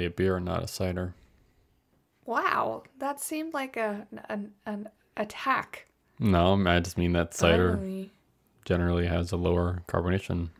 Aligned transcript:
finally 0.00 0.06
a 0.06 0.10
beer 0.10 0.36
and 0.36 0.46
not 0.46 0.62
a 0.62 0.68
cider. 0.68 1.14
Wow, 2.24 2.84
that 2.98 3.20
seemed 3.20 3.54
like 3.54 3.76
a 3.76 4.06
an, 4.28 4.52
an 4.66 4.88
attack. 5.16 5.86
No, 6.18 6.54
I 6.66 6.80
just 6.80 6.98
mean 6.98 7.12
that 7.12 7.34
cider 7.34 7.78
generally 8.64 9.06
has 9.06 9.32
a 9.32 9.36
lower 9.36 9.82
carbonation 9.88 10.50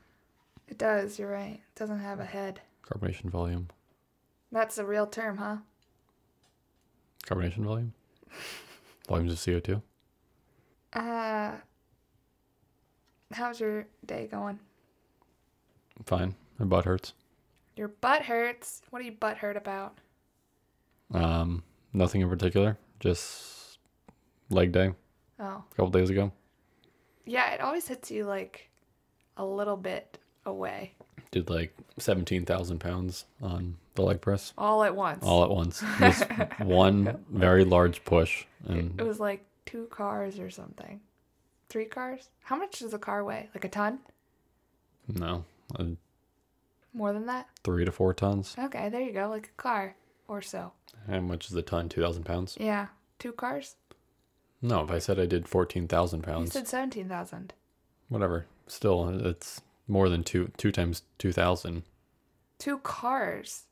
It 0.68 0.78
does. 0.78 1.18
You're 1.18 1.30
right. 1.30 1.60
It 1.74 1.78
doesn't 1.78 2.00
have 2.00 2.18
a 2.20 2.24
head. 2.24 2.60
carbonation 2.82 3.30
volume. 3.30 3.68
That's 4.52 4.78
a 4.78 4.84
real 4.84 5.06
term, 5.06 5.36
huh? 5.36 5.56
Carbonation 7.26 7.64
volume? 7.64 7.92
Volumes 9.08 9.32
of 9.32 9.38
CO2? 9.38 9.82
Uh, 10.92 11.52
how's 13.32 13.60
your 13.60 13.86
day 14.06 14.28
going? 14.30 14.58
Fine. 16.04 16.34
My 16.58 16.64
butt 16.64 16.84
hurts. 16.84 17.12
Your 17.80 17.88
butt 17.88 18.20
hurts. 18.24 18.82
What 18.90 19.00
are 19.00 19.06
you 19.06 19.12
butt 19.12 19.38
hurt 19.38 19.56
about? 19.56 19.96
Um, 21.14 21.62
nothing 21.94 22.20
in 22.20 22.28
particular. 22.28 22.76
Just 23.00 23.78
leg 24.50 24.70
day 24.70 24.92
Oh, 25.38 25.64
a 25.72 25.74
couple 25.74 25.88
days 25.88 26.10
ago. 26.10 26.30
yeah. 27.24 27.52
It 27.54 27.62
always 27.62 27.88
hits 27.88 28.10
you 28.10 28.26
like 28.26 28.68
a 29.38 29.44
little 29.46 29.78
bit 29.78 30.18
away, 30.44 30.92
Did 31.30 31.48
like 31.48 31.74
17,000 31.96 32.78
pounds 32.80 33.24
on 33.40 33.78
the 33.94 34.02
leg 34.02 34.20
press 34.20 34.52
all 34.58 34.84
at 34.84 34.94
once. 34.94 35.24
all 35.24 35.42
at 35.42 35.48
once. 35.50 35.82
Just 35.98 36.24
one 36.58 37.24
very 37.30 37.64
large 37.64 38.04
push. 38.04 38.44
And 38.68 39.00
It 39.00 39.04
was 39.06 39.20
like 39.20 39.42
two 39.64 39.86
cars 39.86 40.38
or 40.38 40.50
something. 40.50 41.00
Three 41.70 41.86
cars? 41.86 42.28
How 42.42 42.56
much 42.56 42.80
does 42.80 42.92
a 42.92 42.98
car 42.98 43.24
weigh? 43.24 43.48
Like 43.54 43.64
a 43.64 43.70
ton? 43.70 44.00
no, 45.08 45.46
uh, 45.78 45.84
More 46.92 47.12
than 47.12 47.26
that? 47.26 47.48
three 47.64 47.84
to 47.84 47.92
four 47.92 48.12
tons. 48.14 48.56
Okay, 48.58 48.88
there 48.88 49.00
you 49.00 49.12
go. 49.12 49.28
Like 49.28 49.46
a 49.48 49.62
car 49.62 49.94
or 50.28 50.42
so. 50.42 50.72
How 51.08 51.20
much 51.20 51.46
is 51.48 51.54
a 51.54 51.62
ton? 51.62 51.88
2,000 51.88 52.24
pounds? 52.24 52.56
Yeah. 52.60 52.88
Two 53.18 53.32
cars? 53.32 53.76
No, 54.62 54.82
if 54.84 54.90
I 54.90 54.98
said 54.98 55.18
I 55.18 55.26
did 55.26 55.48
14,000 55.48 56.22
pounds. 56.22 56.48
You 56.54 56.60
said 56.60 56.68
17,000. 56.68 57.52
whatever. 58.08 58.46
Still, 58.66 59.08
it's 59.26 59.62
more 59.88 60.08
than 60.08 60.22
two 60.22 60.50
two 60.56 60.70
times 60.72 61.02
2,000. 61.18 61.82
Two 62.58 62.78
cars. 62.78 63.64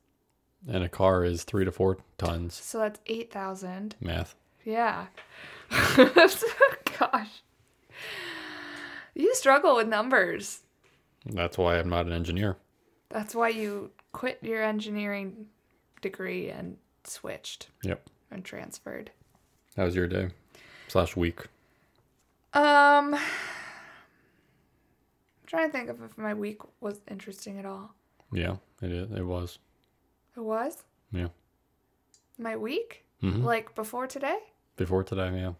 And 0.66 0.82
a 0.82 0.88
car 0.88 1.24
is 1.24 1.44
three 1.44 1.64
to 1.64 1.70
four 1.72 1.98
tons. 2.18 2.54
So 2.54 2.78
that's 2.78 3.00
8,000. 3.06 3.94
Math. 4.00 4.34
Yeah. 4.64 5.06
Gosh. 6.98 7.42
You 9.14 9.34
struggle 9.34 9.76
with 9.76 9.88
numbers. 9.88 10.60
That's 11.26 11.58
why 11.58 11.78
I'm 11.78 11.88
not 11.88 12.06
an 12.06 12.12
engineer. 12.12 12.56
That's 13.10 13.34
why 13.34 13.48
you 13.48 13.90
quit 14.12 14.38
your 14.42 14.62
engineering 14.62 15.46
degree 16.02 16.50
and 16.50 16.76
switched 17.04 17.68
Yep. 17.82 18.06
and 18.30 18.44
transferred. 18.44 19.10
How 19.76 19.84
was 19.84 19.94
your 19.96 20.06
day? 20.06 20.30
Slash 20.88 21.16
week. 21.16 21.40
Um, 22.54 23.14
I'm 23.14 23.20
trying 25.46 25.68
to 25.68 25.72
think 25.72 25.88
of 25.88 26.02
if 26.02 26.16
my 26.18 26.34
week 26.34 26.60
was 26.80 27.00
interesting 27.08 27.58
at 27.58 27.64
all. 27.66 27.94
Yeah, 28.32 28.56
it 28.82 28.90
is. 28.92 29.10
It 29.12 29.22
was. 29.24 29.58
It 30.36 30.40
was 30.40 30.84
Yeah. 31.12 31.28
my 32.38 32.56
week, 32.56 33.04
hmm 33.20 33.42
like 33.44 33.74
before 33.74 34.06
today. 34.06 34.38
Before 34.76 35.02
today, 35.02 35.34
yeah. 35.40 35.52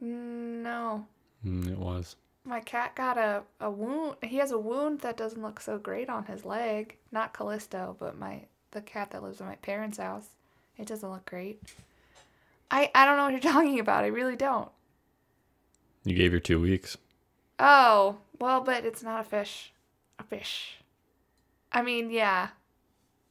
No, 0.00 1.06
Mm, 1.44 1.70
it 1.72 1.78
was. 1.78 2.16
My 2.44 2.60
cat 2.60 2.94
got 2.94 3.18
a 3.18 3.42
a 3.60 3.70
wound. 3.70 4.16
He 4.22 4.36
has 4.36 4.50
a 4.50 4.58
wound 4.58 5.00
that 5.00 5.16
doesn't 5.16 5.42
look 5.42 5.60
so 5.60 5.78
great 5.78 6.08
on 6.08 6.26
his 6.26 6.44
leg. 6.44 6.96
Not 7.10 7.32
Callisto, 7.32 7.96
but 7.98 8.18
my 8.18 8.42
the 8.72 8.80
cat 8.80 9.10
that 9.10 9.22
lives 9.22 9.40
in 9.40 9.46
my 9.46 9.56
parents' 9.56 9.98
house. 9.98 10.28
It 10.76 10.86
doesn't 10.86 11.10
look 11.10 11.26
great. 11.26 11.60
I 12.70 12.90
I 12.94 13.04
don't 13.04 13.16
know 13.16 13.24
what 13.24 13.32
you're 13.32 13.40
talking 13.52 13.78
about. 13.78 14.04
I 14.04 14.08
really 14.08 14.36
don't. 14.36 14.70
You 16.04 16.14
gave 16.16 16.32
your 16.32 16.40
two 16.40 16.60
weeks. 16.60 16.96
Oh, 17.58 18.18
well, 18.40 18.60
but 18.60 18.84
it's 18.84 19.02
not 19.04 19.20
a 19.20 19.24
fish. 19.24 19.72
A 20.18 20.24
fish. 20.24 20.78
I 21.70 21.82
mean, 21.82 22.10
yeah. 22.10 22.48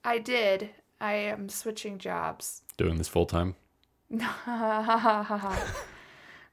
I 0.05 0.19
did. 0.19 0.69
I 1.01 1.13
am 1.13 1.50
switching 1.50 1.97
jobs. 1.97 2.61
Doing 2.77 2.97
this 2.97 3.09
full 3.09 3.25
time. 3.25 3.55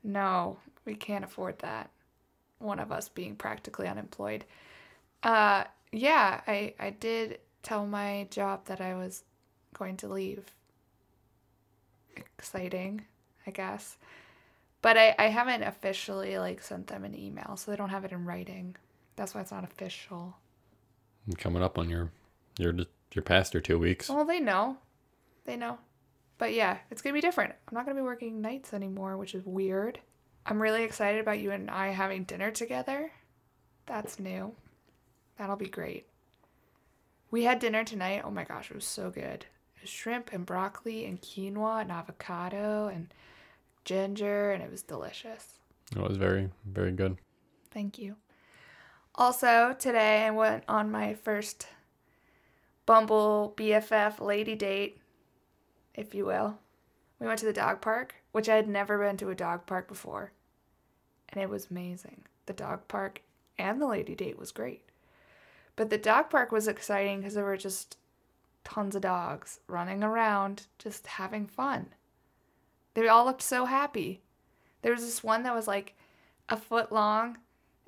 no, 0.03 0.59
we 0.85 0.95
can't 0.95 1.25
afford 1.25 1.61
that. 1.61 1.91
One 2.59 2.79
of 2.79 2.93
us 2.93 3.09
being 3.09 3.37
practically 3.37 3.87
unemployed. 3.87 4.45
Uh 5.23 5.65
yeah, 5.93 6.41
I 6.47 6.75
I 6.79 6.91
did 6.91 7.39
tell 7.63 7.87
my 7.87 8.27
job 8.31 8.67
that 8.67 8.81
I 8.81 8.95
was 8.95 9.25
going 9.75 9.97
to 9.99 10.09
leave. 10.09 10.45
Exciting, 12.17 13.03
I 13.47 13.51
guess. 13.51 13.97
But 14.81 14.97
I, 14.97 15.15
I 15.19 15.27
haven't 15.27 15.63
officially 15.63 16.39
like 16.39 16.63
sent 16.63 16.87
them 16.87 17.05
an 17.05 17.19
email, 17.19 17.57
so 17.57 17.71
they 17.71 17.77
don't 17.77 17.89
have 17.91 18.05
it 18.05 18.13
in 18.13 18.25
writing. 18.25 18.77
That's 19.17 19.35
why 19.35 19.41
it's 19.41 19.51
not 19.51 19.65
official. 19.65 20.37
Coming 21.37 21.63
up 21.63 21.79
on 21.79 21.91
your 21.91 22.11
your 22.59 22.75
your 23.13 23.23
past 23.23 23.55
your 23.55 23.61
two 23.61 23.79
weeks. 23.79 24.09
Well, 24.09 24.25
they 24.25 24.41
know. 24.41 24.79
They 25.45 25.57
know. 25.57 25.79
But 26.39 26.55
yeah, 26.55 26.79
it's 26.91 27.03
going 27.03 27.13
to 27.13 27.17
be 27.17 27.27
different. 27.27 27.55
I'm 27.67 27.75
not 27.75 27.85
going 27.85 27.97
to 27.97 28.03
be 28.03 28.07
working 28.07 28.41
nights 28.41 28.73
anymore, 28.73 29.17
which 29.17 29.35
is 29.35 29.45
weird. 29.45 29.99
I'm 30.51 30.63
really 30.63 30.83
excited 30.83 31.21
about 31.21 31.41
you 31.41 31.51
and 31.51 31.71
I 31.71 31.89
having 31.89 32.25
dinner 32.25 32.51
together. 32.51 33.13
That's 33.85 34.19
new. 34.19 34.55
That'll 35.37 35.57
be 35.57 35.69
great. 35.69 36.07
We 37.31 37.45
had 37.45 37.59
dinner 37.59 37.85
tonight. 37.85 38.23
Oh 38.25 38.31
my 38.31 38.45
gosh, 38.45 38.71
it 38.71 38.75
was 38.75 38.87
so 38.87 39.11
good. 39.11 39.45
It 39.77 39.83
was 39.83 39.91
shrimp 39.91 40.33
and 40.33 40.47
broccoli 40.47 41.05
and 41.05 41.21
quinoa 41.21 41.83
and 41.83 41.93
avocado 41.93 42.89
and 42.89 43.13
ginger, 43.85 44.53
and 44.53 44.63
it 44.63 44.71
was 44.71 44.83
delicious. 44.83 45.59
It 45.95 46.01
was 46.01 46.17
very 46.17 46.49
very 46.65 46.93
good. 46.93 47.19
Thank 47.71 47.99
you. 47.99 48.17
Also, 49.15 49.77
today 49.79 50.25
I 50.25 50.31
went 50.31 50.65
on 50.67 50.91
my 50.91 51.13
first 51.13 51.67
Bumble 52.87 53.53
BFF 53.55 54.19
lady 54.19 54.55
date, 54.55 55.03
if 55.95 56.15
you 56.15 56.25
will. 56.25 56.59
We 57.21 57.27
went 57.27 57.39
to 57.41 57.47
the 57.47 57.53
dog 57.53 57.83
park, 57.83 58.15
which 58.33 58.49
I 58.49 58.57
had 58.57 58.67
never 58.67 58.99
been 58.99 59.19
to 59.19 59.29
a 59.29 59.35
dog 59.35 59.67
park 59.67 59.89
before. 59.89 60.33
And 61.31 61.43
it 61.43 61.51
was 61.51 61.69
amazing. 61.71 62.25
The 62.47 62.53
dog 62.53 62.89
park 62.89 63.23
and 63.59 63.81
the 63.81 63.87
lady 63.87 64.15
date 64.15 64.39
was 64.39 64.53
great. 64.53 64.85
But 65.77 65.91
the 65.91 65.99
dog 65.99 66.31
park 66.31 66.51
was 66.51 66.67
exciting 66.67 67.19
because 67.19 67.35
there 67.35 67.45
were 67.45 67.57
just 67.57 67.97
tons 68.65 68.95
of 68.95 69.03
dogs 69.03 69.61
running 69.67 70.03
around, 70.03 70.67
just 70.79 71.07
having 71.07 71.47
fun. 71.47 71.87
They 72.95 73.09
all 73.09 73.25
looked 73.25 73.43
so 73.43 73.65
happy. 73.65 74.23
There 74.83 74.93
was 74.93 75.05
this 75.05 75.23
one 75.23 75.43
that 75.45 75.55
was 75.55 75.69
like 75.69 75.95
a 76.49 76.57
foot 76.57 76.91
long 76.91 77.39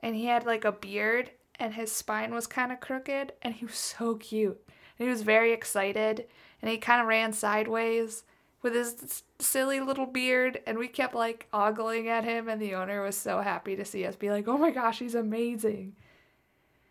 and 0.01 0.15
he 0.15 0.27
had 0.27 0.47
like 0.47 0.65
a 0.65 0.73
beard 0.73 1.31
and 1.57 1.75
his 1.75 1.93
spine 1.93 2.33
was 2.33 2.47
kind 2.47 2.73
of 2.73 2.81
crooked 2.81 3.33
and 3.43 3.55
he 3.55 3.65
was 3.65 3.75
so 3.75 4.15
cute. 4.15 4.61
And 4.99 5.07
he 5.07 5.11
was 5.11 5.23
very 5.23 5.53
excited 5.53 6.27
and 6.63 6.71
he 6.71 6.79
kind 6.79 7.01
of 7.01 7.07
ran 7.07 7.33
sideways 7.33 8.25
with 8.63 8.75
his 8.75 9.23
silly 9.39 9.81
little 9.81 10.07
beard 10.07 10.61
and 10.67 10.79
we 10.79 10.87
kept 10.89 11.15
like 11.15 11.47
ogling 11.53 12.09
at 12.09 12.25
him 12.25 12.49
and 12.49 12.61
the 12.61 12.75
owner 12.75 13.03
was 13.03 13.17
so 13.17 13.41
happy 13.41 13.75
to 13.77 13.85
see 13.85 14.05
us 14.05 14.17
be 14.17 14.31
like, 14.31 14.47
"Oh 14.49 14.59
my 14.59 14.71
gosh, 14.71 14.99
he's 14.99 15.15
amazing." 15.15 15.95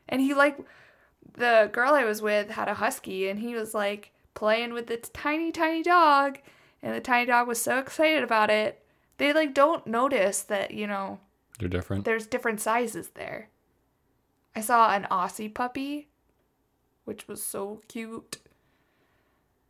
And 0.08 0.22
he 0.22 0.34
like 0.34 0.58
the 1.34 1.70
girl 1.72 1.94
I 1.94 2.04
was 2.06 2.22
with 2.22 2.50
had 2.50 2.68
a 2.68 2.74
husky 2.74 3.30
and 3.30 3.40
he 3.40 3.54
was 3.54 3.74
like 3.74 4.12
playing 4.34 4.74
with 4.74 4.88
this 4.88 5.10
tiny 5.14 5.52
tiny 5.52 5.84
dog 5.84 6.40
and 6.82 6.96
the 6.96 7.02
tiny 7.02 7.26
dog 7.28 7.48
was 7.48 7.62
so 7.62 7.78
excited 7.78 8.24
about 8.24 8.50
it. 8.50 8.84
They 9.18 9.34
like 9.34 9.54
don't 9.54 9.86
notice 9.86 10.42
that, 10.44 10.72
you 10.72 10.88
know, 10.88 11.20
They're 11.60 11.68
different. 11.70 12.06
there's 12.06 12.26
different 12.26 12.62
sizes 12.62 13.10
there. 13.10 13.50
I 14.56 14.62
saw 14.62 14.92
an 14.94 15.06
Aussie 15.12 15.54
puppy, 15.54 16.08
which 17.06 17.28
was 17.28 17.44
so 17.44 17.82
cute. 17.88 18.40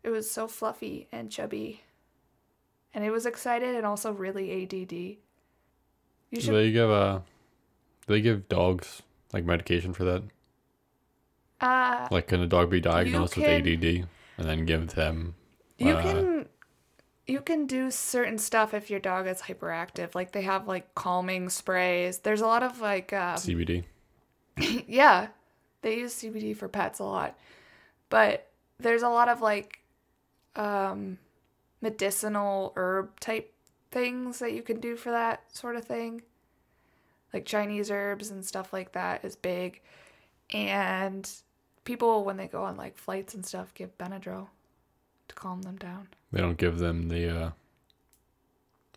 It 0.04 0.10
was 0.12 0.32
so 0.32 0.48
fluffy 0.48 1.08
and 1.12 1.30
chubby. 1.30 1.82
And 2.94 3.04
it 3.04 3.12
was 3.12 3.26
excited 3.26 3.76
and 3.76 3.86
also 3.86 4.12
really 4.12 4.64
ADD. 4.64 4.94
You 6.32 6.42
Do 6.42 6.54
they 6.54 6.72
give 6.72 6.90
uh 6.90 7.20
do 8.08 8.14
they 8.14 8.22
give 8.22 8.50
dogs 8.50 9.02
like 9.34 9.46
medication 9.46 9.94
for 9.94 10.04
that? 10.06 10.24
uh 11.62 12.08
Like 12.12 12.28
can 12.28 12.42
a 12.42 12.48
dog 12.48 12.70
be 12.70 12.80
diagnosed 12.80 13.34
can- 13.34 13.44
with 13.44 13.68
ADD 13.68 14.08
and 14.38 14.50
then 14.50 14.66
give 14.66 14.96
them 14.96 15.36
you 15.78 15.94
uh, 15.94 16.02
can 16.02 16.50
you 17.30 17.42
can 17.42 17.68
do 17.68 17.92
certain 17.92 18.38
stuff 18.38 18.74
if 18.74 18.90
your 18.90 19.00
dog 19.00 19.28
is 19.28 19.42
hyperactive. 19.42 20.16
Like 20.16 20.32
they 20.32 20.42
have 20.42 20.68
like 20.68 20.96
calming 20.96 21.50
sprays. 21.50 22.20
There's 22.20 22.42
a 22.42 22.48
lot 22.48 22.64
of 22.64 22.82
like 22.82 23.14
um, 23.14 23.38
CBD? 23.38 23.84
yeah, 24.88 25.28
they 25.82 26.00
use 26.00 26.16
CBD 26.16 26.58
for 26.58 26.68
pets 26.68 27.00
a 27.00 27.04
lot, 27.04 27.38
but 28.10 28.48
there's 28.80 29.04
a 29.04 29.10
lot 29.10 29.30
of 29.30 29.42
like 29.42 29.80
um, 30.56 31.20
medicinal 31.82 32.74
herb 32.76 33.20
type 33.20 33.54
things 33.92 34.40
that 34.40 34.54
you 34.54 34.62
can 34.62 34.80
do 34.80 34.96
for 34.96 35.12
that 35.12 35.44
sort 35.56 35.76
of 35.76 35.86
thing. 35.86 36.22
like 37.34 37.46
Chinese 37.46 37.90
herbs 37.92 38.30
and 38.32 38.46
stuff 38.46 38.74
like 38.74 38.92
that 38.94 39.24
is 39.24 39.36
big. 39.36 39.82
And 40.52 41.30
people 41.86 42.24
when 42.24 42.38
they 42.38 42.48
go 42.48 42.64
on 42.64 42.76
like 42.78 42.98
flights 42.98 43.34
and 43.34 43.46
stuff 43.46 43.74
give 43.74 43.98
Benadryl 43.98 44.48
to 45.28 45.36
calm 45.36 45.62
them 45.62 45.78
down. 45.78 46.08
They 46.32 46.42
don't 46.42 46.58
give 46.58 46.80
them 46.80 47.08
the 47.10 47.30
uh 47.46 47.52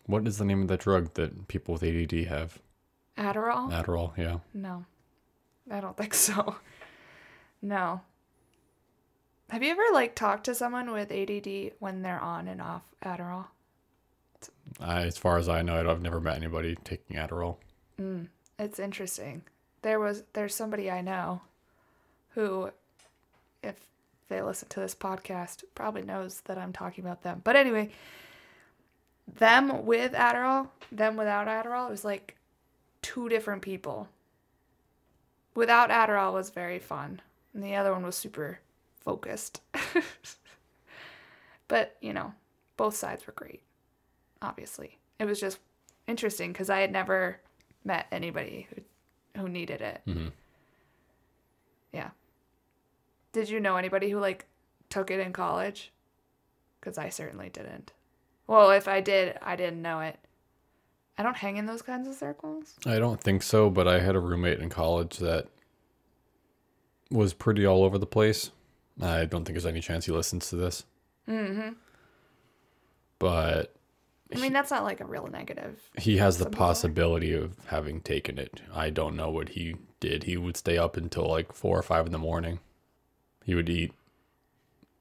what 0.05 0.27
is 0.27 0.37
the 0.37 0.45
name 0.45 0.61
of 0.63 0.67
that 0.67 0.81
drug 0.81 1.13
that 1.13 1.47
people 1.47 1.73
with 1.73 1.83
ADD 1.83 2.27
have? 2.27 2.59
Adderall? 3.17 3.71
Adderall, 3.71 4.17
yeah. 4.17 4.39
No. 4.53 4.85
I 5.71 5.79
don't 5.79 5.95
think 5.97 6.13
so. 6.13 6.55
No. 7.65 8.01
Have 9.53 9.61
you 9.61 9.69
ever 9.69 9.83
like 9.93 10.15
talked 10.15 10.45
to 10.45 10.55
someone 10.55 10.89
with 10.89 11.11
ADD 11.11 11.73
when 11.77 12.01
they're 12.01 12.19
on 12.19 12.47
and 12.47 12.59
off 12.59 12.81
Adderall? 13.05 13.45
I, 14.79 15.03
as 15.03 15.19
far 15.19 15.37
as 15.37 15.47
I 15.47 15.61
know, 15.61 15.87
I've 15.87 16.01
never 16.01 16.19
met 16.19 16.37
anybody 16.37 16.75
taking 16.83 17.17
Adderall. 17.17 17.57
Mm, 18.01 18.29
it's 18.57 18.79
interesting. 18.79 19.43
There 19.83 19.99
was 19.99 20.23
there's 20.33 20.55
somebody 20.55 20.89
I 20.89 21.01
know 21.01 21.41
who 22.29 22.71
if 23.61 23.75
they 24.27 24.41
listen 24.41 24.69
to 24.69 24.79
this 24.79 24.95
podcast 24.95 25.63
probably 25.75 26.01
knows 26.01 26.41
that 26.45 26.57
I'm 26.57 26.73
talking 26.73 27.03
about 27.03 27.21
them. 27.21 27.41
But 27.43 27.55
anyway, 27.55 27.91
them 29.27 29.85
with 29.85 30.13
Adderall, 30.13 30.69
them 30.91 31.15
without 31.15 31.45
Adderall, 31.45 31.89
it 31.89 31.91
was 31.91 32.03
like 32.03 32.37
two 33.03 33.29
different 33.29 33.61
people. 33.61 34.09
Without 35.53 35.91
Adderall 35.91 36.33
was 36.33 36.49
very 36.49 36.79
fun, 36.79 37.21
and 37.53 37.63
the 37.63 37.75
other 37.75 37.91
one 37.91 38.03
was 38.03 38.15
super 38.15 38.57
focused. 39.03 39.61
but, 41.67 41.97
you 42.01 42.13
know, 42.13 42.33
both 42.77 42.95
sides 42.95 43.25
were 43.27 43.33
great. 43.33 43.61
Obviously. 44.41 44.99
It 45.19 45.25
was 45.25 45.39
just 45.39 45.59
interesting 46.07 46.51
because 46.51 46.69
I 46.69 46.79
had 46.79 46.91
never 46.91 47.39
met 47.83 48.07
anybody 48.11 48.67
who 48.73 48.81
who 49.41 49.49
needed 49.49 49.81
it. 49.81 50.01
hmm 50.05 50.27
Yeah. 51.91 52.11
Did 53.31 53.49
you 53.49 53.59
know 53.59 53.77
anybody 53.77 54.09
who 54.11 54.19
like 54.19 54.45
took 54.89 55.09
it 55.09 55.19
in 55.19 55.33
college? 55.33 55.91
Because 56.79 56.97
I 56.97 57.09
certainly 57.09 57.49
didn't. 57.49 57.93
Well, 58.45 58.71
if 58.71 58.87
I 58.87 59.01
did, 59.01 59.37
I 59.41 59.55
didn't 59.55 59.81
know 59.81 60.01
it. 60.01 60.19
I 61.17 61.23
don't 61.23 61.37
hang 61.37 61.57
in 61.57 61.65
those 61.65 61.81
kinds 61.81 62.07
of 62.07 62.15
circles. 62.15 62.75
I 62.85 62.99
don't 62.99 63.21
think 63.21 63.41
so, 63.43 63.69
but 63.69 63.87
I 63.87 63.99
had 63.99 64.15
a 64.15 64.19
roommate 64.19 64.59
in 64.59 64.69
college 64.69 65.17
that 65.17 65.47
was 67.09 67.33
pretty 67.33 67.65
all 67.65 67.83
over 67.83 67.97
the 67.97 68.05
place. 68.05 68.51
I 69.01 69.25
don't 69.25 69.43
think 69.45 69.55
there's 69.55 69.65
any 69.65 69.81
chance 69.81 70.05
he 70.05 70.11
listens 70.11 70.49
to 70.49 70.55
this, 70.55 70.85
Mm-hmm. 71.27 71.69
but 73.19 73.73
I 74.35 74.39
mean, 74.39 74.53
that's 74.53 74.71
not 74.71 74.83
like 74.83 74.99
a 74.99 75.05
real 75.05 75.27
negative. 75.27 75.79
he 75.99 76.17
has 76.17 76.37
the 76.37 76.49
possibility 76.49 77.33
of 77.33 77.55
having 77.67 78.01
taken 78.01 78.37
it. 78.39 78.61
I 78.73 78.89
don't 78.89 79.15
know 79.15 79.29
what 79.29 79.49
he 79.49 79.75
did. 79.99 80.23
He 80.23 80.37
would 80.37 80.57
stay 80.57 80.77
up 80.77 80.97
until 80.97 81.27
like 81.27 81.53
four 81.53 81.77
or 81.77 81.83
five 81.83 82.05
in 82.07 82.11
the 82.11 82.17
morning. 82.17 82.59
He 83.45 83.53
would 83.55 83.69
eat 83.69 83.93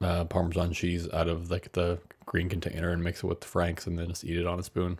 uh, 0.02 0.24
Parmesan 0.26 0.72
cheese 0.72 1.08
out 1.12 1.28
of 1.28 1.50
like 1.50 1.72
the 1.72 1.98
green 2.26 2.48
container 2.48 2.90
and 2.90 3.02
mix 3.02 3.22
it 3.22 3.26
with 3.26 3.40
the 3.40 3.46
Franks 3.46 3.86
and 3.86 3.98
then 3.98 4.08
just 4.08 4.24
eat 4.24 4.36
it 4.36 4.46
on 4.46 4.58
a 4.58 4.62
spoon. 4.62 4.98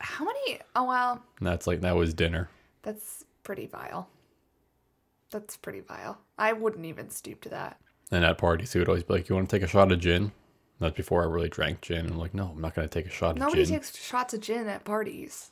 How 0.00 0.24
many? 0.24 0.60
Oh, 0.74 0.84
well, 0.84 1.22
And 1.38 1.46
that's 1.46 1.66
like 1.66 1.82
that 1.82 1.94
was 1.96 2.14
dinner. 2.14 2.48
that's 2.82 3.24
pretty 3.42 3.66
vile. 3.66 4.08
That's 5.30 5.56
pretty 5.56 5.80
vile. 5.80 6.18
I 6.38 6.52
wouldn't 6.52 6.84
even 6.86 7.10
stoop 7.10 7.40
to 7.42 7.48
that. 7.50 7.78
And 8.12 8.24
at 8.24 8.38
parties, 8.38 8.72
he 8.72 8.78
would 8.78 8.88
always 8.88 9.02
be 9.02 9.14
like, 9.14 9.28
"You 9.28 9.34
want 9.34 9.50
to 9.50 9.56
take 9.56 9.64
a 9.64 9.66
shot 9.68 9.90
of 9.90 9.98
gin?" 9.98 10.30
That's 10.78 10.96
before 10.96 11.22
I 11.22 11.26
really 11.26 11.48
drank 11.48 11.80
gin. 11.80 12.06
I'm 12.06 12.18
like, 12.18 12.34
"No, 12.34 12.48
I'm 12.54 12.60
not 12.60 12.74
gonna 12.74 12.86
take 12.88 13.06
a 13.06 13.10
shot 13.10 13.36
Nobody 13.36 13.62
of 13.62 13.68
gin." 13.68 13.74
Nobody 13.74 13.88
takes 13.88 14.04
shots 14.04 14.34
of 14.34 14.40
gin 14.40 14.68
at 14.68 14.84
parties. 14.84 15.50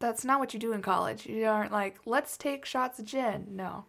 That's 0.00 0.24
not 0.24 0.40
what 0.40 0.54
you 0.54 0.58
do 0.58 0.72
in 0.72 0.80
college. 0.80 1.26
You 1.26 1.46
aren't 1.46 1.72
like, 1.72 1.98
let's 2.06 2.36
take 2.38 2.64
shots 2.64 2.98
of 2.98 3.04
gin. 3.04 3.48
No. 3.50 3.84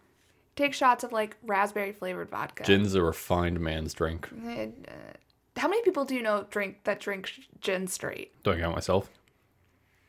Take 0.56 0.74
shots 0.74 1.02
of 1.02 1.10
like 1.12 1.36
raspberry 1.42 1.92
flavored 1.92 2.28
vodka. 2.28 2.64
Gin's 2.64 2.94
a 2.94 3.02
refined 3.02 3.58
man's 3.60 3.94
drink. 3.94 4.28
Uh, 4.46 4.66
How 5.56 5.68
many 5.68 5.82
people 5.82 6.04
do 6.04 6.14
you 6.14 6.22
know 6.22 6.46
drink 6.50 6.84
that 6.84 7.00
drink 7.00 7.32
gin 7.60 7.86
straight? 7.86 8.32
Do 8.42 8.52
I 8.52 8.58
count 8.58 8.74
myself? 8.74 9.08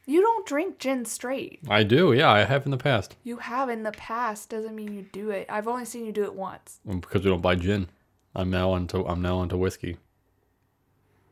You 0.05 0.21
don't 0.21 0.45
drink 0.45 0.79
gin 0.79 1.05
straight. 1.05 1.59
I 1.69 1.83
do. 1.83 2.11
Yeah, 2.11 2.29
I 2.31 2.43
have 2.43 2.65
in 2.65 2.71
the 2.71 2.77
past. 2.77 3.15
You 3.23 3.37
have 3.37 3.69
in 3.69 3.83
the 3.83 3.91
past 3.91 4.49
doesn't 4.49 4.75
mean 4.75 4.93
you 4.93 5.05
do 5.11 5.29
it. 5.29 5.47
I've 5.49 5.67
only 5.67 5.85
seen 5.85 6.05
you 6.05 6.11
do 6.11 6.23
it 6.23 6.35
once. 6.35 6.79
Because 6.85 7.23
we 7.23 7.29
don't 7.29 7.41
buy 7.41 7.55
gin. 7.55 7.87
I'm 8.35 8.49
now 8.49 8.71
onto 8.71 9.05
I'm 9.05 9.21
now 9.21 9.37
onto 9.37 9.57
whiskey. 9.57 9.97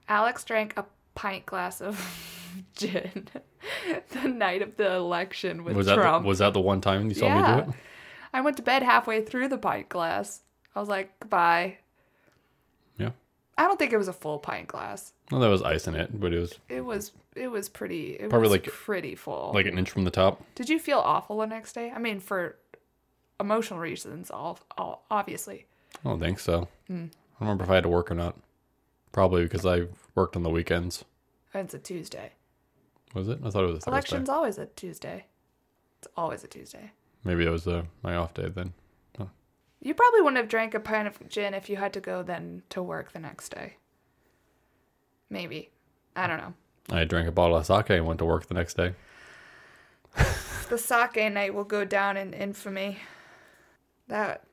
Alex 0.08 0.44
drank 0.44 0.74
a 0.78 0.86
pint 1.16 1.46
glass 1.46 1.82
of 1.82 2.00
gin 2.76 3.28
the 4.12 4.28
night 4.28 4.62
of 4.62 4.78
the 4.78 4.94
election 4.94 5.64
with 5.64 5.76
was 5.76 5.88
that 5.88 5.96
Trump. 5.96 6.24
the, 6.24 6.28
was 6.28 6.40
that 6.40 6.54
the 6.54 6.62
one 6.62 6.82
time 6.82 7.08
you 7.10 7.16
saw 7.16 7.28
me 7.36 7.64
do 7.64 7.72
it? 7.72 7.78
I 8.34 8.42
went 8.42 8.58
to 8.58 8.64
bed 8.64 8.84
halfway 8.84 9.22
through 9.22 9.50
the 9.50 9.58
pint 9.58 9.90
glass. 9.90 10.42
I 10.76 10.80
was 10.80 10.88
like, 10.88 11.20
goodbye. 11.20 11.78
I 13.58 13.64
don't 13.64 13.78
think 13.78 13.94
it 13.94 13.98
was 13.98 14.08
a 14.08 14.14
full 14.14 14.40
pint 14.40 14.68
glass. 14.68 15.14
Well, 15.32 15.40
there 15.42 15.50
was 15.50 15.62
ice 15.62 15.88
in 15.88 15.96
it, 15.96 16.20
but 16.20 16.34
it 16.34 16.40
was 16.40 16.54
It 16.70 16.82
was 16.82 17.12
it 17.36 17.48
was 17.48 17.70
pretty 17.70 18.14
it 18.14 18.30
Probably 18.30 18.44
was 18.50 18.52
like- 18.52 18.64
pretty 18.66 19.16
full. 19.16 19.52
like 19.54 19.66
an 19.66 19.78
inch 19.78 19.90
from 19.92 20.04
the 20.04 20.12
top. 20.12 20.42
Did 20.56 20.70
you 20.70 20.80
feel 20.80 21.00
awful 21.00 21.38
the 21.38 21.46
next 21.48 21.74
day? 21.74 21.92
I 21.96 22.00
mean, 22.00 22.20
for 22.20 22.58
emotional 23.40 23.80
reasons, 23.80 24.30
all, 24.32 24.60
all 24.78 25.04
obviously. 25.12 25.66
I 26.06 26.10
don't 26.10 26.20
think 26.20 26.40
so. 26.40 26.68
Hmm. 26.88 26.94
I 26.94 26.98
don't 26.98 27.10
remember 27.42 27.64
if 27.66 27.70
I 27.70 27.76
had 27.76 27.84
to 27.84 27.90
work 27.90 28.12
or 28.12 28.16
not. 28.16 28.36
Probably 29.12 29.44
because 29.44 29.66
I 29.66 29.88
worked 30.16 30.36
on 30.36 30.44
the 30.44 30.50
weekends. 30.50 31.04
And 31.54 31.66
it's 31.66 31.74
a 31.74 31.80
Tuesday. 31.80 32.32
Was 33.14 33.28
it? 33.28 33.40
I 33.44 33.50
thought 33.50 33.64
it 33.64 33.68
was 33.68 33.76
a 33.76 33.80
Thursday. 33.80 33.92
Election's 33.92 34.30
always 34.30 34.58
a 34.58 34.68
Tuesday. 34.68 35.26
It's 36.00 36.08
always 36.16 36.44
a 36.44 36.48
Tuesday. 36.48 36.92
Maybe 37.26 37.46
it 37.46 37.50
was 37.50 37.68
uh, 37.68 37.84
my 38.04 38.16
off 38.16 38.34
day 38.34 38.48
then. 38.50 38.74
You 39.82 39.94
probably 39.94 40.22
wouldn't 40.22 40.38
have 40.38 40.48
drank 40.48 40.74
a 40.74 40.80
pint 40.80 41.08
of 41.08 41.28
gin 41.28 41.54
if 41.54 41.70
you 41.70 41.78
had 41.78 41.92
to 41.94 42.00
go 42.00 42.22
then 42.24 42.62
to 42.70 42.84
work 42.84 43.12
the 43.14 43.20
next 43.20 43.50
day. 43.50 43.78
Maybe. 45.30 45.72
I 46.16 46.28
don't 46.28 46.38
know. 46.38 46.54
I 46.90 47.04
drank 47.06 47.28
a 47.28 47.32
bottle 47.32 47.58
of 47.58 47.66
sake 47.66 47.90
and 47.90 48.06
went 48.06 48.20
to 48.20 48.26
work 48.26 48.48
the 48.48 48.54
next 48.54 48.76
day. 48.76 48.94
The 50.70 50.78
sake 50.78 51.32
night 51.34 51.54
will 51.54 51.64
go 51.64 51.84
down 51.84 52.18
in 52.18 52.34
infamy. 52.34 52.98
That 54.08 54.44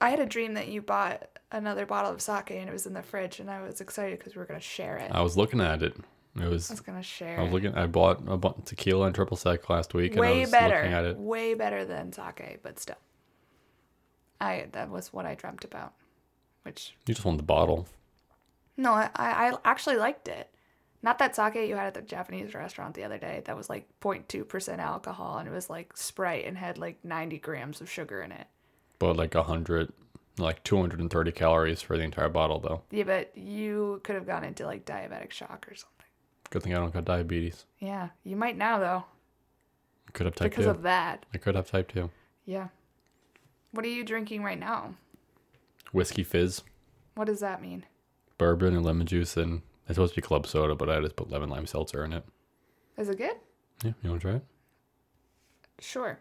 I 0.00 0.10
had 0.10 0.20
a 0.20 0.26
dream 0.26 0.54
that 0.54 0.68
you 0.68 0.82
bought 0.82 1.26
another 1.50 1.86
bottle 1.86 2.10
of 2.10 2.20
sake 2.20 2.50
and 2.50 2.68
it 2.68 2.72
was 2.72 2.86
in 2.86 2.92
the 2.92 3.02
fridge, 3.02 3.40
and 3.40 3.50
I 3.50 3.62
was 3.62 3.80
excited 3.80 4.18
because 4.18 4.34
we 4.34 4.40
were 4.40 4.46
gonna 4.46 4.60
share 4.60 4.98
it. 4.98 5.10
I 5.10 5.22
was 5.22 5.36
looking 5.36 5.60
at 5.60 5.82
it. 5.82 5.96
It 6.36 6.48
was. 6.48 6.70
I 6.70 6.74
was 6.74 6.80
gonna 6.80 7.02
share 7.02 7.38
I 7.40 7.42
was 7.42 7.52
looking. 7.52 7.74
I 7.74 7.86
bought 7.86 8.22
a 8.26 8.54
tequila 8.64 9.06
and 9.06 9.14
triple 9.14 9.36
sec 9.36 9.68
last 9.68 9.94
week, 9.94 10.12
and 10.12 10.20
I 10.20 10.22
Way 10.22 10.40
was 10.40 10.52
looking 10.52 10.64
at 10.64 10.70
better, 10.92 11.04
it. 11.10 11.16
way 11.18 11.54
better 11.54 11.84
than 11.84 12.12
sake, 12.12 12.60
but 12.62 12.78
still, 12.78 12.96
I 14.42 14.66
that 14.72 14.90
was 14.90 15.12
what 15.12 15.26
I 15.26 15.34
dreamt 15.34 15.64
about. 15.64 15.92
Which 16.64 16.94
You 17.06 17.14
just 17.14 17.24
want 17.24 17.38
the 17.38 17.44
bottle. 17.44 17.86
no, 18.76 18.92
I 18.92 19.10
I 19.16 19.52
actually 19.64 19.96
liked 19.96 20.28
it. 20.28 20.48
Not 21.04 21.18
that 21.18 21.34
sake 21.34 21.56
you 21.68 21.74
had 21.76 21.88
at 21.88 21.94
the 21.94 22.02
Japanese 22.02 22.54
restaurant 22.54 22.94
the 22.94 23.02
other 23.04 23.18
day 23.18 23.42
that 23.46 23.56
was 23.56 23.68
like 23.68 23.88
0.2% 24.00 24.78
alcohol 24.78 25.38
and 25.38 25.48
it 25.48 25.52
was 25.52 25.68
like 25.68 25.96
Sprite 25.96 26.44
and 26.46 26.56
had 26.56 26.78
like 26.78 27.04
90 27.04 27.38
grams 27.38 27.80
of 27.80 27.90
sugar 27.90 28.22
in 28.22 28.30
it. 28.30 28.46
but 29.00 29.16
like 29.16 29.34
a 29.34 29.42
hundred, 29.42 29.92
like 30.38 30.62
two 30.62 30.76
hundred 30.80 31.00
and 31.00 31.10
thirty 31.10 31.32
calories 31.32 31.82
for 31.82 31.96
the 31.98 32.04
entire 32.04 32.28
bottle, 32.28 32.60
though. 32.60 32.82
Yeah, 32.92 33.02
but 33.04 33.36
you 33.36 34.00
could 34.04 34.14
have 34.14 34.26
gone 34.28 34.44
into 34.44 34.64
like 34.64 34.84
diabetic 34.84 35.32
shock 35.32 35.66
or 35.68 35.74
something. 35.74 36.06
Good 36.50 36.62
thing 36.62 36.74
I 36.74 36.78
don't 36.78 36.94
got 36.94 37.04
diabetes. 37.04 37.66
Yeah, 37.80 38.10
you 38.22 38.36
might 38.36 38.56
now 38.56 38.78
though 38.78 39.04
I 40.08 40.10
could 40.12 40.26
have 40.26 40.36
type 40.36 40.50
because 40.50 40.66
two. 40.66 40.70
of 40.70 40.82
that. 40.82 41.26
I 41.34 41.38
could 41.38 41.56
have 41.56 41.68
type 41.68 41.90
two. 41.92 42.10
Yeah. 42.46 42.68
What 43.72 43.84
are 43.84 43.88
you 43.88 44.04
drinking 44.04 44.42
right 44.44 44.58
now? 44.58 44.94
Whiskey 45.92 46.22
fizz, 46.22 46.62
What 47.14 47.26
does 47.26 47.40
that 47.40 47.60
mean? 47.62 47.84
bourbon, 48.38 48.74
and 48.74 48.84
lemon 48.84 49.06
juice, 49.06 49.36
and 49.36 49.62
it's 49.86 49.94
supposed 49.96 50.14
to 50.14 50.20
be 50.20 50.26
club 50.26 50.46
soda, 50.46 50.74
but 50.74 50.88
I 50.90 51.00
just 51.00 51.16
put 51.16 51.30
lemon 51.30 51.48
lime 51.50 51.66
seltzer 51.66 52.04
in 52.04 52.12
it. 52.12 52.24
Is 52.96 53.08
it 53.08 53.18
good? 53.18 53.36
Yeah, 53.84 53.92
you 54.02 54.10
want 54.10 54.22
to 54.22 54.28
try 54.28 54.36
it? 54.36 54.44
Sure. 55.80 56.18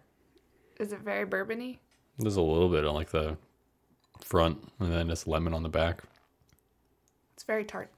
Is 0.79 0.91
it 0.93 0.99
very 0.99 1.25
bourbony? 1.25 1.77
There's 2.19 2.35
a 2.35 2.41
little 2.41 2.69
bit 2.69 2.85
on 2.85 2.93
like 2.95 3.09
the 3.11 3.37
front, 4.23 4.71
and 4.79 4.91
then 4.91 5.07
just 5.09 5.27
lemon 5.27 5.53
on 5.53 5.63
the 5.63 5.69
back. 5.69 6.03
It's 7.33 7.43
very 7.43 7.65
tart. 7.65 7.89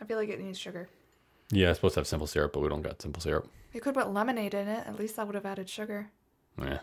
I 0.00 0.04
feel 0.04 0.16
like 0.16 0.28
it 0.28 0.40
needs 0.40 0.58
sugar. 0.58 0.88
Yeah, 1.50 1.70
it's 1.70 1.78
supposed 1.78 1.94
to 1.94 2.00
have 2.00 2.06
simple 2.06 2.26
syrup, 2.26 2.52
but 2.52 2.60
we 2.60 2.68
don't 2.68 2.82
got 2.82 3.02
simple 3.02 3.20
syrup. 3.20 3.48
You 3.72 3.80
could 3.80 3.94
put 3.94 4.10
lemonade 4.12 4.54
in 4.54 4.68
it. 4.68 4.86
At 4.86 4.98
least 4.98 5.16
that 5.16 5.26
would 5.26 5.34
have 5.34 5.46
added 5.46 5.68
sugar. 5.68 6.10
Yeah, 6.60 6.78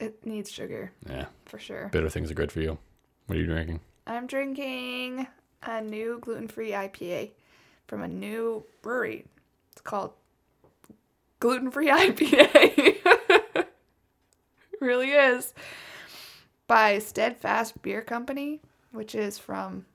It 0.00 0.24
needs 0.24 0.50
sugar 0.50 0.92
yeah. 1.08 1.26
for 1.46 1.58
sure. 1.58 1.88
Bitter 1.92 2.08
things 2.08 2.30
are 2.30 2.34
good 2.34 2.52
for 2.52 2.60
you. 2.60 2.78
What 3.26 3.36
are 3.36 3.40
you 3.40 3.46
drinking? 3.46 3.80
I'm 4.06 4.26
drinking 4.26 5.26
a 5.62 5.80
new 5.80 6.18
gluten-free 6.20 6.70
IPA 6.70 7.30
from 7.86 8.02
a 8.02 8.08
new 8.08 8.64
brewery. 8.82 9.26
It's 9.72 9.80
called 9.80 10.12
Gluten-Free 11.40 11.88
IPA. 11.88 12.48
it 13.54 13.68
really 14.80 15.10
is. 15.10 15.52
By 16.66 16.98
Steadfast 16.98 17.80
Beer 17.82 18.02
Company, 18.02 18.60
which 18.92 19.14
is 19.14 19.38
from 19.38 19.86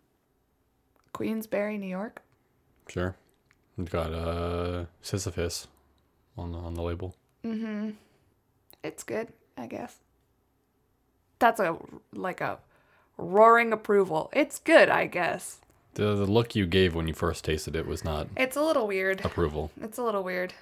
Queensbury, 1.14 1.78
New 1.78 1.88
York. 1.88 2.22
Sure. 2.88 3.16
We've 3.78 3.90
got 3.90 4.14
uh 4.14 4.86
Sisyphus 5.02 5.68
on 6.38 6.52
the 6.52 6.58
on 6.58 6.74
the 6.74 6.82
label. 6.82 7.16
Mm-hmm. 7.44 7.92
It's 8.84 9.04
good, 9.04 9.30
I 9.58 9.68
guess. 9.68 9.98
That's 11.40 11.60
a 11.60 11.78
like 12.14 12.42
a 12.42 12.60
roaring 13.18 13.74
approval. 13.74 14.30
It's 14.34 14.60
good, 14.60 14.90
I 14.90 15.06
guess. 15.08 15.60
The 15.96 16.16
the 16.16 16.26
look 16.26 16.56
you 16.56 16.66
gave 16.66 16.96
when 16.96 17.08
you 17.08 17.14
first 17.14 17.44
tasted 17.46 17.76
it 17.76 17.86
was 17.86 18.04
not 18.04 18.28
It's 18.36 18.56
a 18.58 18.62
little 18.64 18.88
weird. 18.88 19.24
approval. 19.26 19.72
It's 19.82 19.98
a 19.98 20.04
little 20.04 20.24
weird. 20.24 20.54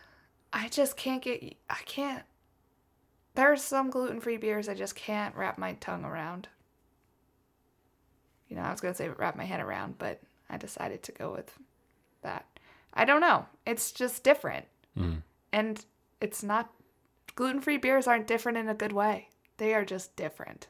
I 0.53 0.67
just 0.67 0.97
can't 0.97 1.21
get. 1.21 1.55
I 1.69 1.79
can't. 1.85 2.23
There's 3.35 3.61
some 3.63 3.89
gluten 3.89 4.19
free 4.19 4.35
beers 4.37 4.67
I 4.67 4.73
just 4.73 4.95
can't 4.95 5.35
wrap 5.35 5.57
my 5.57 5.73
tongue 5.73 6.03
around. 6.03 6.49
You 8.49 8.57
know, 8.57 8.63
I 8.63 8.71
was 8.71 8.81
going 8.81 8.93
to 8.93 8.97
say 8.97 9.07
wrap 9.07 9.37
my 9.37 9.45
head 9.45 9.61
around, 9.61 9.97
but 9.97 10.19
I 10.49 10.57
decided 10.57 11.03
to 11.03 11.13
go 11.13 11.31
with 11.31 11.57
that. 12.23 12.45
I 12.93 13.05
don't 13.05 13.21
know. 13.21 13.45
It's 13.65 13.93
just 13.93 14.25
different. 14.25 14.65
Mm. 14.99 15.21
And 15.53 15.85
it's 16.19 16.43
not. 16.43 16.69
Gluten 17.35 17.61
free 17.61 17.77
beers 17.77 18.07
aren't 18.07 18.27
different 18.27 18.57
in 18.57 18.67
a 18.69 18.73
good 18.73 18.91
way, 18.91 19.29
they 19.57 19.73
are 19.73 19.85
just 19.85 20.15
different. 20.15 20.67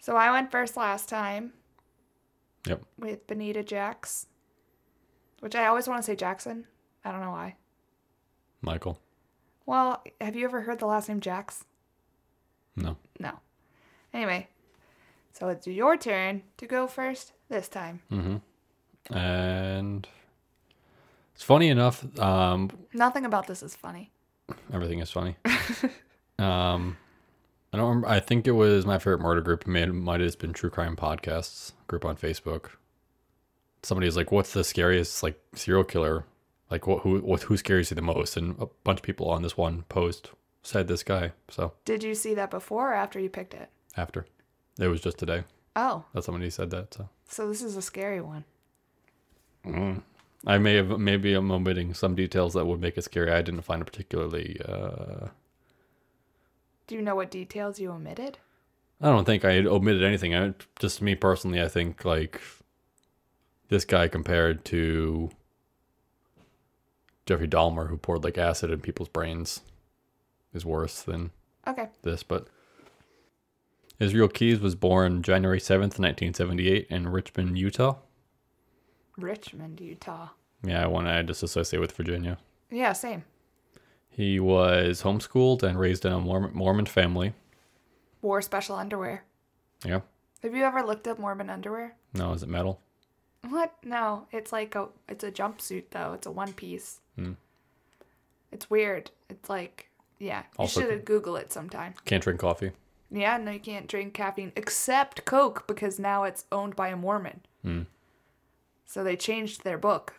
So 0.00 0.16
I 0.16 0.30
went 0.30 0.50
first 0.50 0.76
last 0.76 1.08
time 1.08 1.52
Yep. 2.66 2.82
with 2.98 3.26
Benita 3.26 3.62
Jax, 3.62 4.26
which 5.40 5.54
I 5.54 5.66
always 5.66 5.88
want 5.88 6.00
to 6.00 6.06
say 6.06 6.16
Jackson. 6.16 6.66
I 7.04 7.10
don't 7.10 7.20
know 7.20 7.30
why. 7.30 7.56
Michael. 8.62 8.98
Well, 9.66 10.02
have 10.20 10.36
you 10.36 10.44
ever 10.44 10.62
heard 10.62 10.78
the 10.78 10.86
last 10.86 11.08
name 11.08 11.20
Jax? 11.20 11.64
No. 12.76 12.96
No. 13.18 13.40
Anyway, 14.12 14.48
so 15.32 15.48
it's 15.48 15.66
your 15.66 15.96
turn 15.96 16.42
to 16.58 16.66
go 16.66 16.86
first 16.86 17.32
this 17.48 17.68
time. 17.68 18.00
Mm-hmm. 18.10 19.14
And 19.16 20.08
it's 21.34 21.42
funny 21.42 21.68
enough. 21.68 22.04
Um, 22.18 22.70
Nothing 22.92 23.24
about 23.24 23.46
this 23.46 23.62
is 23.62 23.74
funny. 23.76 24.10
everything 24.72 25.00
is 25.00 25.10
funny. 25.10 25.36
um, 26.38 26.96
I 27.72 27.76
don't 27.76 27.88
remember. 27.88 28.08
I 28.08 28.20
think 28.20 28.46
it 28.46 28.52
was 28.52 28.86
my 28.86 28.98
favorite 28.98 29.20
murder 29.20 29.40
group. 29.40 29.62
It 29.62 29.68
may 29.68 29.86
might 29.86 30.20
have 30.20 30.38
been 30.38 30.52
True 30.52 30.70
Crime 30.70 30.96
Podcasts 30.96 31.72
group 31.88 32.04
on 32.04 32.16
Facebook. 32.16 32.66
Somebody 33.82 34.06
was 34.06 34.16
like, 34.16 34.30
"What's 34.32 34.52
the 34.52 34.64
scariest 34.64 35.22
like 35.22 35.40
serial 35.54 35.84
killer? 35.84 36.24
Like, 36.70 36.86
what 36.86 37.00
who 37.02 37.18
what 37.20 37.42
who 37.42 37.56
scares 37.56 37.90
you 37.90 37.94
the 37.96 38.02
most?" 38.02 38.36
And 38.36 38.54
a 38.60 38.66
bunch 38.84 39.00
of 39.00 39.02
people 39.02 39.28
on 39.28 39.42
this 39.42 39.56
one 39.56 39.82
post 39.88 40.30
said 40.62 40.88
this 40.88 41.02
guy. 41.02 41.32
So 41.50 41.72
Did 41.84 42.02
you 42.02 42.14
see 42.14 42.32
that 42.34 42.50
before 42.50 42.92
or 42.92 42.94
after 42.94 43.18
you 43.20 43.28
picked 43.28 43.54
it? 43.54 43.68
after, 43.96 44.26
it 44.78 44.88
was 44.88 45.00
just 45.02 45.18
today 45.18 45.44
Oh, 45.76 46.04
that 46.14 46.24
somebody 46.24 46.48
said 46.50 46.70
that. 46.70 46.94
So 46.94 47.08
so 47.28 47.48
this 47.48 47.60
is 47.62 47.76
a 47.76 47.82
scary 47.82 48.20
one. 48.22 48.44
I 50.46 50.58
may 50.58 50.74
have 50.74 50.98
maybe 50.98 51.32
I'm 51.34 51.50
omitting 51.50 51.94
some 51.94 52.14
details 52.14 52.52
that 52.54 52.66
would 52.66 52.80
make 52.80 52.98
it 52.98 53.02
scary. 53.04 53.30
I 53.32 53.42
didn't 53.42 53.62
find 53.62 53.80
it 53.82 53.86
particularly. 53.86 54.60
Uh, 54.66 55.28
Do 56.86 56.94
you 56.94 57.02
know 57.02 57.14
what 57.14 57.30
details 57.30 57.78
you 57.80 57.90
omitted? 57.90 58.38
I 59.00 59.06
don't 59.06 59.24
think 59.24 59.44
I 59.44 59.58
omitted 59.58 60.02
anything. 60.02 60.34
I, 60.34 60.54
just 60.78 61.00
me 61.02 61.14
personally, 61.14 61.60
I 61.62 61.68
think 61.68 62.04
like 62.04 62.40
this 63.68 63.84
guy 63.84 64.08
compared 64.08 64.64
to 64.66 65.30
Jeffrey 67.26 67.48
Dahmer, 67.48 67.88
who 67.88 67.96
poured 67.96 68.22
like 68.24 68.36
acid 68.38 68.70
in 68.70 68.80
people's 68.80 69.08
brains, 69.08 69.60
is 70.52 70.64
worse 70.64 71.02
than 71.02 71.30
Okay. 71.66 71.88
this. 72.02 72.22
But 72.22 72.48
Israel 73.98 74.28
Keyes 74.28 74.60
was 74.60 74.74
born 74.74 75.22
January 75.22 75.60
seventh, 75.60 75.98
nineteen 75.98 76.34
seventy 76.34 76.68
eight, 76.68 76.86
in 76.90 77.08
Richmond, 77.08 77.58
Utah. 77.58 77.96
Richmond, 79.16 79.80
Utah. 79.80 80.28
Yeah, 80.62 80.86
one 80.86 81.06
I 81.06 81.22
just 81.22 81.42
associate 81.42 81.80
with 81.80 81.92
Virginia. 81.92 82.38
Yeah, 82.70 82.92
same. 82.92 83.24
He 84.08 84.38
was 84.40 85.02
homeschooled 85.02 85.62
and 85.62 85.78
raised 85.78 86.04
in 86.04 86.12
a 86.12 86.20
Mormon, 86.20 86.52
Mormon 86.54 86.86
family. 86.86 87.34
Wore 88.22 88.40
special 88.42 88.76
underwear. 88.76 89.24
Yeah. 89.84 90.00
Have 90.42 90.54
you 90.54 90.64
ever 90.64 90.82
looked 90.82 91.06
up 91.08 91.18
Mormon 91.18 91.50
underwear? 91.50 91.94
No, 92.14 92.32
is 92.32 92.42
it 92.42 92.48
metal? 92.48 92.80
What? 93.48 93.74
No, 93.84 94.26
it's 94.32 94.52
like 94.52 94.74
a 94.74 94.88
it's 95.08 95.24
a 95.24 95.30
jumpsuit 95.30 95.84
though. 95.90 96.12
It's 96.14 96.26
a 96.26 96.30
one 96.30 96.52
piece. 96.54 97.00
Hmm. 97.16 97.32
It's 98.50 98.70
weird. 98.70 99.10
It's 99.28 99.50
like 99.50 99.90
yeah. 100.18 100.40
You 100.40 100.62
Also- 100.62 100.80
should 100.80 101.04
Google 101.04 101.36
it 101.36 101.52
sometime. 101.52 101.94
Can't 102.06 102.22
drink 102.22 102.40
coffee. 102.40 102.72
Yeah, 103.10 103.36
no, 103.36 103.50
you 103.50 103.60
can't 103.60 103.86
drink 103.86 104.14
caffeine 104.14 104.52
except 104.56 105.24
Coke 105.24 105.66
because 105.66 105.98
now 105.98 106.24
it's 106.24 106.46
owned 106.50 106.74
by 106.74 106.88
a 106.88 106.96
Mormon. 106.96 107.40
Hmm. 107.62 107.82
So 108.86 109.02
they 109.02 109.16
changed 109.16 109.64
their 109.64 109.78
book, 109.78 110.14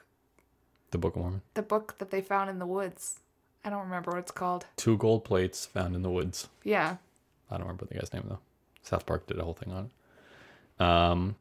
The 0.92 0.98
Book 0.98 1.16
of 1.16 1.22
Mormon. 1.22 1.42
the 1.54 1.62
book 1.62 1.98
that 2.00 2.12
they 2.12 2.22
found 2.22 2.50
in 2.50 2.60
the 2.60 2.66
woods. 2.68 3.20
I 3.64 3.70
don't 3.70 3.84
remember 3.84 4.12
what 4.12 4.20
it's 4.20 4.32
called. 4.32 4.66
Two 4.76 4.98
gold 4.98 5.24
plates 5.24 5.66
found 5.66 5.96
in 5.96 6.02
the 6.04 6.10
woods. 6.12 6.48
Yeah. 6.64 6.98
I 7.50 7.56
don't 7.56 7.62
remember 7.68 7.86
the 7.86 7.96
guy's 7.96 8.14
name 8.14 8.26
though. 8.28 8.40
South 8.84 9.06
Park 9.06 9.28
did 9.28 9.40
a 9.40 9.44
whole 9.44 9.54
thing 9.54 9.72
on 9.74 9.90
it. 10.80 10.86
Um, 10.86 11.36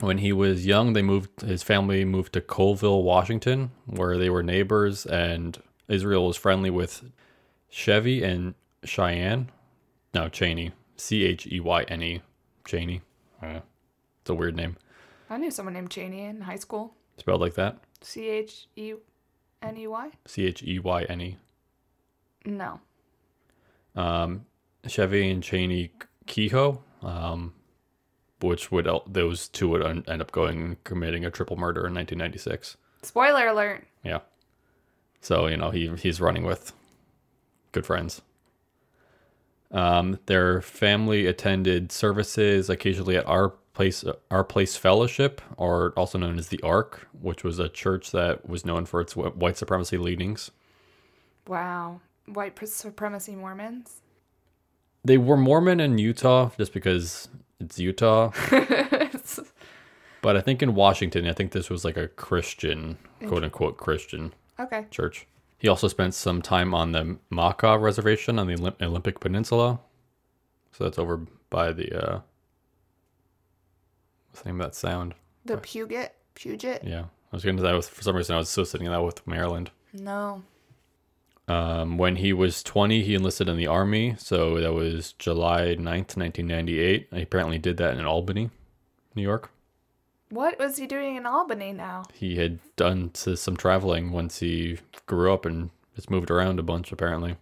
when 0.00 0.18
he 0.18 0.32
was 0.32 0.66
young, 0.66 0.92
they 0.92 1.02
moved. 1.02 1.40
His 1.40 1.62
family 1.62 2.04
moved 2.04 2.34
to 2.34 2.40
Colville, 2.40 3.02
Washington, 3.02 3.70
where 3.86 4.18
they 4.18 4.28
were 4.30 4.42
neighbors, 4.42 5.06
and 5.06 5.60
Israel 5.88 6.26
was 6.26 6.36
friendly 6.36 6.70
with 6.70 7.04
Chevie 7.72 8.22
and 8.22 8.54
Cheyenne. 8.84 9.50
No, 10.12 10.28
Cheney. 10.28 10.72
C 10.96 11.24
H 11.24 11.46
E 11.50 11.60
Y 11.60 11.82
N 11.84 12.02
E. 12.02 12.22
Cheney. 12.66 13.00
Uh, 13.42 13.60
it's 14.20 14.30
a 14.30 14.34
weird 14.34 14.54
name. 14.54 14.76
I 15.28 15.36
knew 15.38 15.50
someone 15.50 15.74
named 15.74 15.90
Cheney 15.90 16.24
in 16.24 16.42
high 16.42 16.56
school. 16.56 16.94
Spelled 17.18 17.40
like 17.40 17.54
that. 17.54 17.78
C 18.02 18.28
H 18.28 18.68
E 18.76 18.94
N 19.62 19.76
E 19.76 19.86
Y? 19.86 20.10
C 20.26 20.44
H 20.46 20.62
E 20.62 20.78
Y 20.78 21.02
N 21.04 21.20
E. 21.20 21.36
No. 22.44 22.80
um, 23.96 24.46
Chevie 24.86 25.32
and 25.32 25.42
Cheney 25.42 25.90
Kehoe, 26.26 26.80
um, 27.02 27.54
which 28.40 28.70
would 28.70 28.86
those 29.08 29.48
two 29.48 29.68
would 29.70 29.84
end 30.08 30.22
up 30.22 30.30
going 30.30 30.60
and 30.60 30.84
committing 30.84 31.24
a 31.24 31.30
triple 31.30 31.56
murder 31.56 31.86
in 31.86 31.94
1996. 31.94 32.76
Spoiler 33.02 33.48
alert. 33.48 33.84
Yeah, 34.04 34.20
so 35.20 35.48
you 35.48 35.56
know 35.56 35.70
he 35.70 35.88
he's 35.96 36.20
running 36.20 36.44
with 36.44 36.72
good 37.72 37.84
friends. 37.86 38.20
Um, 39.72 40.20
their 40.26 40.62
family 40.62 41.26
attended 41.26 41.90
services 41.90 42.70
occasionally 42.70 43.16
at 43.16 43.26
our 43.26 43.54
place, 43.76 44.04
our 44.30 44.42
place 44.42 44.76
fellowship, 44.76 45.40
or 45.56 45.92
also 45.96 46.18
known 46.18 46.38
as 46.38 46.48
the 46.48 46.60
Ark, 46.62 47.06
which 47.20 47.44
was 47.44 47.58
a 47.58 47.68
church 47.68 48.10
that 48.10 48.48
was 48.48 48.64
known 48.64 48.86
for 48.86 49.00
its 49.00 49.14
white 49.14 49.56
supremacy 49.56 49.98
leanings. 49.98 50.50
Wow. 51.46 52.00
White 52.26 52.58
supremacy 52.68 53.36
Mormons? 53.36 54.00
They 55.04 55.18
were 55.18 55.36
Mormon 55.36 55.78
in 55.78 55.98
Utah 55.98 56.50
just 56.56 56.72
because 56.72 57.28
it's 57.60 57.78
Utah. 57.78 58.32
But 60.26 60.36
I 60.36 60.40
think 60.40 60.60
in 60.60 60.74
Washington, 60.74 61.28
I 61.28 61.32
think 61.32 61.52
this 61.52 61.70
was 61.70 61.84
like 61.84 61.96
a 61.96 62.08
Christian, 62.08 62.98
quote 63.28 63.44
unquote 63.44 63.76
Christian 63.76 64.32
okay. 64.58 64.86
church. 64.90 65.24
He 65.56 65.68
also 65.68 65.86
spent 65.86 66.14
some 66.14 66.42
time 66.42 66.74
on 66.74 66.90
the 66.90 67.18
Makah 67.30 67.80
Reservation 67.80 68.36
on 68.40 68.48
the 68.48 68.56
Olymp- 68.56 68.82
Olympic 68.82 69.20
Peninsula. 69.20 69.78
So 70.72 70.82
that's 70.82 70.98
over 70.98 71.18
by 71.48 71.72
the, 71.72 71.92
uh, 71.94 72.20
what's 74.36 74.42
the 74.42 74.50
name 74.50 74.60
of 74.60 74.66
that 74.66 74.74
sound? 74.74 75.14
The 75.46 75.56
Puget? 75.56 76.14
Puget? 76.34 76.84
Yeah. 76.84 77.04
I 77.32 77.36
was 77.36 77.42
getting 77.42 77.56
to 77.56 77.62
that 77.62 77.74
with 77.74 77.88
for 77.88 78.02
some 78.02 78.14
reason, 78.14 78.34
I 78.34 78.38
was 78.38 78.48
associating 78.48 78.90
that 78.90 79.02
with 79.02 79.26
Maryland. 79.26 79.70
No. 79.94 80.42
Um, 81.48 81.96
when 81.96 82.16
he 82.16 82.34
was 82.34 82.62
20, 82.62 83.02
he 83.02 83.14
enlisted 83.14 83.48
in 83.48 83.56
the 83.56 83.66
army. 83.66 84.14
So 84.18 84.60
that 84.60 84.74
was 84.74 85.12
July 85.12 85.76
9th, 85.76 86.16
1998. 86.18 87.08
He 87.10 87.22
apparently 87.22 87.58
did 87.58 87.78
that 87.78 87.96
in 87.96 88.04
Albany, 88.04 88.50
New 89.14 89.22
York. 89.22 89.50
What 90.28 90.58
was 90.58 90.76
he 90.76 90.86
doing 90.86 91.16
in 91.16 91.24
Albany 91.24 91.72
now? 91.72 92.02
he 92.12 92.36
had 92.36 92.58
done 92.74 93.14
some 93.14 93.56
traveling 93.56 94.12
once 94.12 94.40
he 94.40 94.78
grew 95.06 95.32
up 95.32 95.46
and 95.46 95.70
just 95.94 96.10
moved 96.10 96.30
around 96.30 96.58
a 96.58 96.62
bunch 96.64 96.92
apparently. 96.92 97.36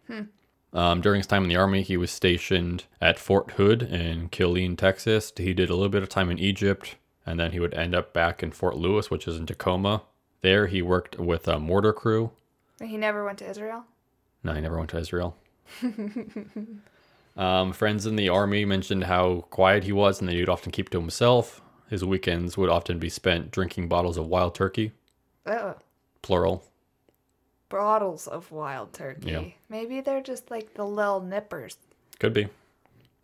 Um, 0.74 1.00
during 1.00 1.20
his 1.20 1.26
time 1.28 1.44
in 1.44 1.48
the 1.48 1.56
army, 1.56 1.82
he 1.82 1.96
was 1.96 2.10
stationed 2.10 2.84
at 3.00 3.18
Fort 3.18 3.52
Hood 3.52 3.82
in 3.82 4.28
Killeen, 4.28 4.76
Texas. 4.76 5.32
He 5.36 5.54
did 5.54 5.70
a 5.70 5.74
little 5.74 5.88
bit 5.88 6.02
of 6.02 6.08
time 6.08 6.30
in 6.30 6.38
Egypt, 6.38 6.96
and 7.24 7.38
then 7.38 7.52
he 7.52 7.60
would 7.60 7.74
end 7.74 7.94
up 7.94 8.12
back 8.12 8.42
in 8.42 8.50
Fort 8.50 8.76
Lewis, 8.76 9.08
which 9.10 9.28
is 9.28 9.36
in 9.36 9.46
Tacoma. 9.46 10.02
There, 10.40 10.66
he 10.66 10.82
worked 10.82 11.18
with 11.18 11.46
a 11.46 11.60
mortar 11.60 11.92
crew. 11.92 12.32
He 12.82 12.96
never 12.96 13.24
went 13.24 13.38
to 13.38 13.48
Israel? 13.48 13.84
No, 14.42 14.52
he 14.52 14.60
never 14.60 14.76
went 14.76 14.90
to 14.90 14.98
Israel. 14.98 15.36
um, 17.36 17.72
friends 17.72 18.04
in 18.06 18.16
the 18.16 18.28
army 18.28 18.64
mentioned 18.64 19.04
how 19.04 19.42
quiet 19.50 19.84
he 19.84 19.92
was 19.92 20.20
and 20.20 20.28
that 20.28 20.34
he'd 20.34 20.48
often 20.48 20.72
keep 20.72 20.90
to 20.90 21.00
himself. 21.00 21.62
His 21.88 22.04
weekends 22.04 22.56
would 22.56 22.68
often 22.68 22.98
be 22.98 23.08
spent 23.08 23.50
drinking 23.50 23.88
bottles 23.88 24.16
of 24.16 24.26
wild 24.26 24.54
turkey, 24.54 24.92
Oh. 25.46 25.76
plural. 26.22 26.64
Bottles 27.74 28.26
of 28.28 28.50
wild 28.52 28.92
turkey. 28.92 29.30
Yeah. 29.30 29.44
Maybe 29.68 30.00
they're 30.00 30.22
just 30.22 30.50
like 30.50 30.74
the 30.74 30.84
little 30.84 31.20
nippers. 31.20 31.76
Could 32.20 32.32
be. 32.32 32.48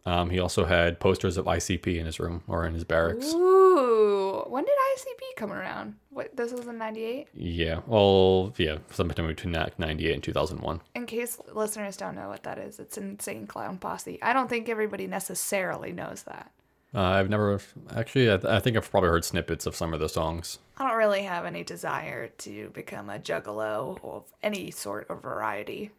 Um, 0.07 0.30
he 0.30 0.38
also 0.38 0.64
had 0.64 0.99
posters 0.99 1.37
of 1.37 1.45
ICP 1.45 1.99
in 1.99 2.07
his 2.07 2.19
room 2.19 2.42
or 2.49 2.66
in 2.66 2.75
his 2.75 2.85
barracks. 2.85 3.33
Ooh. 3.33 4.45
when 4.49 4.64
did 4.64 4.73
ICP 4.97 5.37
come 5.37 5.52
around? 5.52 5.95
What 6.09 6.37
this 6.37 6.52
was 6.52 6.66
in 6.66 6.78
'98. 6.78 7.28
Yeah. 7.35 7.80
Well, 7.87 8.52
yeah, 8.57 8.78
sometime 8.90 9.26
between 9.26 9.52
98 9.52 10.14
and 10.14 10.23
2001. 10.23 10.80
In 10.95 11.07
case 11.07 11.38
listeners 11.52 11.97
don't 11.97 12.16
know 12.16 12.28
what 12.28 12.42
that 12.42 12.59
is, 12.59 12.80
it's 12.80 12.99
Insane 12.99 13.47
Clown 13.47 13.78
Posse. 13.78 14.19
I 14.23 14.33
don't 14.33 14.49
think 14.49 14.69
everybody 14.69 15.07
necessarily 15.07 15.92
knows 15.92 16.23
that. 16.25 16.50
Uh, 16.94 17.00
I've 17.02 17.30
never 17.30 17.61
actually. 17.94 18.32
I, 18.32 18.37
th- 18.37 18.52
I 18.52 18.59
think 18.59 18.76
I've 18.76 18.90
probably 18.90 19.11
heard 19.11 19.25
snippets 19.25 19.64
of 19.66 19.76
some 19.76 19.94
of 19.94 20.00
the 20.00 20.09
songs. 20.09 20.59
I 20.76 20.88
don't 20.88 20.97
really 20.99 21.23
have 21.23 21.44
any 21.47 21.62
desire 21.62 22.28
to 22.28 22.70
become 22.70 23.09
a 23.11 23.18
juggalo 23.18 23.99
of 24.02 24.25
any 24.42 24.70
sort 24.73 25.09
of 25.09 25.23
variety. 25.23 25.90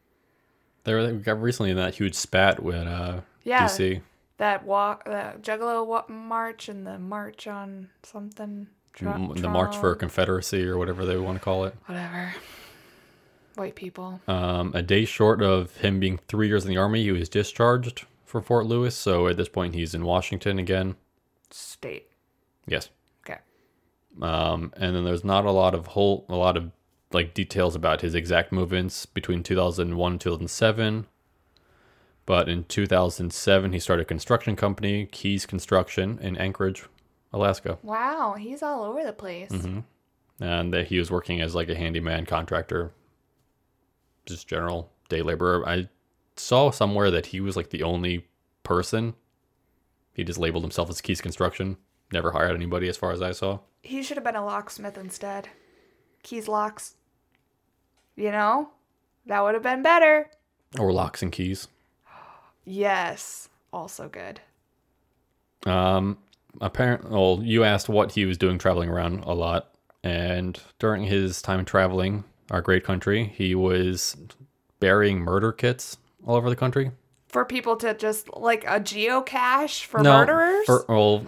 They 0.84 0.94
were 0.94 1.14
we 1.14 1.20
got 1.20 1.42
recently 1.42 1.72
in 1.72 1.78
that 1.78 1.96
huge 1.96 2.16
spat 2.16 2.62
with 2.62 2.88
uh, 2.88 3.22
Yeah. 3.44 3.68
DC. 3.68 4.02
That 4.38 4.66
walk, 4.66 5.06
the 5.06 5.34
juggalo 5.42 5.86
wa- 5.86 6.06
march, 6.10 6.68
and 6.68 6.86
the 6.86 6.98
march 7.00 7.46
on 7.48 7.90
something. 8.04 8.68
M- 9.00 9.34
the 9.36 9.48
March 9.48 9.78
for 9.78 9.96
Confederacy 9.96 10.66
or 10.68 10.78
whatever 10.78 11.06
they 11.06 11.16
want 11.18 11.38
to 11.38 11.44
call 11.44 11.64
it. 11.66 11.76
whatever. 11.86 12.34
White 13.56 13.76
people. 13.76 14.20
Um, 14.28 14.72
a 14.74 14.82
day 14.82 15.06
short 15.06 15.42
of 15.42 15.76
him 15.78 16.00
being 16.00 16.20
three 16.28 16.48
years 16.48 16.66
in 16.66 16.70
the 16.72 16.78
army, 16.78 17.04
he 17.04 17.12
was 17.12 17.30
discharged 17.30 18.06
for 18.32 18.42
Fort 18.42 18.66
Lewis. 18.66 18.96
So 18.96 19.28
at 19.28 19.38
this 19.38 19.50
point, 19.50 19.76
he's 19.76 19.94
in 19.94 20.06
Washington 20.06 20.58
again. 20.58 20.96
State. 21.50 22.10
Yes. 22.66 22.90
Okay. 23.24 23.40
Um, 24.22 24.74
and 24.78 24.96
then 24.96 25.04
there's 25.04 25.26
not 25.26 25.46
a 25.46 25.52
lot 25.52 25.76
of 25.76 25.88
whole, 25.88 26.26
a 26.30 26.36
lot 26.36 26.56
of 26.56 26.72
like 27.12 27.34
details 27.34 27.76
about 27.76 28.02
his 28.02 28.16
exact 28.16 28.54
movements 28.54 29.06
between 29.06 29.44
2001 29.44 30.12
and 30.14 30.22
2007. 30.22 31.08
But 32.26 32.48
in 32.48 32.64
2007, 32.64 33.74
he 33.74 33.80
started 33.80 34.04
a 34.04 34.06
construction 34.06 34.56
company, 34.56 35.08
Keyes 35.08 35.46
Construction, 35.46 36.18
in 36.22 36.38
Anchorage, 36.38 36.86
Alaska. 37.34 37.80
Wow, 37.84 38.36
he's 38.40 38.64
all 38.64 38.84
over 38.84 39.04
the 39.04 39.12
place. 39.12 39.52
Mm-hmm. 39.52 39.80
and 40.42 40.74
that 40.74 40.88
he 40.88 40.98
was 40.98 41.12
working 41.12 41.42
as 41.42 41.54
like 41.54 41.68
a 41.68 41.76
handyman 41.76 42.26
contractor, 42.26 42.94
just 44.26 44.48
general 44.48 44.90
day 45.10 45.22
laborer. 45.22 45.68
I 45.68 45.90
saw 46.42 46.72
somewhere 46.72 47.12
that 47.12 47.28
he 47.28 47.40
was 47.40 47.56
like 47.56 47.70
the 47.70 47.84
only 47.84 48.28
person. 48.64 49.14
He 50.14 50.24
just 50.24 50.40
labeled 50.40 50.64
himself 50.64 50.90
as 50.90 51.02
Keyes 51.02 51.22
Construction. 51.22 51.78
Never 52.12 52.32
hired 52.32 52.56
anybody, 52.56 52.90
as 52.90 52.98
far 52.98 53.12
as 53.12 53.22
I 53.22 53.32
saw. 53.32 53.60
He 53.82 54.04
should 54.04 54.18
have 54.18 54.24
been 54.24 54.36
a 54.36 54.46
locksmith 54.46 54.98
instead. 54.98 55.48
Keys 56.24 56.48
locks. 56.48 56.96
You 58.16 58.32
know? 58.32 58.70
That 59.28 59.44
would 59.44 59.54
have 59.54 59.64
been 59.64 59.82
better. 59.82 60.30
Or 60.78 60.92
locks 60.92 61.22
and 61.22 61.32
keys. 61.32 61.68
Yes. 62.66 63.50
Also 63.72 64.10
good. 64.10 64.42
Um, 65.66 66.18
apparently, 66.60 67.12
well, 67.12 67.40
you 67.44 67.64
asked 67.64 67.88
what 67.88 68.12
he 68.12 68.26
was 68.26 68.38
doing 68.38 68.58
traveling 68.58 68.90
around 68.90 69.24
a 69.24 69.34
lot, 69.34 69.74
and 70.04 70.60
during 70.80 71.04
his 71.04 71.42
time 71.42 71.64
traveling 71.66 72.24
our 72.50 72.62
great 72.62 72.84
country, 72.84 73.26
he 73.26 73.56
was 73.56 74.18
burying 74.80 75.20
murder 75.20 75.52
kits 75.52 75.98
all 76.26 76.36
over 76.36 76.50
the 76.50 76.56
country. 76.56 76.92
For 77.28 77.46
people 77.46 77.76
to 77.78 77.94
just 77.94 78.28
like 78.36 78.64
a 78.66 78.80
geocache 78.80 79.86
for 79.86 80.04
murderers? 80.04 80.66
For, 80.66 80.86
well, 80.90 81.26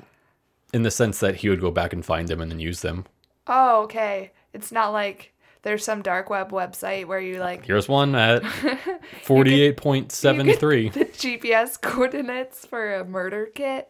in 0.74 0.84
the 0.84 0.92
sense 0.92 1.20
that 1.20 1.36
he 1.36 1.50
would 1.50 1.62
go 1.62 1.72
back 1.72 1.94
and 1.94 2.04
find 2.06 2.28
them 2.28 2.42
and 2.42 2.52
then 2.52 2.60
use 2.60 2.82
them. 2.82 3.06
oh, 3.48 3.84
okay. 3.84 4.32
It's 4.54 4.72
not 4.72 4.92
like 4.92 5.34
there's 5.64 5.84
some 5.84 6.02
dark 6.02 6.30
web 6.30 6.52
website 6.52 7.06
where 7.06 7.20
you 7.22 7.40
like 7.40 7.66
Here's 7.66 7.88
one 7.88 8.14
at 8.16 8.44
forty-eight 9.24 9.78
point 9.78 10.12
seven 10.12 10.52
three. 10.54 10.90
the 10.90 11.06
GPS 11.06 11.80
coordinates 11.82 12.66
for 12.66 12.94
a 12.96 13.06
murder 13.06 13.48
kit. 13.48 13.90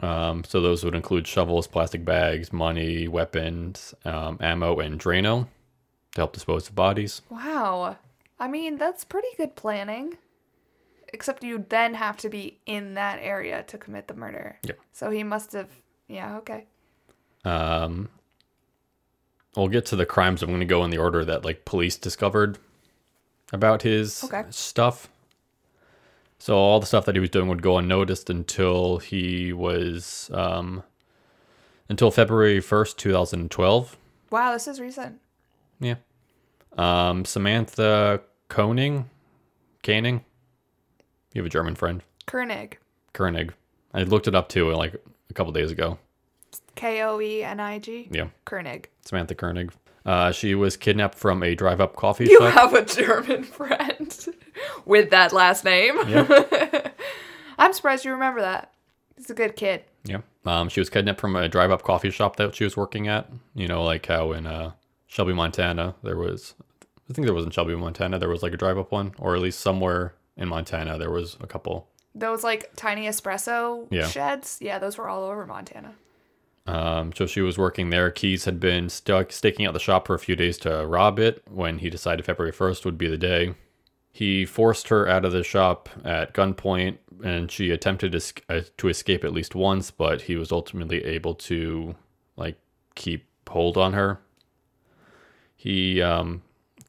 Um, 0.00 0.42
so 0.44 0.60
those 0.60 0.84
would 0.84 0.94
include 0.94 1.26
shovels, 1.26 1.66
plastic 1.66 2.04
bags, 2.04 2.52
money, 2.52 3.06
weapons, 3.08 3.94
um, 4.04 4.36
ammo, 4.40 4.78
and 4.80 5.00
Drano 5.00 5.46
to 6.14 6.20
help 6.20 6.32
dispose 6.32 6.68
of 6.68 6.74
bodies. 6.74 7.22
Wow. 7.30 7.96
I 8.42 8.48
mean, 8.48 8.76
that's 8.76 9.04
pretty 9.04 9.28
good 9.36 9.54
planning. 9.54 10.18
Except 11.14 11.44
you 11.44 11.64
then 11.68 11.94
have 11.94 12.16
to 12.18 12.28
be 12.28 12.58
in 12.66 12.94
that 12.94 13.20
area 13.22 13.62
to 13.68 13.78
commit 13.78 14.08
the 14.08 14.14
murder. 14.14 14.58
Yep. 14.64 14.78
So 14.92 15.10
he 15.10 15.22
must 15.22 15.52
have. 15.52 15.68
Yeah, 16.08 16.38
okay. 16.38 16.66
Um, 17.44 18.08
we'll 19.54 19.68
get 19.68 19.86
to 19.86 19.96
the 19.96 20.06
crimes. 20.06 20.42
I'm 20.42 20.48
going 20.48 20.58
to 20.58 20.66
go 20.66 20.82
in 20.84 20.90
the 20.90 20.98
order 20.98 21.24
that 21.24 21.44
like 21.44 21.64
police 21.64 21.96
discovered 21.96 22.58
about 23.52 23.82
his 23.82 24.24
Okay. 24.24 24.42
stuff. 24.50 25.08
So 26.40 26.56
all 26.56 26.80
the 26.80 26.86
stuff 26.86 27.04
that 27.04 27.14
he 27.14 27.20
was 27.20 27.30
doing 27.30 27.46
would 27.46 27.62
go 27.62 27.78
unnoticed 27.78 28.28
until 28.28 28.98
he 28.98 29.52
was 29.52 30.30
um, 30.34 30.82
until 31.88 32.10
February 32.10 32.58
1st, 32.60 32.96
2012. 32.96 33.96
Wow, 34.30 34.52
this 34.52 34.66
is 34.66 34.80
recent. 34.80 35.20
Yeah. 35.78 35.96
Um, 36.76 37.24
Samantha 37.24 38.22
Koenig, 38.52 39.04
Koenig. 39.82 40.20
You 41.32 41.40
have 41.40 41.46
a 41.46 41.48
German 41.48 41.74
friend, 41.74 42.02
Koenig. 42.26 42.76
Koenig. 43.14 43.54
I 43.94 44.02
looked 44.02 44.28
it 44.28 44.34
up 44.34 44.50
too, 44.50 44.70
like 44.74 44.94
a 45.30 45.32
couple 45.32 45.54
days 45.54 45.70
ago. 45.70 45.98
K 46.74 47.02
O 47.02 47.18
E 47.18 47.42
N 47.42 47.60
I 47.60 47.78
G. 47.78 48.08
Yeah, 48.10 48.26
Koenig. 48.44 48.90
Samantha 49.06 49.34
Koenig. 49.34 49.72
Uh, 50.04 50.32
she 50.32 50.54
was 50.54 50.76
kidnapped 50.76 51.14
from 51.16 51.42
a 51.42 51.54
drive-up 51.54 51.96
coffee 51.96 52.26
You 52.26 52.40
shop. 52.40 52.42
You 52.42 52.50
have 52.50 52.74
a 52.74 52.84
German 52.84 53.44
friend 53.58 54.26
with 54.84 55.08
that 55.10 55.32
last 55.32 55.64
name. 55.64 55.94
I'm 57.58 57.72
surprised 57.72 58.04
you 58.04 58.12
remember 58.12 58.42
that. 58.42 58.74
He's 59.16 59.30
a 59.30 59.34
good 59.34 59.56
kid. 59.56 59.84
Yeah. 60.04 60.18
Um, 60.44 60.68
she 60.68 60.80
was 60.80 60.90
kidnapped 60.90 61.20
from 61.22 61.36
a 61.36 61.48
drive-up 61.48 61.84
coffee 61.84 62.10
shop 62.10 62.36
that 62.36 62.54
she 62.54 62.64
was 62.64 62.76
working 62.76 63.08
at. 63.08 63.30
You 63.54 63.66
know, 63.66 63.82
like 63.82 64.04
how 64.04 64.32
in 64.32 64.46
uh, 64.46 64.72
Shelby, 65.06 65.32
Montana, 65.32 65.94
there 66.02 66.18
was. 66.18 66.54
I 67.12 67.14
think 67.14 67.26
there 67.26 67.34
was 67.34 67.44
in 67.44 67.50
Shelby, 67.50 67.76
Montana. 67.76 68.18
There 68.18 68.30
was 68.30 68.42
like 68.42 68.54
a 68.54 68.56
drive-up 68.56 68.90
one, 68.90 69.12
or 69.18 69.36
at 69.36 69.42
least 69.42 69.60
somewhere 69.60 70.14
in 70.34 70.48
Montana 70.48 70.96
there 70.96 71.10
was 71.10 71.36
a 71.42 71.46
couple. 71.46 71.86
Those 72.14 72.42
like 72.42 72.70
tiny 72.74 73.06
espresso 73.06 73.86
Yeah. 73.90 74.06
sheds. 74.08 74.56
Yeah, 74.62 74.78
those 74.78 74.96
were 74.96 75.08
all 75.10 75.24
over 75.24 75.46
Montana. 75.46 75.94
Um, 76.66 77.12
so 77.14 77.26
she 77.26 77.42
was 77.42 77.58
working 77.58 77.90
there. 77.90 78.10
Keyes 78.10 78.46
had 78.46 78.58
been 78.58 78.88
stuck 78.88 79.30
staking 79.30 79.66
out 79.66 79.74
the 79.74 79.80
shop 79.80 80.06
for 80.06 80.14
a 80.14 80.18
few 80.18 80.34
days 80.36 80.56
to 80.58 80.86
rob 80.86 81.18
it. 81.18 81.42
When 81.50 81.80
he 81.80 81.90
decided 81.90 82.24
February 82.24 82.52
first 82.52 82.86
would 82.86 82.96
be 82.96 83.08
the 83.08 83.18
day, 83.18 83.54
he 84.10 84.46
forced 84.46 84.88
her 84.88 85.06
out 85.06 85.26
of 85.26 85.32
the 85.32 85.42
shop 85.44 85.90
at 86.04 86.32
gunpoint, 86.32 86.96
and 87.22 87.50
she 87.50 87.70
attempted 87.70 88.12
to, 88.12 88.42
uh, 88.48 88.60
to 88.78 88.88
escape 88.88 89.22
at 89.22 89.34
least 89.34 89.54
once, 89.54 89.90
but 89.90 90.22
he 90.22 90.36
was 90.36 90.50
ultimately 90.50 91.04
able 91.04 91.34
to 91.34 91.94
like 92.36 92.56
keep 92.94 93.26
hold 93.50 93.76
on 93.76 93.92
her. 93.92 94.18
He 95.56 96.00
um, 96.00 96.42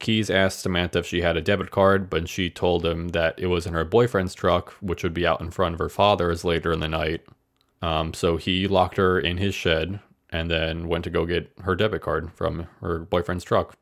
Keyes 0.04 0.30
asked 0.30 0.60
Samantha 0.60 1.00
if 1.00 1.08
she 1.08 1.22
had 1.22 1.38
a 1.38 1.42
debit 1.42 1.72
card, 1.72 2.10
but 2.10 2.28
she 2.28 2.50
told 2.50 2.86
him 2.86 3.10
that 3.10 3.40
it 3.40 3.48
was 3.48 3.66
in 3.66 3.74
her 3.74 3.86
boyfriend's 3.86 4.36
truck, 4.36 4.74
which 4.82 5.02
would 5.02 5.14
be 5.14 5.26
out 5.26 5.40
in 5.40 5.50
front 5.50 5.74
of 5.74 5.80
her 5.80 5.88
father's 5.88 6.44
later 6.44 6.74
in 6.74 6.82
the 6.82 6.90
night. 6.90 7.26
Um, 7.82 8.14
so 8.14 8.36
he 8.36 8.68
locked 8.68 8.98
her 8.98 9.18
in 9.18 9.38
his 9.38 9.56
shed 9.56 10.02
and 10.30 10.52
then 10.52 10.90
went 10.90 11.06
to 11.06 11.10
go 11.10 11.26
get 11.26 11.54
her 11.62 11.74
debit 11.74 12.02
card 12.02 12.34
from 12.34 12.68
her 12.82 13.00
boyfriend's 13.00 13.46
truck. 13.46 13.78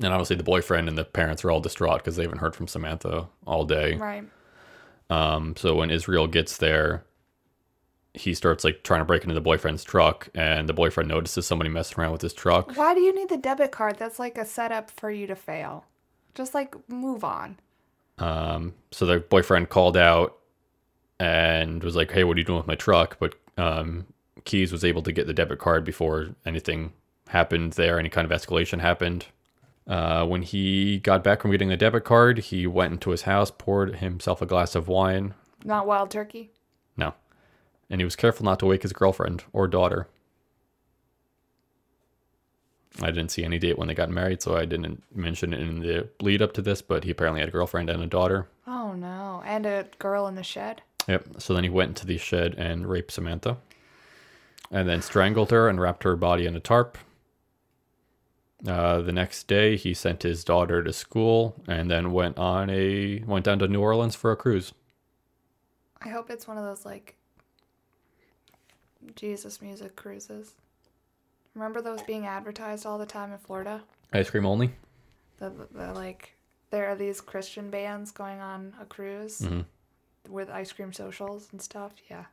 And 0.00 0.14
obviously, 0.14 0.36
the 0.36 0.42
boyfriend 0.42 0.88
and 0.88 0.96
the 0.96 1.04
parents 1.04 1.44
are 1.44 1.50
all 1.50 1.60
distraught 1.60 1.98
because 1.98 2.16
they 2.16 2.22
haven't 2.22 2.38
heard 2.38 2.56
from 2.56 2.66
Samantha 2.66 3.28
all 3.46 3.64
day. 3.64 3.96
Right. 3.96 4.24
Um, 5.10 5.54
so 5.56 5.74
when 5.74 5.90
Israel 5.90 6.26
gets 6.26 6.56
there, 6.56 7.04
he 8.14 8.34
starts 8.34 8.64
like 8.64 8.82
trying 8.82 9.00
to 9.00 9.04
break 9.04 9.22
into 9.22 9.34
the 9.34 9.40
boyfriend's 9.40 9.84
truck, 9.84 10.28
and 10.34 10.68
the 10.68 10.74
boyfriend 10.74 11.08
notices 11.08 11.46
somebody 11.46 11.70
messing 11.70 11.98
around 11.98 12.12
with 12.12 12.22
his 12.22 12.34
truck. 12.34 12.76
Why 12.76 12.94
do 12.94 13.00
you 13.00 13.14
need 13.14 13.28
the 13.28 13.36
debit 13.36 13.72
card? 13.72 13.96
That's 13.98 14.18
like 14.18 14.36
a 14.36 14.44
setup 14.44 14.90
for 14.90 15.10
you 15.10 15.26
to 15.26 15.36
fail. 15.36 15.86
Just 16.34 16.54
like 16.54 16.74
move 16.88 17.24
on. 17.24 17.58
Um, 18.18 18.74
so 18.90 19.06
the 19.06 19.20
boyfriend 19.20 19.70
called 19.70 19.96
out 19.96 20.38
and 21.18 21.82
was 21.82 21.96
like, 21.96 22.10
"Hey, 22.10 22.24
what 22.24 22.36
are 22.36 22.40
you 22.40 22.44
doing 22.44 22.58
with 22.58 22.66
my 22.66 22.74
truck?" 22.74 23.16
But 23.18 23.34
um, 23.56 24.06
Keyes 24.44 24.72
was 24.72 24.84
able 24.84 25.02
to 25.02 25.12
get 25.12 25.26
the 25.26 25.34
debit 25.34 25.58
card 25.58 25.84
before 25.84 26.28
anything 26.44 26.92
happened 27.28 27.72
there, 27.74 27.98
any 27.98 28.08
kind 28.08 28.30
of 28.30 28.40
escalation 28.40 28.80
happened. 28.80 29.26
Uh, 29.86 30.24
when 30.24 30.42
he 30.42 30.98
got 30.98 31.24
back 31.24 31.42
from 31.42 31.50
getting 31.50 31.68
the 31.68 31.76
debit 31.76 32.04
card, 32.04 32.38
he 32.38 32.66
went 32.66 32.92
into 32.92 33.10
his 33.10 33.22
house, 33.22 33.50
poured 33.50 33.96
himself 33.96 34.40
a 34.40 34.46
glass 34.46 34.74
of 34.74 34.86
wine. 34.86 35.34
Not 35.64 35.86
wild 35.86 36.10
turkey. 36.10 36.50
No, 36.96 37.14
and 37.92 38.00
he 38.00 38.04
was 38.06 38.16
careful 38.16 38.44
not 38.44 38.58
to 38.58 38.66
wake 38.66 38.82
his 38.82 38.94
girlfriend 38.94 39.44
or 39.52 39.68
daughter. 39.68 40.08
I 43.00 43.06
didn't 43.06 43.30
see 43.30 43.44
any 43.44 43.58
date 43.58 43.78
when 43.78 43.86
they 43.86 43.94
got 43.94 44.10
married, 44.10 44.40
so 44.42 44.56
I 44.56 44.64
didn't 44.64 45.02
mention 45.14 45.52
it 45.52 45.60
in 45.60 45.80
the 45.80 46.08
lead 46.20 46.40
up 46.42 46.54
to 46.54 46.62
this. 46.62 46.80
But 46.82 47.04
he 47.04 47.10
apparently 47.10 47.40
had 47.40 47.50
a 47.50 47.52
girlfriend 47.52 47.90
and 47.90 48.02
a 48.02 48.06
daughter. 48.06 48.48
Oh 48.66 48.94
no. 48.94 49.42
And 49.44 49.66
a 49.66 49.86
girl 49.98 50.26
in 50.26 50.34
the 50.34 50.42
shed. 50.42 50.82
Yep. 51.06 51.26
So 51.38 51.52
then 51.52 51.64
he 51.64 51.70
went 51.70 51.90
into 51.90 52.06
the 52.06 52.16
shed 52.16 52.54
and 52.56 52.86
raped 52.86 53.12
Samantha, 53.12 53.58
and 54.70 54.88
then 54.88 55.02
strangled 55.02 55.50
her 55.50 55.68
and 55.68 55.80
wrapped 55.80 56.04
her 56.04 56.16
body 56.16 56.46
in 56.46 56.56
a 56.56 56.60
tarp. 56.60 56.96
Uh, 58.66 59.02
the 59.02 59.12
next 59.12 59.48
day, 59.48 59.76
he 59.76 59.92
sent 59.92 60.22
his 60.22 60.44
daughter 60.44 60.82
to 60.82 60.92
school 60.92 61.56
and 61.66 61.90
then 61.90 62.12
went 62.12 62.38
on 62.38 62.70
a 62.70 63.22
went 63.26 63.44
down 63.44 63.58
to 63.58 63.68
New 63.68 63.80
Orleans 63.80 64.14
for 64.14 64.32
a 64.32 64.36
cruise. 64.36 64.72
I 66.00 66.08
hope 66.08 66.30
it's 66.30 66.48
one 66.48 66.56
of 66.56 66.64
those 66.64 66.86
like 66.86 67.16
Jesus 69.16 69.60
music 69.60 69.96
cruises. 69.96 70.52
Remember 71.54 71.82
those 71.82 72.02
being 72.02 72.26
advertised 72.26 72.86
all 72.86 72.98
the 72.98 73.06
time 73.06 73.32
in 73.32 73.38
Florida? 73.38 73.82
Ice 74.12 74.30
cream 74.30 74.46
only. 74.46 74.72
The, 75.38 75.52
the, 75.72 75.92
like 75.92 76.36
there 76.70 76.86
are 76.86 76.94
these 76.96 77.20
Christian 77.20 77.70
bands 77.70 78.10
going 78.10 78.40
on 78.40 78.74
a 78.80 78.84
cruise 78.84 79.40
hmm 79.40 79.60
with 80.28 80.50
ice 80.50 80.72
cream 80.72 80.92
socials 80.92 81.48
and 81.52 81.60
stuff. 81.60 81.92
Yeah. 82.08 82.24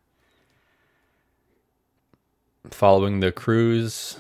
Following 2.70 3.20
the 3.20 3.32
cruise, 3.32 4.18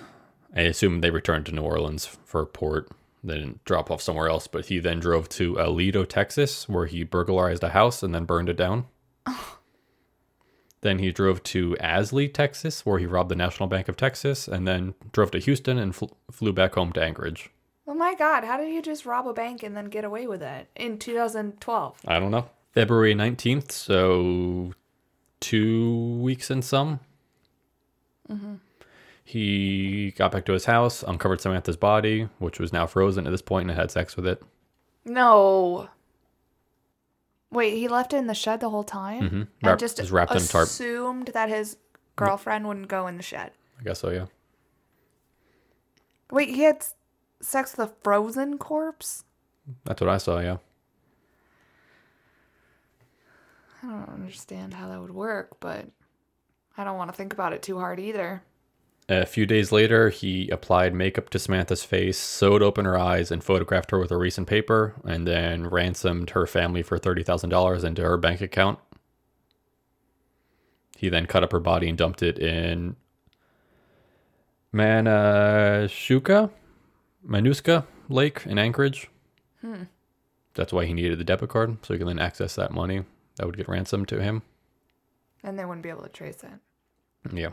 I 0.55 0.61
assume 0.61 1.01
they 1.01 1.11
returned 1.11 1.45
to 1.47 1.51
New 1.51 1.61
Orleans 1.61 2.05
for 2.05 2.45
port. 2.45 2.89
They 3.23 3.35
didn't 3.35 3.63
drop 3.65 3.91
off 3.91 4.01
somewhere 4.01 4.29
else, 4.29 4.47
but 4.47 4.67
he 4.67 4.79
then 4.79 4.99
drove 4.99 5.27
to 5.29 5.55
Aledo, 5.55 6.07
Texas, 6.07 6.69
where 6.69 6.85
he 6.85 7.03
burglarized 7.03 7.63
a 7.63 7.69
house 7.69 8.01
and 8.01 8.15
then 8.15 8.25
burned 8.25 8.49
it 8.49 8.57
down. 8.57 8.85
then 10.81 10.99
he 10.99 11.11
drove 11.11 11.43
to 11.43 11.75
Azle, 11.79 12.33
Texas, 12.33 12.85
where 12.85 12.99
he 12.99 13.05
robbed 13.05 13.29
the 13.29 13.35
National 13.35 13.67
Bank 13.67 13.89
of 13.89 13.97
Texas, 13.97 14.47
and 14.47 14.67
then 14.67 14.93
drove 15.11 15.31
to 15.31 15.39
Houston 15.39 15.77
and 15.77 15.95
fl- 15.95 16.05
flew 16.31 16.53
back 16.53 16.75
home 16.75 16.91
to 16.93 17.03
Anchorage. 17.03 17.49
Oh 17.87 17.93
my 17.93 18.13
God! 18.13 18.43
How 18.43 18.57
did 18.57 18.73
you 18.73 18.81
just 18.81 19.05
rob 19.05 19.27
a 19.27 19.33
bank 19.33 19.63
and 19.63 19.75
then 19.75 19.85
get 19.85 20.05
away 20.05 20.27
with 20.27 20.43
it 20.43 20.67
in 20.75 20.97
2012? 20.99 21.97
I 22.07 22.19
don't 22.19 22.31
know. 22.31 22.49
February 22.73 23.15
19th, 23.15 23.71
so 23.71 24.73
two 25.39 26.19
weeks 26.21 26.49
and 26.49 26.63
some. 26.63 26.99
Mm-hmm. 28.29 28.55
He 29.23 30.11
got 30.11 30.31
back 30.31 30.45
to 30.45 30.53
his 30.53 30.65
house, 30.65 31.03
uncovered 31.03 31.41
Samantha's 31.41 31.77
body, 31.77 32.29
which 32.39 32.59
was 32.59 32.71
now 32.71 32.87
frozen 32.87 33.27
at 33.27 33.31
this 33.31 33.41
point, 33.41 33.69
and 33.69 33.77
had 33.77 33.91
sex 33.91 34.15
with 34.15 34.25
it. 34.25 34.41
No. 35.05 35.89
Wait, 37.51 37.75
he 37.77 37.87
left 37.87 38.13
it 38.13 38.17
in 38.17 38.27
the 38.27 38.33
shed 38.35 38.59
the 38.59 38.69
whole 38.69 38.83
time, 38.83 39.21
Mhm. 39.23 39.31
and 39.31 39.47
Wrap- 39.63 39.79
just 39.79 39.99
was 39.99 40.11
wrapped 40.11 40.31
in 40.33 40.41
tarp. 40.45 40.65
assumed 40.67 41.29
that 41.29 41.49
his 41.49 41.77
girlfriend 42.15 42.67
wouldn't 42.67 42.87
go 42.89 43.07
in 43.07 43.17
the 43.17 43.23
shed. 43.23 43.51
I 43.79 43.83
guess 43.83 43.99
so, 43.99 44.09
yeah. 44.11 44.25
Wait, 46.31 46.49
he 46.49 46.61
had 46.61 46.85
sex 47.41 47.75
with 47.75 47.89
a 47.89 47.93
frozen 48.03 48.57
corpse? 48.59 49.23
That's 49.83 49.99
what 50.01 50.09
I 50.09 50.17
saw, 50.17 50.39
yeah. 50.39 50.57
I 53.81 53.87
don't 53.87 54.09
understand 54.09 54.73
how 54.73 54.89
that 54.89 54.99
would 54.99 55.13
work, 55.13 55.59
but 55.59 55.85
I 56.77 56.83
don't 56.83 56.97
want 56.97 57.09
to 57.09 57.15
think 57.15 57.33
about 57.33 57.53
it 57.53 57.63
too 57.63 57.79
hard 57.79 57.99
either. 57.99 58.43
A 59.11 59.25
few 59.25 59.47
days 59.47 59.71
later, 59.71 60.09
he 60.09 60.49
applied 60.49 60.93
makeup 60.93 61.31
to 61.31 61.39
Samantha's 61.39 61.83
face, 61.83 62.19
sewed 62.19 62.61
open 62.61 62.85
her 62.85 62.97
eyes, 62.97 63.31
and 63.31 63.43
photographed 63.43 63.89
her 63.89 63.97
with 63.97 64.11
a 64.11 64.17
recent 64.17 64.47
paper, 64.47 64.93
and 65.03 65.27
then 65.27 65.65
ransomed 65.65 66.29
her 66.31 66.45
family 66.45 66.83
for 66.83 66.99
$30,000 66.99 67.83
into 67.83 68.03
her 68.03 68.17
bank 68.17 68.39
account. 68.39 68.77
He 70.95 71.09
then 71.09 71.25
cut 71.25 71.43
up 71.43 71.51
her 71.51 71.59
body 71.59 71.89
and 71.89 71.97
dumped 71.97 72.21
it 72.21 72.37
in 72.37 72.97
Manashuka, 74.71 76.51
Manuska 77.27 77.85
Lake 78.09 78.45
in 78.45 78.59
Anchorage. 78.59 79.09
Hmm. 79.61 79.83
That's 80.53 80.71
why 80.71 80.85
he 80.85 80.93
needed 80.93 81.17
the 81.17 81.23
debit 81.23 81.49
card, 81.49 81.77
so 81.83 81.95
he 81.95 81.97
can 81.97 82.07
then 82.07 82.19
access 82.19 82.55
that 82.55 82.71
money 82.71 83.05
that 83.37 83.47
would 83.47 83.57
get 83.57 83.67
ransomed 83.67 84.07
to 84.09 84.21
him. 84.21 84.43
And 85.41 85.57
they 85.57 85.65
wouldn't 85.65 85.81
be 85.81 85.89
able 85.89 86.03
to 86.03 86.09
trace 86.09 86.43
it. 86.43 87.33
Yeah. 87.33 87.51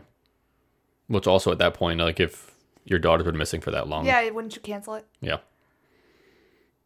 Which 1.07 1.27
also 1.27 1.51
at 1.51 1.57
that 1.59 1.73
point, 1.73 1.99
like 1.99 2.19
if 2.19 2.51
your 2.85 2.99
daughter's 2.99 3.25
been 3.25 3.37
missing 3.37 3.61
for 3.61 3.71
that 3.71 3.87
long. 3.87 4.05
Yeah, 4.05 4.29
wouldn't 4.29 4.55
you 4.55 4.61
cancel 4.61 4.95
it? 4.95 5.05
Yeah. 5.21 5.37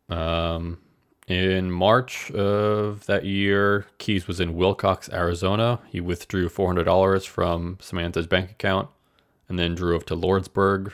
Um, 0.09 0.79
in 1.27 1.71
March 1.71 2.29
of 2.31 3.05
that 3.05 3.23
year, 3.23 3.85
Keyes 3.97 4.27
was 4.27 4.39
in 4.39 4.55
Willcox, 4.55 5.11
Arizona. 5.13 5.79
He 5.89 6.01
withdrew 6.01 6.49
four 6.49 6.67
hundred 6.67 6.83
dollars 6.85 7.25
from 7.25 7.77
Samantha's 7.79 8.27
bank 8.27 8.51
account, 8.51 8.89
and 9.47 9.57
then 9.57 9.75
drove 9.75 10.05
to 10.07 10.15
Lordsburg, 10.15 10.93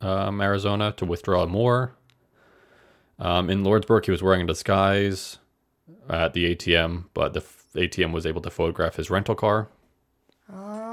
um, 0.00 0.40
Arizona, 0.40 0.92
to 0.98 1.04
withdraw 1.06 1.46
more. 1.46 1.94
Um, 3.18 3.48
in 3.48 3.62
Lordsburg, 3.64 4.04
he 4.04 4.10
was 4.10 4.22
wearing 4.22 4.42
a 4.42 4.46
disguise 4.46 5.38
at 6.08 6.32
the 6.32 6.54
ATM, 6.54 7.04
but 7.14 7.32
the 7.32 7.40
f- 7.40 7.66
ATM 7.74 8.12
was 8.12 8.26
able 8.26 8.40
to 8.42 8.50
photograph 8.50 8.96
his 8.96 9.10
rental 9.10 9.34
car. 9.34 9.68
Oh. 10.52 10.89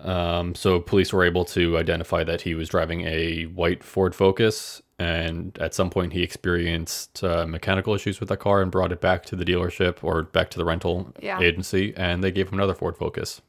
Um, 0.00 0.54
so 0.54 0.78
police 0.80 1.12
were 1.12 1.24
able 1.24 1.44
to 1.46 1.76
identify 1.76 2.22
that 2.24 2.42
he 2.42 2.54
was 2.54 2.68
driving 2.68 3.02
a 3.02 3.44
white 3.46 3.82
Ford 3.82 4.14
Focus, 4.14 4.80
and 4.98 5.56
at 5.58 5.74
some 5.74 5.90
point 5.90 6.12
he 6.12 6.22
experienced 6.22 7.22
uh, 7.24 7.46
mechanical 7.46 7.94
issues 7.94 8.20
with 8.20 8.28
that 8.28 8.38
car 8.38 8.62
and 8.62 8.70
brought 8.70 8.92
it 8.92 9.00
back 9.00 9.24
to 9.26 9.36
the 9.36 9.44
dealership 9.44 9.98
or 10.02 10.22
back 10.22 10.50
to 10.50 10.58
the 10.58 10.64
rental 10.64 11.12
Yeah. 11.20 11.40
agency, 11.40 11.94
and 11.96 12.22
they 12.22 12.30
gave 12.30 12.48
him 12.48 12.54
another 12.54 12.74
Ford 12.74 12.96
Focus. 12.96 13.40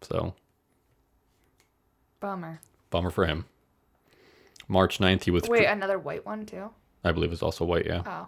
So 0.00 0.34
Bummer. 2.20 2.60
bummer 2.90 3.10
for 3.10 3.26
him. 3.26 3.46
March 4.68 4.98
9th, 4.98 5.24
he 5.24 5.30
withdrew. 5.30 5.52
Wait, 5.58 5.66
another 5.66 5.98
white 5.98 6.24
one 6.26 6.44
too? 6.46 6.70
I 7.04 7.12
believe 7.12 7.30
it 7.30 7.32
was 7.32 7.42
also 7.42 7.64
white, 7.64 7.86
yeah. 7.86 8.02
Oh. 8.06 8.26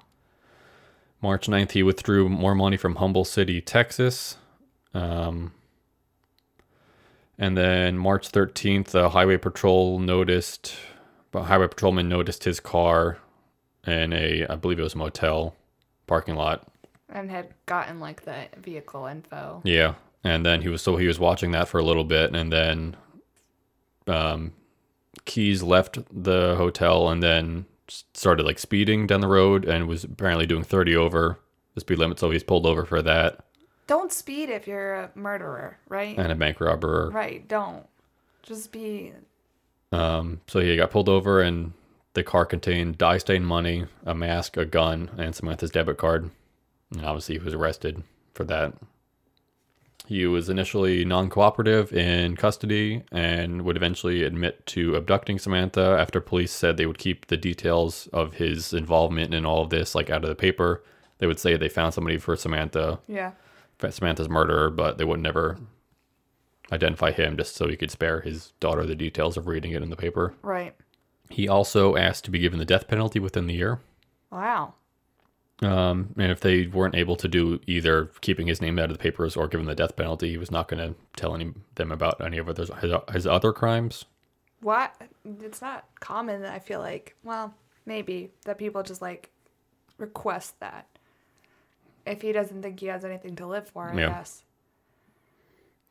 March 1.21 1.49
9th, 1.49 1.73
he 1.73 1.83
withdrew 1.83 2.29
more 2.29 2.55
money 2.55 2.77
from 2.77 2.97
Humble 2.97 3.25
City, 3.25 3.61
Texas. 3.61 4.37
Um, 4.95 5.53
and 7.39 7.57
then 7.57 7.97
March 7.97 8.31
13th, 8.31 8.89
the 8.89 9.11
highway 9.11 9.37
patrol 9.37 9.99
noticed, 10.01 10.75
a 11.33 11.45
highway 11.45 11.69
patrolman 11.69 12.09
noticed 12.09 12.45
his 12.45 12.59
car 12.59 13.19
in 13.87 14.13
a, 14.13 14.47
I 14.49 14.57
believe 14.57 14.81
it 14.81 14.83
was 14.83 14.95
a 14.95 14.99
motel 14.99 15.55
parking 16.07 16.35
lot. 16.35 16.67
And 17.09 17.31
had 17.31 17.55
gotten 17.67 18.01
like 18.01 18.25
the 18.25 18.47
vehicle 18.57 19.07
info. 19.07 19.63
Yeah. 19.65 19.95
And 20.25 20.45
then 20.45 20.63
he 20.63 20.69
was, 20.69 20.83
so 20.83 20.97
he 20.97 21.07
was 21.07 21.21
watching 21.21 21.53
that 21.53 21.69
for 21.69 21.79
a 21.79 21.85
little 21.85 22.05
bit. 22.05 22.35
And 22.35 22.53
then 22.53 22.97
um, 24.09 24.53
Keyes 25.25 25.63
left 25.63 25.99
the 26.13 26.57
hotel 26.57 27.09
and 27.09 27.23
then 27.23 27.67
started 28.15 28.45
like 28.45 28.59
speeding 28.59 29.07
down 29.07 29.21
the 29.21 29.29
road 29.29 29.65
and 29.65 29.87
was 29.87 30.05
apparently 30.05 30.45
doing 30.45 30.65
30 30.65 30.97
over 30.97 31.39
the 31.75 31.81
speed 31.81 31.99
limit. 31.99 32.19
So 32.19 32.31
he's 32.31 32.43
pulled 32.43 32.67
over 32.67 32.85
for 32.85 33.01
that. 33.03 33.45
Don't 33.89 34.13
speed 34.13 34.51
if 34.51 34.69
you're 34.69 34.95
a 34.95 35.11
murderer, 35.15 35.79
right? 35.89 36.17
and 36.17 36.31
a 36.31 36.35
bank 36.37 36.61
robber. 36.61 37.11
Right, 37.13 37.49
don't. 37.49 37.87
Just 38.43 38.71
be 38.71 39.13
Um, 39.91 40.43
so 40.47 40.61
he 40.61 40.77
got 40.77 40.91
pulled 40.91 41.09
over, 41.09 41.41
and 41.41 41.73
the 42.13 42.23
car 42.23 42.45
contained 42.45 42.99
dye 42.99 43.19
stained 43.19 43.47
money, 43.47 43.87
a 44.05 44.15
mask, 44.15 44.57
a 44.59 44.67
gun, 44.67 45.11
and 45.17 45.35
Samantha's 45.35 45.71
debit 45.71 45.97
card. 45.97 46.31
And 46.93 47.05
obviously, 47.05 47.39
he 47.39 47.45
was 47.45 47.55
arrested 47.55 48.03
for 48.35 48.45
that. 48.45 48.75
He 50.07 50.27
was 50.27 50.51
initially 50.51 51.05
non 51.07 51.31
cooperative 51.31 51.91
in 51.93 52.37
custody 52.37 53.05
and 53.11 53.63
would 53.63 53.77
eventually 53.77 54.23
admit 54.23 54.67
to 54.67 54.97
abducting 54.97 55.39
Samantha 55.39 55.97
after 55.99 56.21
police 56.21 56.53
said 56.53 56.77
they 56.77 56.87
would 56.87 56.99
keep 56.99 57.27
the 57.27 57.37
details 57.39 58.07
of 58.13 58.35
his 58.35 58.75
involvement 58.75 59.33
in 59.33 59.47
all 59.47 59.63
of 59.63 59.71
this 59.71 59.95
like 59.95 60.11
out 60.11 60.25
of 60.25 60.29
the 60.29 60.35
paper. 60.35 60.83
They 61.19 61.27
would 61.27 61.39
say 61.39 61.57
they 61.57 61.69
found 61.69 61.95
somebody 61.95 62.19
for 62.19 62.37
Samantha, 62.37 63.01
yeah. 63.09 63.33
Samantha's 63.91 64.29
murderer, 64.29 64.71
but 64.71 64.99
they 64.99 65.05
would 65.05 65.21
never 65.21 65.59
identify 66.73 67.13
him 67.13 67.37
just 67.37 67.55
so 67.57 67.69
he 67.69 67.77
could 67.77 67.91
spare 67.91 68.21
his 68.21 68.53
daughter 68.61 68.85
the 68.85 68.95
details 68.95 69.37
of 69.37 69.47
reading 69.47 69.73
it 69.73 69.83
in 69.83 69.91
the 69.91 69.97
paper. 69.97 70.35
Right. 70.43 70.75
He 71.31 71.49
also 71.49 71.97
asked 71.97 72.25
to 72.25 72.31
be 72.31 72.39
given 72.39 72.59
the 72.59 72.65
death 72.65 72.89
penalty 72.89 73.19
within 73.19 73.47
the 73.47 73.55
year. 73.55 73.81
Wow. 74.31 74.75
Um, 75.61 76.15
and 76.17 76.31
if 76.31 76.41
they 76.41 76.67
weren't 76.67 76.95
able 76.95 77.17
to 77.17 77.27
do 77.29 77.61
either 77.67 78.11
keeping 78.21 78.47
his 78.47 78.61
name 78.61 78.79
out 78.79 78.91
of 78.91 78.97
the 78.97 79.03
papers 79.03 79.37
or 79.37 79.49
giving 79.49 79.67
the 79.67 79.75
death 79.75 79.97
penalty, 79.97 80.31
he 80.31 80.39
was 80.39 80.51
not 80.51 80.69
going 80.69 80.87
to 80.87 80.99
tell 81.17 81.35
any 81.35 81.53
them 81.75 81.91
about 81.91 82.21
any 82.25 82.39
of 82.39 82.47
his, 82.47 82.71
his, 82.81 82.93
his 83.13 83.27
other 83.27 83.53
crimes. 83.53 84.05
What? 84.61 84.95
It's 85.43 85.61
not 85.61 85.87
common, 86.01 86.45
I 86.45 86.59
feel 86.59 86.81
like. 86.81 87.17
Well, 87.25 87.55
maybe 87.87 88.31
that 88.45 88.59
people 88.59 88.83
just 88.83 89.03
like 89.03 89.31
request 89.99 90.59
that. 90.61 90.87
If 92.09 92.23
he 92.23 92.33
doesn't 92.33 92.63
think 92.63 92.81
he 92.81 92.87
has 92.87 93.05
anything 93.05 93.37
to 93.37 93.47
live 93.47 93.69
for, 93.69 93.91
I 93.91 93.99
Yeah. 93.99 94.09
guess. 94.09 94.45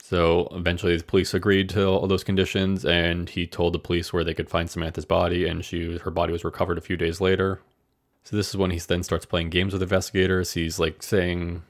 So 0.02 0.48
eventually, 0.52 0.96
the 0.96 1.04
police 1.04 1.34
agreed 1.34 1.70
to 1.70 1.86
all 1.86 2.08
those 2.08 2.24
conditions, 2.24 2.86
and 2.86 3.30
he 3.30 3.46
told 3.46 3.74
the 3.74 3.80
police 3.80 4.14
where 4.14 4.24
they 4.24 4.34
could 4.34 4.50
find 4.50 4.70
Samantha's 4.70 5.06
body, 5.06 5.46
and 5.46 5.66
she 5.66 5.98
her 5.98 6.12
body 6.12 6.32
was 6.32 6.46
recovered 6.46 6.78
a 6.78 6.82
few 6.82 6.96
days 6.96 7.20
later. 7.20 7.62
So 8.24 8.36
this 8.36 8.50
is 8.50 8.58
when 8.58 8.72
he 8.72 8.80
then 8.80 9.04
starts 9.04 9.26
playing 9.26 9.50
games 9.50 9.74
with 9.74 9.82
investigators. 9.82 10.54
He's 10.54 10.80
like 10.80 11.04
saying 11.04 11.64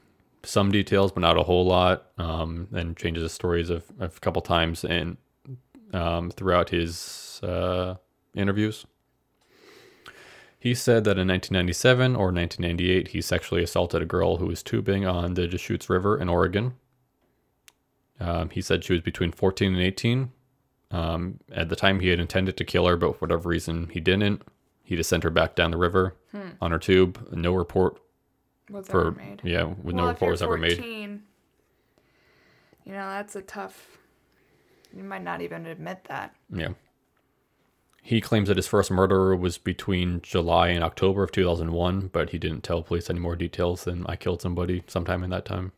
some 0.44 0.70
details, 0.70 1.10
but 1.12 1.20
not 1.20 1.36
a 1.36 1.42
whole 1.42 1.66
lot, 1.66 2.06
um, 2.16 2.68
and 2.72 2.96
changes 2.96 3.22
his 3.22 3.32
stories 3.32 3.70
of 3.70 3.84
a 3.98 4.08
couple 4.08 4.42
times 4.42 4.84
and 4.84 5.16
um, 5.92 6.30
throughout 6.30 6.70
his 6.70 7.40
uh, 7.42 7.96
interviews. 8.34 8.86
He 10.60 10.74
said 10.74 11.04
that 11.04 11.18
in 11.18 11.28
1997 11.28 12.16
or 12.16 12.32
1998, 12.32 13.08
he 13.08 13.20
sexually 13.20 13.62
assaulted 13.62 14.02
a 14.02 14.06
girl 14.06 14.38
who 14.38 14.46
was 14.46 14.62
tubing 14.62 15.06
on 15.06 15.34
the 15.34 15.46
Deschutes 15.46 15.88
River 15.88 16.18
in 16.18 16.28
Oregon. 16.28 16.74
Um, 18.18 18.50
he 18.50 18.60
said 18.60 18.82
she 18.82 18.92
was 18.92 19.02
between 19.02 19.30
14 19.30 19.72
and 19.74 19.80
18. 19.82 20.32
Um, 20.90 21.38
at 21.52 21.68
the 21.68 21.76
time, 21.76 22.00
he 22.00 22.08
had 22.08 22.18
intended 22.18 22.56
to 22.56 22.64
kill 22.64 22.86
her, 22.88 22.96
but 22.96 23.12
for 23.12 23.26
whatever 23.26 23.48
reason, 23.48 23.88
he 23.92 24.00
didn't. 24.00 24.42
He 24.82 24.96
just 24.96 25.10
sent 25.10 25.22
her 25.22 25.30
back 25.30 25.54
down 25.54 25.70
the 25.70 25.76
river 25.76 26.16
on 26.60 26.70
her 26.70 26.78
tube. 26.78 27.28
No 27.30 27.54
report 27.54 28.00
Was 28.70 28.88
for 28.88 29.00
ever 29.02 29.10
made. 29.12 29.42
yeah, 29.44 29.64
with 29.64 29.94
well, 29.94 29.96
no 29.96 30.06
report 30.08 30.30
was 30.32 30.42
ever 30.42 30.56
made. 30.56 30.78
You 30.78 31.20
know, 32.94 33.10
that's 33.10 33.36
a 33.36 33.42
tough 33.42 33.98
You 34.96 35.04
might 35.04 35.22
not 35.22 35.42
even 35.42 35.66
admit 35.66 36.04
that. 36.08 36.34
Yeah. 36.50 36.70
He 38.08 38.22
claims 38.22 38.48
that 38.48 38.56
his 38.56 38.66
first 38.66 38.90
murder 38.90 39.36
was 39.36 39.58
between 39.58 40.22
July 40.22 40.68
and 40.68 40.82
October 40.82 41.22
of 41.22 41.30
2001, 41.30 42.08
but 42.10 42.30
he 42.30 42.38
didn't 42.38 42.62
tell 42.62 42.82
police 42.82 43.10
any 43.10 43.18
more 43.18 43.36
details 43.36 43.84
than 43.84 44.06
I 44.06 44.16
killed 44.16 44.40
somebody 44.40 44.82
sometime 44.86 45.22
in 45.22 45.28
that 45.28 45.44
time. 45.44 45.72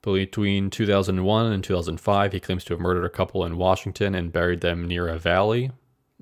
Between 0.00 0.70
2001 0.70 1.46
and 1.52 1.64
2005, 1.64 2.32
he 2.32 2.38
claims 2.38 2.62
to 2.62 2.74
have 2.74 2.80
murdered 2.80 3.04
a 3.04 3.08
couple 3.08 3.44
in 3.44 3.56
Washington 3.56 4.14
and 4.14 4.32
buried 4.32 4.60
them 4.60 4.86
near 4.86 5.08
a 5.08 5.18
valley. 5.18 5.72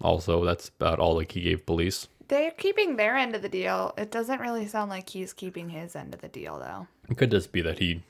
Also, 0.00 0.42
that's 0.46 0.68
about 0.68 0.98
all 0.98 1.16
like 1.16 1.32
he 1.32 1.42
gave 1.42 1.66
police. 1.66 2.08
They're 2.28 2.52
keeping 2.52 2.96
their 2.96 3.18
end 3.18 3.36
of 3.36 3.42
the 3.42 3.50
deal. 3.50 3.92
It 3.98 4.10
doesn't 4.10 4.40
really 4.40 4.66
sound 4.66 4.88
like 4.88 5.10
he's 5.10 5.34
keeping 5.34 5.68
his 5.68 5.94
end 5.94 6.14
of 6.14 6.22
the 6.22 6.28
deal, 6.28 6.58
though. 6.58 6.86
It 7.10 7.18
could 7.18 7.30
just 7.30 7.52
be 7.52 7.60
that 7.60 7.80
he 7.80 8.02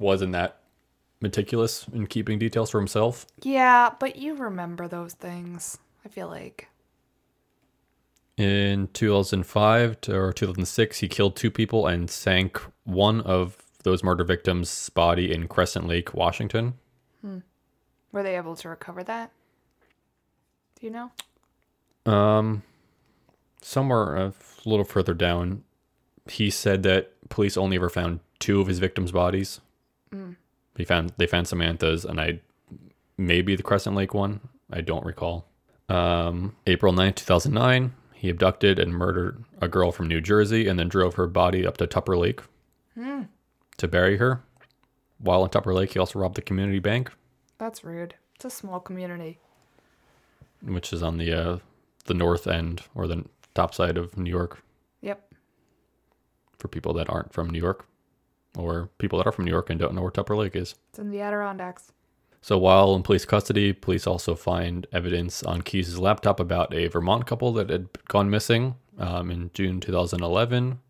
wasn't 0.00 0.32
that 0.32 0.61
meticulous 1.22 1.86
in 1.92 2.06
keeping 2.06 2.38
details 2.38 2.70
for 2.70 2.78
himself. 2.78 3.26
Yeah, 3.42 3.90
but 3.98 4.16
you 4.16 4.34
remember 4.34 4.88
those 4.88 5.14
things. 5.14 5.78
I 6.04 6.08
feel 6.08 6.28
like. 6.28 6.68
In 8.36 8.88
2005 8.92 10.00
to, 10.02 10.16
or 10.16 10.32
2006, 10.32 10.98
he 10.98 11.08
killed 11.08 11.36
two 11.36 11.50
people 11.50 11.86
and 11.86 12.10
sank 12.10 12.60
one 12.84 13.20
of 13.20 13.56
those 13.84 14.02
murder 14.02 14.24
victims' 14.24 14.88
body 14.90 15.32
in 15.32 15.48
Crescent 15.48 15.86
Lake, 15.86 16.14
Washington. 16.14 16.74
Were 18.12 18.22
they 18.22 18.36
able 18.36 18.56
to 18.56 18.68
recover 18.68 19.02
that? 19.04 19.32
Do 20.78 20.86
you 20.86 20.92
know? 20.92 22.12
Um, 22.12 22.62
somewhere 23.62 24.16
a 24.16 24.34
little 24.66 24.84
further 24.84 25.14
down, 25.14 25.64
he 26.26 26.50
said 26.50 26.82
that 26.82 27.12
police 27.30 27.56
only 27.56 27.76
ever 27.76 27.88
found 27.88 28.20
two 28.38 28.60
of 28.60 28.66
his 28.66 28.78
victims' 28.78 29.12
bodies. 29.12 29.60
He 30.76 30.84
found 30.84 31.12
they 31.16 31.26
found 31.26 31.48
Samantha's, 31.48 32.04
and 32.04 32.20
I 32.20 32.40
maybe 33.18 33.54
the 33.56 33.62
Crescent 33.62 33.94
Lake 33.96 34.14
one. 34.14 34.40
I 34.70 34.80
don't 34.80 35.04
recall. 35.04 35.46
Um, 35.88 36.56
April 36.66 36.94
9th, 36.94 37.16
2009, 37.16 37.92
he 38.14 38.30
abducted 38.30 38.78
and 38.78 38.94
murdered 38.94 39.44
a 39.60 39.68
girl 39.68 39.92
from 39.92 40.08
New 40.08 40.20
Jersey 40.22 40.66
and 40.66 40.78
then 40.78 40.88
drove 40.88 41.14
her 41.16 41.26
body 41.26 41.66
up 41.66 41.76
to 41.78 41.86
Tupper 41.86 42.16
Lake 42.16 42.40
to 42.96 43.88
bury 43.88 44.16
her. 44.16 44.42
While 45.18 45.44
in 45.44 45.50
Tupper 45.50 45.74
Lake, 45.74 45.92
he 45.92 45.98
also 45.98 46.18
robbed 46.18 46.36
the 46.36 46.42
community 46.42 46.78
bank, 46.78 47.10
That's 47.58 47.84
rude. 47.84 48.14
It's 48.36 48.44
a 48.44 48.50
small 48.50 48.80
community. 48.80 49.38
which 50.62 50.92
is 50.92 51.02
on 51.02 51.18
the 51.18 51.32
uh, 51.32 51.58
the 52.06 52.14
north 52.14 52.46
end 52.46 52.82
or 52.94 53.06
the 53.06 53.24
top 53.54 53.74
side 53.74 53.98
of 53.98 54.16
New 54.16 54.30
York 54.30 54.62
Yep. 55.02 55.32
for 56.58 56.68
people 56.68 56.92
that 56.94 57.10
aren't 57.10 57.32
from 57.32 57.50
New 57.50 57.58
York 57.60 57.86
or 58.56 58.90
people 58.98 59.18
that 59.18 59.26
are 59.26 59.32
from 59.32 59.44
New 59.44 59.50
York 59.50 59.70
and 59.70 59.78
don't 59.78 59.94
know 59.94 60.02
where 60.02 60.10
Tupper 60.10 60.36
Lake 60.36 60.56
is. 60.56 60.74
It's 60.90 60.98
in 60.98 61.10
the 61.10 61.20
Adirondacks. 61.20 61.92
So 62.40 62.58
while 62.58 62.94
in 62.96 63.02
police 63.04 63.24
custody, 63.24 63.72
police 63.72 64.06
also 64.06 64.34
find 64.34 64.86
evidence 64.92 65.44
on 65.44 65.62
Keyes' 65.62 65.98
laptop 65.98 66.40
about 66.40 66.74
a 66.74 66.88
Vermont 66.88 67.24
couple 67.24 67.52
that 67.52 67.70
had 67.70 67.88
gone 68.08 68.30
missing 68.30 68.74
um, 68.98 69.30
in 69.30 69.50
June 69.54 69.80
2011. 69.80 70.80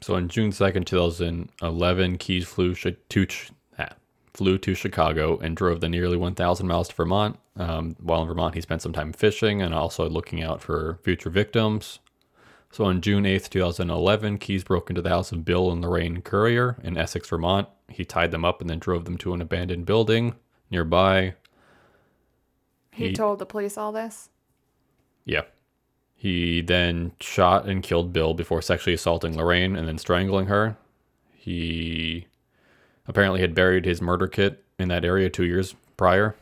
So 0.00 0.14
on 0.14 0.28
June 0.28 0.50
2nd, 0.50 0.86
2011, 0.86 2.18
Keyes 2.18 2.46
flew 2.46 2.74
sh- 2.74 2.86
to 3.08 3.26
ch- 3.26 3.50
ah, 3.78 3.90
flew 4.32 4.56
to 4.58 4.74
Chicago 4.74 5.38
and 5.38 5.56
drove 5.56 5.80
the 5.80 5.88
nearly 5.88 6.16
1,000 6.16 6.66
miles 6.66 6.88
to 6.88 6.94
Vermont. 6.94 7.38
Um, 7.56 7.96
while 8.00 8.22
in 8.22 8.28
Vermont, 8.28 8.54
he 8.54 8.60
spent 8.60 8.82
some 8.82 8.92
time 8.92 9.12
fishing 9.12 9.62
and 9.62 9.74
also 9.74 10.08
looking 10.08 10.42
out 10.42 10.62
for 10.62 10.98
future 11.02 11.30
victims. 11.30 11.98
So 12.72 12.84
on 12.86 13.02
June 13.02 13.24
8th, 13.24 13.50
2011, 13.50 14.38
Keyes 14.38 14.64
broke 14.64 14.88
into 14.88 15.02
the 15.02 15.10
house 15.10 15.30
of 15.30 15.44
Bill 15.44 15.70
and 15.70 15.82
Lorraine 15.82 16.22
Currier 16.22 16.78
in 16.82 16.96
Essex, 16.96 17.28
Vermont. 17.28 17.68
He 17.90 18.02
tied 18.06 18.30
them 18.30 18.46
up 18.46 18.62
and 18.62 18.70
then 18.70 18.78
drove 18.78 19.04
them 19.04 19.18
to 19.18 19.34
an 19.34 19.42
abandoned 19.42 19.84
building 19.84 20.34
nearby. 20.70 21.34
He, 22.90 23.08
He- 23.08 23.12
told 23.12 23.38
the 23.38 23.46
police 23.46 23.76
all 23.76 23.92
this. 23.92 24.30
Yeah. 25.26 25.42
He 26.14 26.62
then 26.62 27.12
shot 27.20 27.68
and 27.68 27.82
killed 27.82 28.12
Bill 28.12 28.32
before 28.32 28.62
sexually 28.62 28.94
assaulting 28.94 29.36
Lorraine 29.36 29.76
and 29.76 29.86
then 29.86 29.98
strangling 29.98 30.46
her. 30.46 30.76
He 31.34 32.26
apparently 33.06 33.40
had 33.40 33.54
buried 33.54 33.84
his 33.84 34.00
murder 34.00 34.28
kit 34.28 34.64
in 34.78 34.88
that 34.88 35.04
area 35.04 35.28
two 35.28 35.44
years 35.44 35.74
prior. 35.98 36.36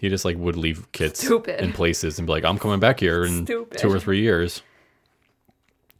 He 0.00 0.08
just 0.08 0.24
like 0.24 0.36
would 0.36 0.56
leave 0.56 0.90
kits 0.92 1.20
Stupid. 1.24 1.60
in 1.60 1.72
places 1.72 2.18
and 2.18 2.26
be 2.26 2.32
like, 2.32 2.44
I'm 2.44 2.58
coming 2.58 2.80
back 2.80 3.00
here 3.00 3.24
in 3.24 3.44
Stupid. 3.44 3.78
two 3.78 3.92
or 3.92 3.98
three 3.98 4.20
years. 4.20 4.62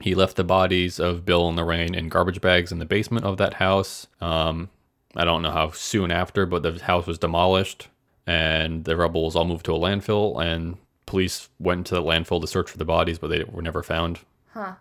He 0.01 0.15
left 0.15 0.37
the 0.37 0.45
bodies 0.45 1.01
of 1.01 1.25
Bill 1.25 1.49
and 1.49 1.57
Lorraine 1.57 1.95
in 1.95 2.09
garbage 2.09 2.41
bags 2.41 2.71
in 2.71 2.79
the 2.79 2.85
basement 2.85 3.25
of 3.27 3.37
that 3.39 3.55
house. 3.55 4.07
Um, 4.21 4.69
I 5.17 5.25
don't 5.25 5.43
know 5.43 5.51
how 5.51 5.73
soon 5.73 6.13
after, 6.13 6.47
but 6.47 6.63
the 6.63 6.79
house 6.85 7.07
was 7.07 7.19
demolished 7.19 7.89
and 8.27 8.85
the 8.85 8.97
rebels 8.97 9.35
all 9.35 9.45
moved 9.45 9.65
to 9.67 9.75
a 9.75 9.79
landfill. 9.79 10.41
And 10.41 10.77
police 11.07 11.49
went 11.59 11.87
to 11.89 11.97
the 11.97 12.03
landfill 12.03 12.41
to 12.41 12.47
search 12.47 12.71
for 12.71 12.79
the 12.79 12.85
bodies, 12.85 13.19
but 13.19 13.29
they 13.29 13.43
were 13.43 13.63
never 13.63 13.83
found. 13.83 14.21
Huh. 14.53 14.75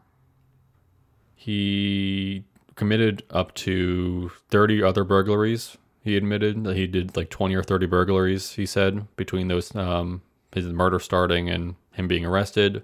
He 1.34 2.44
committed 2.76 3.24
up 3.32 3.54
to 3.56 4.30
30 4.50 4.84
other 4.84 5.04
burglaries. 5.04 5.78
He 6.08 6.16
admitted 6.16 6.64
that 6.64 6.78
he 6.78 6.88
did 6.88 7.18
like 7.18 7.30
20 7.30 7.54
or 7.54 7.64
30 7.64 7.86
burglaries, 7.88 8.54
he 8.54 8.66
said, 8.66 9.14
between 9.18 9.50
those, 9.50 9.76
um, 9.76 10.22
his 10.54 10.66
murder 10.68 11.00
starting 11.00 11.50
and 11.50 11.76
him 11.92 12.08
being 12.08 12.26
arrested. 12.26 12.84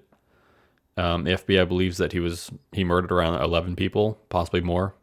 Um, 0.97 1.23
the 1.23 1.31
FBI 1.31 1.65
believes 1.65 1.97
that 1.99 2.11
he 2.11 2.19
was 2.19 2.51
he 2.73 2.83
murdered 2.83 3.13
around 3.13 3.41
11 3.41 3.77
people, 3.77 4.19
possibly 4.27 4.59
more. 4.59 4.95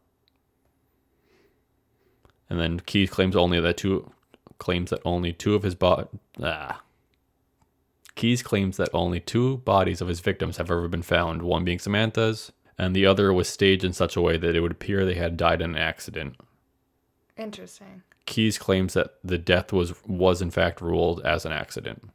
And 2.47 2.59
then 2.59 2.79
Keith 2.81 3.09
claims 3.09 3.35
only 3.35 3.59
that 3.59 3.77
two 3.77 4.11
claims 4.59 4.91
that 4.91 5.01
only 5.03 5.33
two 5.33 5.55
of 5.55 5.63
his 5.63 5.73
bo- 5.73 6.07
ah. 6.43 6.83
Keyes 8.13 8.43
claims 8.43 8.77
that 8.77 8.89
only 8.93 9.19
two 9.19 9.57
bodies 9.57 9.99
of 9.99 10.07
his 10.07 10.19
victims 10.19 10.57
have 10.57 10.69
ever 10.69 10.87
been 10.87 11.01
found, 11.01 11.41
one 11.41 11.63
being 11.63 11.79
Samantha's, 11.79 12.51
and 12.77 12.95
the 12.95 13.07
other 13.07 13.33
was 13.33 13.49
staged 13.49 13.83
in 13.83 13.93
such 13.93 14.15
a 14.15 14.21
way 14.21 14.37
that 14.37 14.55
it 14.55 14.59
would 14.59 14.73
appear 14.73 15.05
they 15.05 15.15
had 15.15 15.37
died 15.37 15.59
in 15.59 15.71
an 15.71 15.75
accident. 15.75 16.35
Interesting. 17.35 18.03
Keyes 18.25 18.57
claims 18.57 18.93
that 18.93 19.15
the 19.23 19.37
death 19.37 19.73
was 19.73 19.93
was 20.05 20.41
in 20.41 20.51
fact 20.51 20.81
ruled 20.81 21.21
as 21.25 21.45
an 21.45 21.51
accident. 21.51 22.09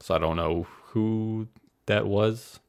So 0.00 0.14
I 0.14 0.18
don't 0.18 0.36
know 0.36 0.66
who 0.88 1.48
that 1.86 2.06
was. 2.06 2.60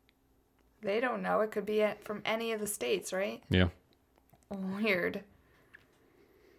They 0.82 1.00
don't 1.00 1.22
know. 1.22 1.42
It 1.42 1.52
could 1.52 1.66
be 1.66 1.86
from 2.04 2.22
any 2.26 2.52
of 2.52 2.60
the 2.60 2.68
states, 2.68 3.12
right? 3.12 3.44
Yeah. 3.50 3.68
Weird. 4.50 5.24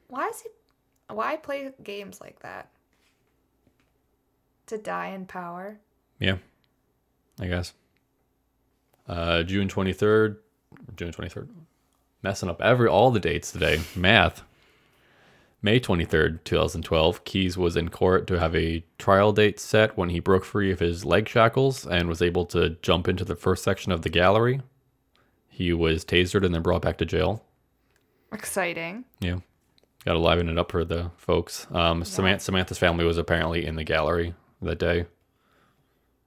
Why 0.09 0.29
is 0.29 0.43
he? 0.43 0.49
Why 1.09 1.37
play 1.37 1.73
games 1.83 2.21
like 2.21 2.41
that? 2.41 2.69
To 4.67 4.79
die 4.79 5.09
in 5.09 5.27
power. 5.27 5.79
Yeah. 6.19 6.37
I 7.41 7.47
guess. 7.47 7.73
Uh 9.09 9.43
June 9.43 9.69
23rd, 9.69 10.37
June 10.97 11.13
23rd. 11.13 11.49
Messing 12.23 12.49
up 12.51 12.61
every 12.61 12.87
all 12.89 13.11
the 13.11 13.21
dates 13.21 13.51
today. 13.51 13.81
Math. 13.97 14.43
May 15.63 15.79
23rd, 15.79 16.43
2012, 16.45 17.25
Keyes 17.25 17.59
was 17.59 17.77
in 17.77 17.91
court 17.91 18.27
to 18.29 18.39
have 18.39 18.57
a 18.57 18.83
trial 18.99 19.33
date 19.33 19.61
set 19.61 19.97
when 19.97 20.09
he 20.09 20.19
broke 20.19 20.45
free 20.45 20.71
of 20.71 20.81
his 20.81 21.05
leg 21.05 21.29
shackles 21.29 21.87
and 21.87 22.09
was 22.09 22.23
able 22.23 22.47
to 22.47 22.71
jump 22.81 23.09
into 23.09 23.27
the 23.27 23.37
first 23.37 23.63
section 23.63 23.93
of 23.93 24.01
the 24.01 24.09
gallery. 24.09 24.63
He 25.49 25.75
was 25.75 26.05
tasered 26.05 26.47
and 26.47 26.55
then 26.55 26.63
brought 26.63 26.81
back 26.81 26.97
to 26.99 27.05
jail. 27.05 27.45
Exciting. 28.33 29.05
Yeah. 29.21 29.41
Got 30.07 30.15
to 30.15 30.19
liven 30.19 30.49
it 30.49 30.59
up 30.59 30.73
for 30.73 30.83
the 30.83 31.11
folks. 31.19 31.67
Um, 31.71 32.05
Samantha, 32.05 32.43
Samantha's 32.45 32.79
family 32.79 33.05
was 33.05 33.19
apparently 33.19 33.67
in 33.67 33.77
the 33.77 33.85
gallery 33.85 34.33
that 34.63 34.79
day. 34.79 35.05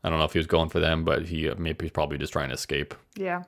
I 0.04 0.10
don't 0.10 0.20
know 0.20 0.26
if 0.26 0.34
he 0.34 0.40
was 0.40 0.48
going 0.48 0.70
for 0.70 0.80
them, 0.80 1.04
but 1.04 1.26
he 1.26 1.50
maybe 1.58 1.86
he's 1.86 1.92
probably 1.92 2.20
just 2.20 2.34
trying 2.34 2.50
to 2.50 2.56
escape. 2.56 2.94
Yeah. 3.16 3.44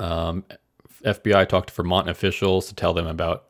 FBI 0.00 1.48
talked 1.48 1.68
to 1.68 1.74
Vermont 1.74 2.08
officials 2.08 2.66
to 2.68 2.74
tell 2.74 2.94
them 2.94 3.06
about 3.06 3.44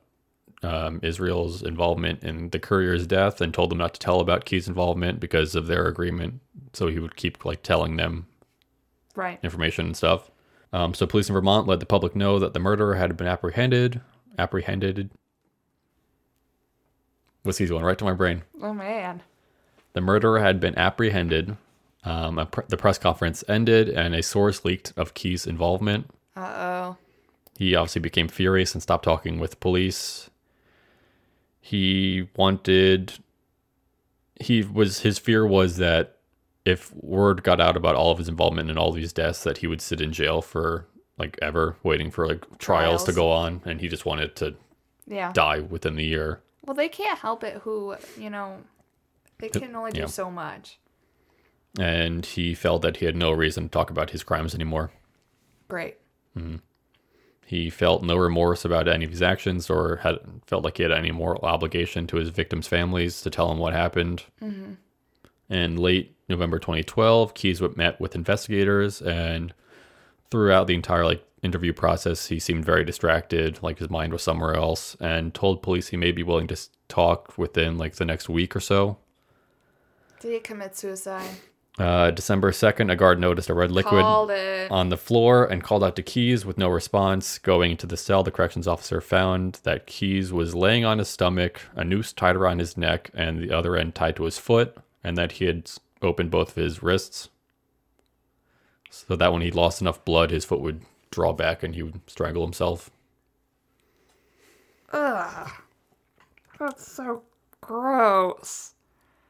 um, 0.64 1.00
Israel's 1.03 1.62
involvement 1.62 2.22
in 2.24 2.50
the 2.50 2.59
Currier's 2.59 3.07
death 3.07 3.40
and 3.40 3.53
told 3.53 3.70
them 3.70 3.79
not 3.79 3.94
to 3.94 4.00
tell 4.00 4.20
about 4.20 4.44
Key's 4.44 4.66
involvement 4.68 5.20
because 5.20 5.55
of 5.55 5.66
their 5.66 5.87
agreement. 5.87 6.40
So 6.72 6.88
he 6.88 6.98
would 6.98 7.16
keep 7.16 7.44
like 7.44 7.62
telling 7.62 7.96
them 7.96 8.27
Right. 9.14 9.38
information 9.42 9.87
and 9.87 9.96
stuff. 9.96 10.31
Um, 10.72 10.94
so 10.94 11.07
police 11.07 11.29
in 11.29 11.35
Vermont 11.35 11.68
let 11.68 11.79
the 11.81 11.87
public 11.87 12.16
know 12.16 12.38
that 12.40 12.53
the 12.53 12.59
murderer 12.59 12.96
had 12.96 13.16
been 13.16 13.29
apprehended. 13.29 14.00
Apprehended. 14.38 15.11
What's 17.42 17.59
he 17.59 17.66
going 17.66 17.85
right 17.85 17.98
to 17.98 18.05
my 18.05 18.12
brain? 18.14 18.42
Oh 18.62 18.72
man. 18.74 19.22
The 19.92 20.00
murderer 20.00 20.40
had 20.40 20.59
been 20.61 20.77
apprehended. 20.79 21.57
Um, 22.03 22.35
the 22.68 22.77
press 22.77 22.98
conference 22.98 23.44
ended, 23.48 23.88
and 23.88 24.14
a 24.14 24.22
source 24.22 24.64
leaked 24.64 24.92
of 24.96 25.14
Key's 25.14 25.46
involvement. 25.46 26.11
Uh 26.37 26.40
oh. 26.57 26.96
He 27.57 27.74
obviously 27.77 28.00
became 28.00 28.29
furious 28.29 28.74
and 28.74 28.83
stopped 28.83 29.05
talking 29.05 29.38
with 29.38 29.61
police. 29.61 30.29
He 31.64 32.29
wanted 32.37 33.14
he 34.38 34.62
was 34.62 35.00
his 35.00 35.18
fear 35.18 35.46
was 35.46 35.79
that 35.79 36.18
if 36.66 36.94
word 36.94 37.42
got 37.42 37.59
out 37.59 37.74
about 37.74 37.94
all 37.94 38.11
of 38.11 38.18
his 38.18 38.29
involvement 38.29 38.68
in 38.68 38.77
all 38.77 38.92
these 38.92 39.14
deaths 39.14 39.44
that 39.44 39.59
he 39.59 39.66
would 39.66 39.81
sit 39.81 40.03
in 40.03 40.12
jail 40.12 40.42
for 40.42 40.87
like 41.16 41.38
ever 41.40 41.77
waiting 41.83 42.11
for 42.11 42.27
like 42.27 42.59
trials, 42.59 43.05
to 43.05 43.14
go 43.14 43.31
on 43.31 43.62
and 43.64 43.81
he 43.81 43.88
just 43.88 44.05
wanted 44.05 44.37
to 44.37 44.57
Yeah. 45.07 45.33
die 45.33 45.61
within 45.61 45.96
the 45.96 46.05
year. 46.05 46.42
Well, 46.66 46.74
they 46.74 46.90
can't 46.90 47.18
help 47.18 47.42
it 47.42 47.62
who, 47.62 47.96
you 48.18 48.29
know, 48.29 48.59
they 49.38 49.48
can 49.48 49.74
only 49.74 49.92
do 49.92 50.00
yeah. 50.00 50.07
so 50.07 50.31
much. 50.31 50.79
And 51.81 52.27
he 52.27 52.55
felt 52.55 52.83
that 52.83 52.98
he 52.98 53.07
had 53.07 53.16
no 53.16 53.33
reason 53.33 53.64
to 53.64 53.68
talk 53.70 53.88
about 53.90 54.11
his 54.11 54.22
crimes 54.22 54.55
anymore. 54.55 54.90
Great. 55.68 55.96
Mm-hmm. 56.37 56.57
He 57.46 57.70
felt 57.70 58.02
no 58.02 58.16
remorse 58.16 58.64
about 58.64 58.88
any 58.88 59.04
of 59.04 59.11
his 59.11 59.22
actions 59.22 59.68
or 59.68 59.96
had 59.96 60.18
felt 60.46 60.64
like 60.64 60.78
he 60.78 60.83
had 60.83 60.92
any 60.92 61.11
moral 61.11 61.44
obligation 61.44 62.07
to 62.09 62.16
his 62.16 62.30
victims' 62.30 62.66
families 62.66 63.20
to 63.22 63.30
tell 63.30 63.48
them 63.48 63.59
what 63.59 63.72
happened. 63.72 64.24
Mm-hmm. 64.42 64.72
In 65.52 65.76
late 65.76 66.16
November 66.28 66.59
2012, 66.59 67.35
Keyes 67.35 67.61
met 67.76 68.00
with 68.00 68.14
investigators, 68.14 69.02
and 69.02 69.52
throughout 70.30 70.66
the 70.66 70.74
entire 70.74 71.04
like 71.04 71.22
interview 71.42 71.74
process, 71.74 72.28
he 72.28 72.40
seemed 72.40 72.64
very 72.64 72.83
distracted, 72.83 73.62
like 73.62 73.78
his 73.78 73.90
mind 73.90 74.12
was 74.12 74.22
somewhere 74.22 74.54
else, 74.54 74.96
and 75.00 75.35
told 75.35 75.62
police 75.62 75.88
he 75.88 75.98
may 75.98 76.12
be 76.12 76.22
willing 76.22 76.46
to 76.46 76.57
talk 76.88 77.37
within 77.37 77.76
like 77.76 77.96
the 77.96 78.07
next 78.07 78.28
week 78.28 78.57
or 78.57 78.61
so. 78.61 78.96
Did 80.20 80.33
he 80.33 80.40
commit 80.40 80.76
suicide? 80.76 81.28
Uh, 81.76 82.12
December 82.12 82.52
2nd, 82.52 82.92
a 82.92 82.94
guard 82.96 83.18
noticed 83.18 83.48
a 83.50 83.54
red 83.54 83.72
liquid 83.72 84.02
Called 84.02 84.30
it. 84.30 84.70
on 84.70 84.90
the 84.90 84.96
floor 84.96 85.44
and 85.44 85.62
called 85.64 85.82
out 85.82 85.96
to 85.96 86.02
Keyes 86.02 86.46
with 86.46 86.56
no 86.56 86.68
response. 86.68 87.38
Going 87.38 87.72
into 87.72 87.87
the 87.87 87.96
cell, 87.96 88.22
the 88.22 88.30
corrections 88.30 88.68
officer 88.68 89.00
found 89.00 89.58
that 89.64 89.87
Keyes 89.87 90.32
was 90.32 90.54
laying 90.54 90.84
on 90.84 90.98
his 90.98 91.08
stomach, 91.08 91.62
a 91.74 91.82
noose 91.82 92.12
tied 92.12 92.37
around 92.37 92.60
his 92.60 92.76
neck, 92.76 93.10
and 93.12 93.40
the 93.42 93.50
other 93.50 93.74
end 93.74 93.96
tied 93.96 94.14
to 94.16 94.24
his 94.24 94.38
foot, 94.38 94.76
and 95.02 95.18
that 95.18 95.32
he 95.32 95.46
had 95.46 95.68
opened 96.00 96.30
both 96.30 96.50
of 96.50 96.62
his 96.62 96.80
wrists. 96.80 97.28
So 98.90 99.16
that 99.16 99.32
when 99.32 99.42
he 99.42 99.50
lost 99.50 99.80
enough 99.80 100.04
blood, 100.04 100.30
his 100.30 100.44
foot 100.44 100.60
would 100.60 100.82
draw 101.10 101.32
back 101.32 101.64
and 101.64 101.74
he 101.74 101.82
would 101.82 102.00
strangle 102.06 102.44
himself. 102.44 102.90
Ugh. 104.92 105.50
That's 106.60 106.92
so 106.92 107.22
gross. 107.60 108.73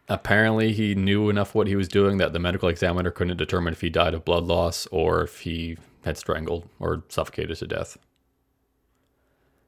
Apparently, 0.08 0.72
he 0.72 0.94
knew 0.94 1.30
enough 1.30 1.54
what 1.54 1.66
he 1.66 1.76
was 1.76 1.88
doing 1.88 2.18
that 2.18 2.32
the 2.32 2.38
medical 2.38 2.68
examiner 2.68 3.10
couldn't 3.10 3.38
determine 3.38 3.72
if 3.72 3.80
he 3.80 3.88
died 3.88 4.12
of 4.14 4.24
blood 4.24 4.44
loss 4.44 4.86
or 4.88 5.22
if 5.22 5.40
he 5.40 5.78
had 6.04 6.18
strangled 6.18 6.68
or 6.78 7.02
suffocated 7.08 7.56
to 7.56 7.66
death. 7.66 7.96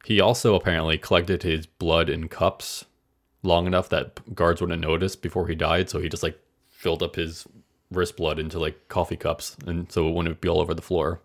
He 0.05 0.21
also 0.21 0.55
apparently 0.55 0.99
collected 0.99 1.43
his 1.43 1.67
blood 1.67 2.11
in 2.11 2.29
cups 2.29 2.85
long 3.43 3.67
enough 3.67 3.89
that 3.89 4.35
guards 4.35 4.61
wouldn't 4.61 4.83
notice 4.83 5.17
before 5.17 5.49
he 5.49 5.55
died, 5.55 5.89
so 5.89 6.01
he 6.01 6.09
just 6.09 6.23
like 6.23 6.39
filled 6.69 7.03
up 7.03 7.17
his 7.17 7.47
wrist 7.91 8.17
blood 8.17 8.39
into 8.39 8.59
like 8.59 8.89
coffee 8.89 9.17
cups 9.17 9.57
and 9.67 9.91
so 9.91 10.09
it 10.09 10.13
wouldn't 10.13 10.41
be 10.41 10.49
all 10.49 10.61
over 10.61 10.75
the 10.75 10.83
floor 10.83 11.21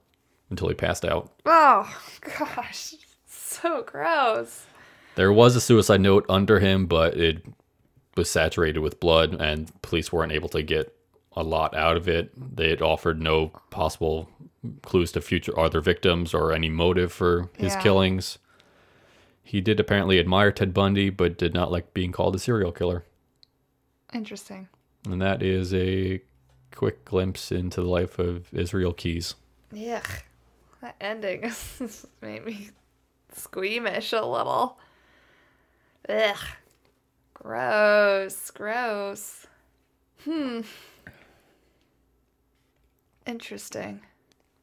until 0.50 0.69
he 0.69 0.74
passed 0.74 1.04
out. 1.04 1.32
Oh, 1.45 1.93
gosh. 2.21 2.95
So 3.26 3.84
gross. 3.84 4.65
There 5.15 5.32
was 5.32 5.58
a 5.58 5.62
suicide 5.62 6.00
note 6.00 6.26
under 6.30 6.60
him, 6.60 6.86
but 6.86 7.17
it 7.17 7.43
was 8.15 8.30
saturated 8.30 8.80
with 8.80 9.00
blood, 9.00 9.39
and 9.39 9.71
police 9.82 10.12
weren't 10.12 10.32
able 10.32 10.50
to 10.50 10.62
get 10.62 10.95
a 11.34 11.43
lot 11.43 11.76
out 11.76 11.95
of 11.97 12.08
it. 12.10 12.32
They 12.58 12.69
had 12.69 12.82
offered 12.82 13.21
no 13.21 13.47
possible 13.69 14.30
clues 14.84 15.12
to 15.13 15.21
future 15.21 15.58
other 15.58 15.80
victims 15.82 16.34
or 16.34 16.52
any 16.52 16.69
motive 16.69 17.12
for 17.12 17.50
his 17.58 17.74
Yeah. 17.74 17.82
killings. 17.82 18.38
He 19.43 19.60
did 19.62 19.80
apparently 19.80 20.19
admire 20.19 20.52
Ted 20.52 20.74
Bundy, 20.74 21.10
but 21.10 21.38
did 21.38 21.54
not 21.54 21.71
like 21.71 21.93
being 21.93 22.12
called 22.12 22.36
a 22.36 22.39
serial 22.39 22.71
killer. 22.71 23.04
Interesting. 24.13 24.67
And 25.10 25.21
that 25.21 25.41
is 25.41 25.74
a 25.74 26.21
quick 26.76 27.06
glimpse 27.06 27.52
into 27.52 27.82
the 27.82 27.88
life 27.88 28.19
of 28.19 28.54
Israel 28.54 28.93
Keyes. 28.93 29.36
Yuck. 29.74 30.24
That 30.82 30.95
ending 31.00 31.52
made 32.21 32.45
me 32.45 32.69
squeamish 33.34 34.13
a 34.13 34.26
little. 34.26 34.78
Ugh. 36.10 36.38
Gross. 37.41 38.51
Gross. 38.51 39.47
Hmm. 40.23 40.62
Interesting. 43.25 44.01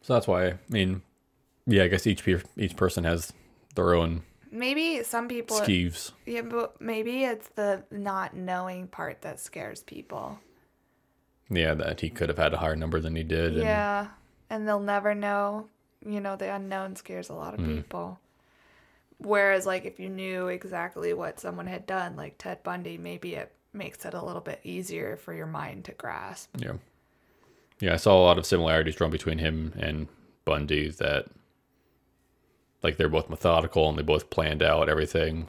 So 0.03 0.15
that's 0.15 0.27
why, 0.27 0.47
I 0.47 0.59
mean, 0.69 1.03
yeah, 1.67 1.85
I 1.85 1.89
guess 1.89 2.07
each 2.07 2.25
pe- 2.25 2.41
each 2.57 2.77
person 2.77 3.05
has 3.05 3.33
their 3.75 3.95
own 3.95 4.23
Maybe 4.51 5.03
some 5.03 5.29
people. 5.29 5.59
skeeves. 5.59 6.13
Yeah, 6.25 6.43
but 6.43 6.81
maybe 6.81 7.25
it's 7.25 7.49
the 7.51 7.83
not 7.91 8.35
knowing 8.35 8.87
part 8.89 9.21
that 9.23 9.39
scares 9.41 9.83
people. 9.83 10.39
Yeah, 11.51 11.75
that 11.75 12.01
he 12.01 12.11
could 12.11 12.29
have 12.29 12.39
had 12.39 12.55
a 12.55 12.59
higher 12.59 12.77
number 12.77 13.01
than 13.01 13.15
he 13.17 13.23
did. 13.25 13.55
and- 13.55 13.63
Yeah. 13.63 14.09
And 14.51 14.67
they'll 14.67 14.81
never 14.81 15.15
know. 15.15 15.69
You 16.07 16.21
know, 16.21 16.37
the 16.37 16.55
unknown 16.55 16.97
scares 16.97 17.29
a 17.29 17.35
lot 17.35 17.55
of 17.55 17.61
people. 17.61 18.19
Whereas, 19.19 19.67
like, 19.67 19.85
if 19.85 19.99
you 19.99 20.09
knew 20.09 20.49
exactly 20.49 21.13
what 21.13 21.41
someone 21.41 21.67
had 21.67 21.87
done, 21.87 22.17
like 22.17 22.39
Ted 22.39 22.63
Bundy, 22.63 22.97
maybe 22.99 23.35
it 23.35 23.53
makes 23.73 24.05
it 24.05 24.15
a 24.15 24.25
little 24.25 24.41
bit 24.41 24.61
easier 24.65 25.17
for 25.17 25.35
your 25.35 25.47
mind 25.47 25.85
to 25.87 25.93
grasp. 25.93 26.51
Yeah. 26.57 26.75
Yeah, 27.81 27.95
I 27.95 27.97
saw 27.97 28.17
a 28.17 28.25
lot 28.25 28.39
of 28.39 28.47
similarities 28.47 28.97
drawn 28.97 29.11
between 29.11 29.39
him 29.39 29.73
and 29.79 30.09
Bundy 30.45 30.91
that 30.91 31.27
like 32.83 32.97
they're 32.97 33.09
both 33.09 33.29
methodical 33.29 33.89
and 33.89 33.99
they 33.99 34.03
both 34.03 34.31
planned 34.31 34.63
out 34.63 34.89
everything. 34.89 35.47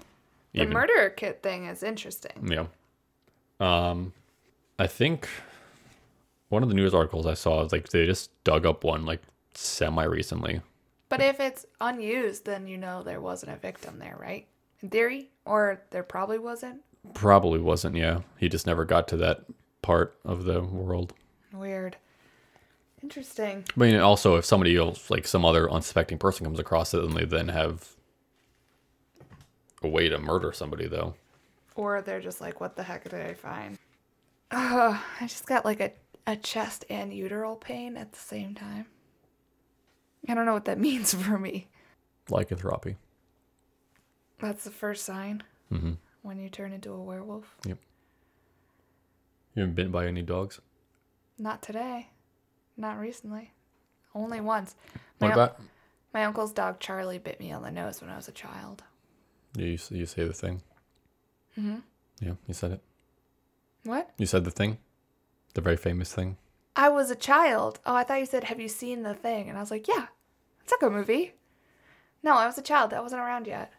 The 0.53 0.65
murder 0.65 1.09
kit 1.09 1.41
thing 1.41 1.65
is 1.65 1.83
interesting. 1.83 2.51
Yeah. 2.51 2.65
Um 3.59 4.13
I 4.77 4.87
think 4.87 5.29
one 6.49 6.63
of 6.63 6.69
the 6.69 6.75
news 6.75 6.93
articles 6.93 7.25
I 7.25 7.33
saw 7.35 7.63
is 7.63 7.71
like 7.71 7.89
they 7.89 8.05
just 8.05 8.31
dug 8.43 8.65
up 8.65 8.83
one 8.83 9.05
like 9.05 9.21
semi 9.53 10.03
recently. 10.03 10.61
But 11.09 11.21
if 11.21 11.39
it's 11.39 11.65
unused, 11.81 12.45
then 12.45 12.67
you 12.67 12.77
know 12.77 13.01
there 13.01 13.19
wasn't 13.19 13.51
a 13.51 13.57
victim 13.57 13.97
there, 13.97 14.15
right? 14.19 14.47
In 14.81 14.89
theory? 14.89 15.31
Or 15.43 15.81
there 15.89 16.03
probably 16.03 16.37
wasn't? 16.37 16.81
Probably 17.15 17.59
wasn't, 17.59 17.95
yeah. 17.95 18.21
He 18.37 18.47
just 18.47 18.67
never 18.67 18.85
got 18.85 19.07
to 19.09 19.17
that 19.17 19.45
part 19.81 20.15
of 20.23 20.43
the 20.43 20.61
world. 20.61 21.13
Weird. 21.51 21.97
Interesting. 23.01 23.63
I 23.75 23.79
mean, 23.79 23.95
also, 23.95 24.35
if 24.35 24.45
somebody 24.45 24.77
else, 24.77 25.09
like 25.09 25.25
some 25.25 25.45
other 25.45 25.69
unsuspecting 25.71 26.17
person, 26.19 26.45
comes 26.45 26.59
across 26.59 26.93
it, 26.93 27.01
then 27.01 27.15
they 27.15 27.25
then 27.25 27.47
have 27.47 27.95
a 29.81 29.87
way 29.87 30.09
to 30.09 30.19
murder 30.19 30.51
somebody, 30.51 30.87
though. 30.87 31.15
Or 31.75 32.01
they're 32.01 32.19
just 32.19 32.41
like, 32.41 32.59
what 32.59 32.75
the 32.75 32.83
heck 32.83 33.09
did 33.09 33.13
I 33.15 33.33
find? 33.33 33.77
Ugh, 34.51 34.99
I 35.21 35.27
just 35.27 35.47
got 35.47 35.63
like 35.63 35.79
a, 35.79 35.91
a 36.27 36.35
chest 36.35 36.85
and 36.89 37.13
uteral 37.13 37.55
pain 37.55 37.95
at 37.95 38.11
the 38.11 38.19
same 38.19 38.53
time. 38.53 38.85
I 40.29 40.33
don't 40.35 40.45
know 40.45 40.53
what 40.53 40.65
that 40.65 40.79
means 40.87 41.13
for 41.13 41.37
me. 41.37 41.67
Lycanthropy. 42.29 42.95
That's 44.39 44.63
the 44.63 44.71
first 44.71 45.03
sign 45.05 45.43
Mm-hmm. 45.71 45.93
when 46.23 46.39
you 46.39 46.49
turn 46.49 46.71
into 46.73 46.91
a 46.91 46.99
werewolf. 47.03 47.55
Yep. 47.65 47.77
You 49.55 49.61
haven't 49.61 49.75
been 49.75 49.91
by 49.91 50.07
any 50.07 50.21
dogs? 50.23 50.59
Not 51.37 51.61
today. 51.61 52.07
Not 52.77 52.97
recently. 52.99 53.51
Only 54.15 54.41
once. 54.41 54.75
What 55.19 55.27
My, 55.27 55.33
about 55.33 55.59
my 56.13 56.23
uncle's 56.25 56.53
dog 56.53 56.79
Charlie 56.79 57.19
bit 57.19 57.39
me 57.39 57.51
on 57.51 57.61
the 57.61 57.69
nose 57.71 58.01
when 58.01 58.09
I 58.09 58.15
was 58.15 58.27
a 58.27 58.31
child. 58.31 58.83
you? 59.55 59.77
You 59.91 60.05
say 60.07 60.23
the 60.25 60.33
thing. 60.33 60.61
hmm 61.55 61.75
Yeah, 62.19 62.33
you 62.47 62.53
said 62.53 62.71
it. 62.71 62.81
What? 63.83 64.09
You 64.17 64.25
said 64.25 64.43
the 64.45 64.51
thing, 64.51 64.77
the 65.53 65.61
very 65.61 65.77
famous 65.77 66.11
thing. 66.13 66.37
I 66.75 66.89
was 66.89 67.11
a 67.11 67.15
child. 67.15 67.79
Oh, 67.85 67.93
I 67.95 68.03
thought 68.03 68.19
you 68.19 68.25
said, 68.25 68.45
have 68.45 68.59
you 68.59 68.69
seen 68.69 69.03
the 69.03 69.13
thing? 69.13 69.49
And 69.49 69.57
I 69.57 69.61
was 69.61 69.71
like, 69.71 69.87
yeah, 69.87 70.07
it's 70.71 70.83
a 70.83 70.89
movie. 70.89 71.33
No, 72.23 72.35
I 72.35 72.45
was 72.45 72.57
a 72.57 72.61
child. 72.61 72.91
That 72.91 73.03
wasn't 73.03 73.21
around 73.21 73.47
yet. 73.47 73.71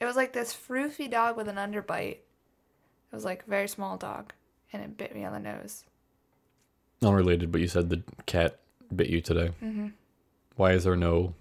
It 0.00 0.04
was 0.04 0.16
like 0.16 0.32
this 0.32 0.54
froofy 0.54 1.10
dog 1.10 1.36
with 1.36 1.48
an 1.48 1.56
underbite. 1.56 2.18
It 2.18 3.14
was 3.14 3.24
like 3.24 3.44
a 3.46 3.50
very 3.50 3.68
small 3.68 3.96
dog, 3.96 4.32
and 4.72 4.82
it 4.82 4.96
bit 4.96 5.14
me 5.14 5.24
on 5.24 5.32
the 5.32 5.38
nose. 5.38 5.84
Unrelated, 7.02 7.50
but 7.50 7.60
you 7.60 7.68
said 7.68 7.88
the 7.88 8.02
cat 8.26 8.58
bit 8.94 9.08
you 9.08 9.20
today. 9.20 9.50
Mm-hmm. 9.62 9.88
Why 10.56 10.72
is 10.72 10.84
there 10.84 10.96
no 10.96 11.34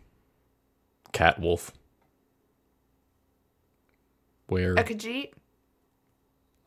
cat 1.11 1.39
wolf? 1.39 1.71
Where? 4.47 4.73
A 4.73 4.83
Khajiit? 4.83 5.31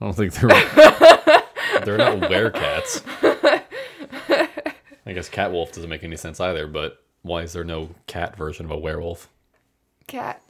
I 0.01 0.05
don't 0.05 0.14
think 0.14 0.33
they're 0.35 0.49
they're 1.85 1.99
not 1.99 2.18
werecats. 2.31 3.03
I 5.07 5.12
guess 5.12 5.29
cat 5.29 5.53
wolf 5.53 5.73
doesn't 5.73 5.91
make 5.91 6.05
any 6.05 6.16
sense 6.16 6.41
either. 6.41 6.66
But 6.66 6.99
why 7.23 7.43
is 7.43 7.53
there 7.53 7.64
no 7.64 7.91
cat 8.07 8.37
version 8.37 8.64
of 8.66 8.71
a 8.71 8.79
werewolf? 8.79 9.29
Cat. 10.07 10.43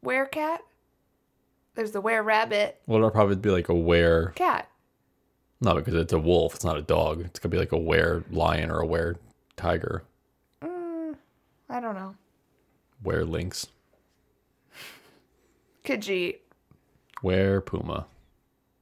Where 0.00 0.26
cat? 0.26 0.60
There's 1.74 1.92
the 1.92 2.00
were 2.00 2.22
rabbit. 2.22 2.80
Well, 2.86 2.98
it'll 2.98 3.10
probably 3.10 3.36
be 3.36 3.50
like 3.50 3.68
a 3.68 3.74
were. 3.74 4.32
Cat. 4.34 4.68
No, 5.60 5.74
because 5.74 5.94
it's 5.94 6.12
a 6.12 6.18
wolf. 6.18 6.54
It's 6.54 6.64
not 6.64 6.76
a 6.76 6.82
dog. 6.82 7.20
It's 7.22 7.38
gonna 7.38 7.50
be 7.50 7.58
like 7.58 7.72
a 7.72 7.78
were 7.78 8.24
lion 8.30 8.70
or 8.70 8.80
a 8.80 8.86
were 8.86 9.16
tiger, 9.56 10.02
Mm, 10.60 11.14
I 11.68 11.80
don't 11.80 11.94
know. 11.94 12.14
were 13.02 13.24
lynx, 13.24 13.68
Khajiit. 15.84 16.38
were 17.22 17.60
puma. 17.60 18.06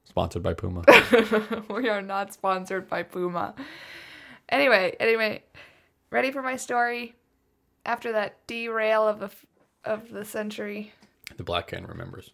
Sponsored 0.05 0.43
by 0.43 0.55
Puma. 0.55 0.83
we 1.71 1.89
are 1.89 2.03
not 2.03 2.33
sponsored 2.35 2.89
by 2.89 3.05
Puma. 3.05 3.55
Anyway, 4.49 4.97
anyway, 4.99 5.41
ready 6.11 6.31
for 6.31 6.43
my 6.43 6.57
story? 6.57 7.15
After 7.87 8.13
that 8.13 8.47
derail 8.47 9.09
of 9.09 9.19
the 9.21 9.27
f- 9.27 9.47
of 9.85 10.11
the 10.11 10.25
century, 10.25 10.93
The 11.37 11.45
black 11.45 11.71
hand 11.71 11.89
remembers. 11.89 12.33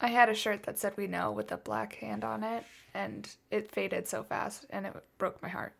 I 0.00 0.08
had 0.08 0.28
a 0.28 0.34
shirt 0.34 0.62
that 0.64 0.78
said 0.78 0.96
"We 0.96 1.06
know" 1.06 1.30
with 1.30 1.52
a 1.52 1.56
black 1.56 1.94
hand 1.96 2.24
on 2.24 2.42
it, 2.42 2.64
and 2.94 3.28
it 3.50 3.70
faded 3.70 4.08
so 4.08 4.22
fast, 4.22 4.66
and 4.70 4.86
it 4.86 4.94
broke 5.18 5.42
my 5.42 5.48
heart. 5.48 5.74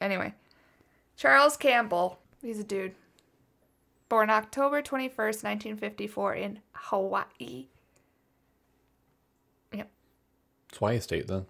Anyway, 0.00 0.34
Charles 1.16 1.56
Campbell, 1.56 2.18
he's 2.42 2.58
a 2.58 2.64
dude. 2.64 2.94
Born 4.08 4.28
October 4.28 4.82
21st, 4.82 5.44
1954, 5.44 6.34
in 6.34 6.60
Hawaii. 6.72 7.68
Yep. 9.72 9.90
It's 10.70 10.78
Hawaii 10.78 10.96
a 10.96 11.00
state 11.00 11.26
then. 11.26 11.46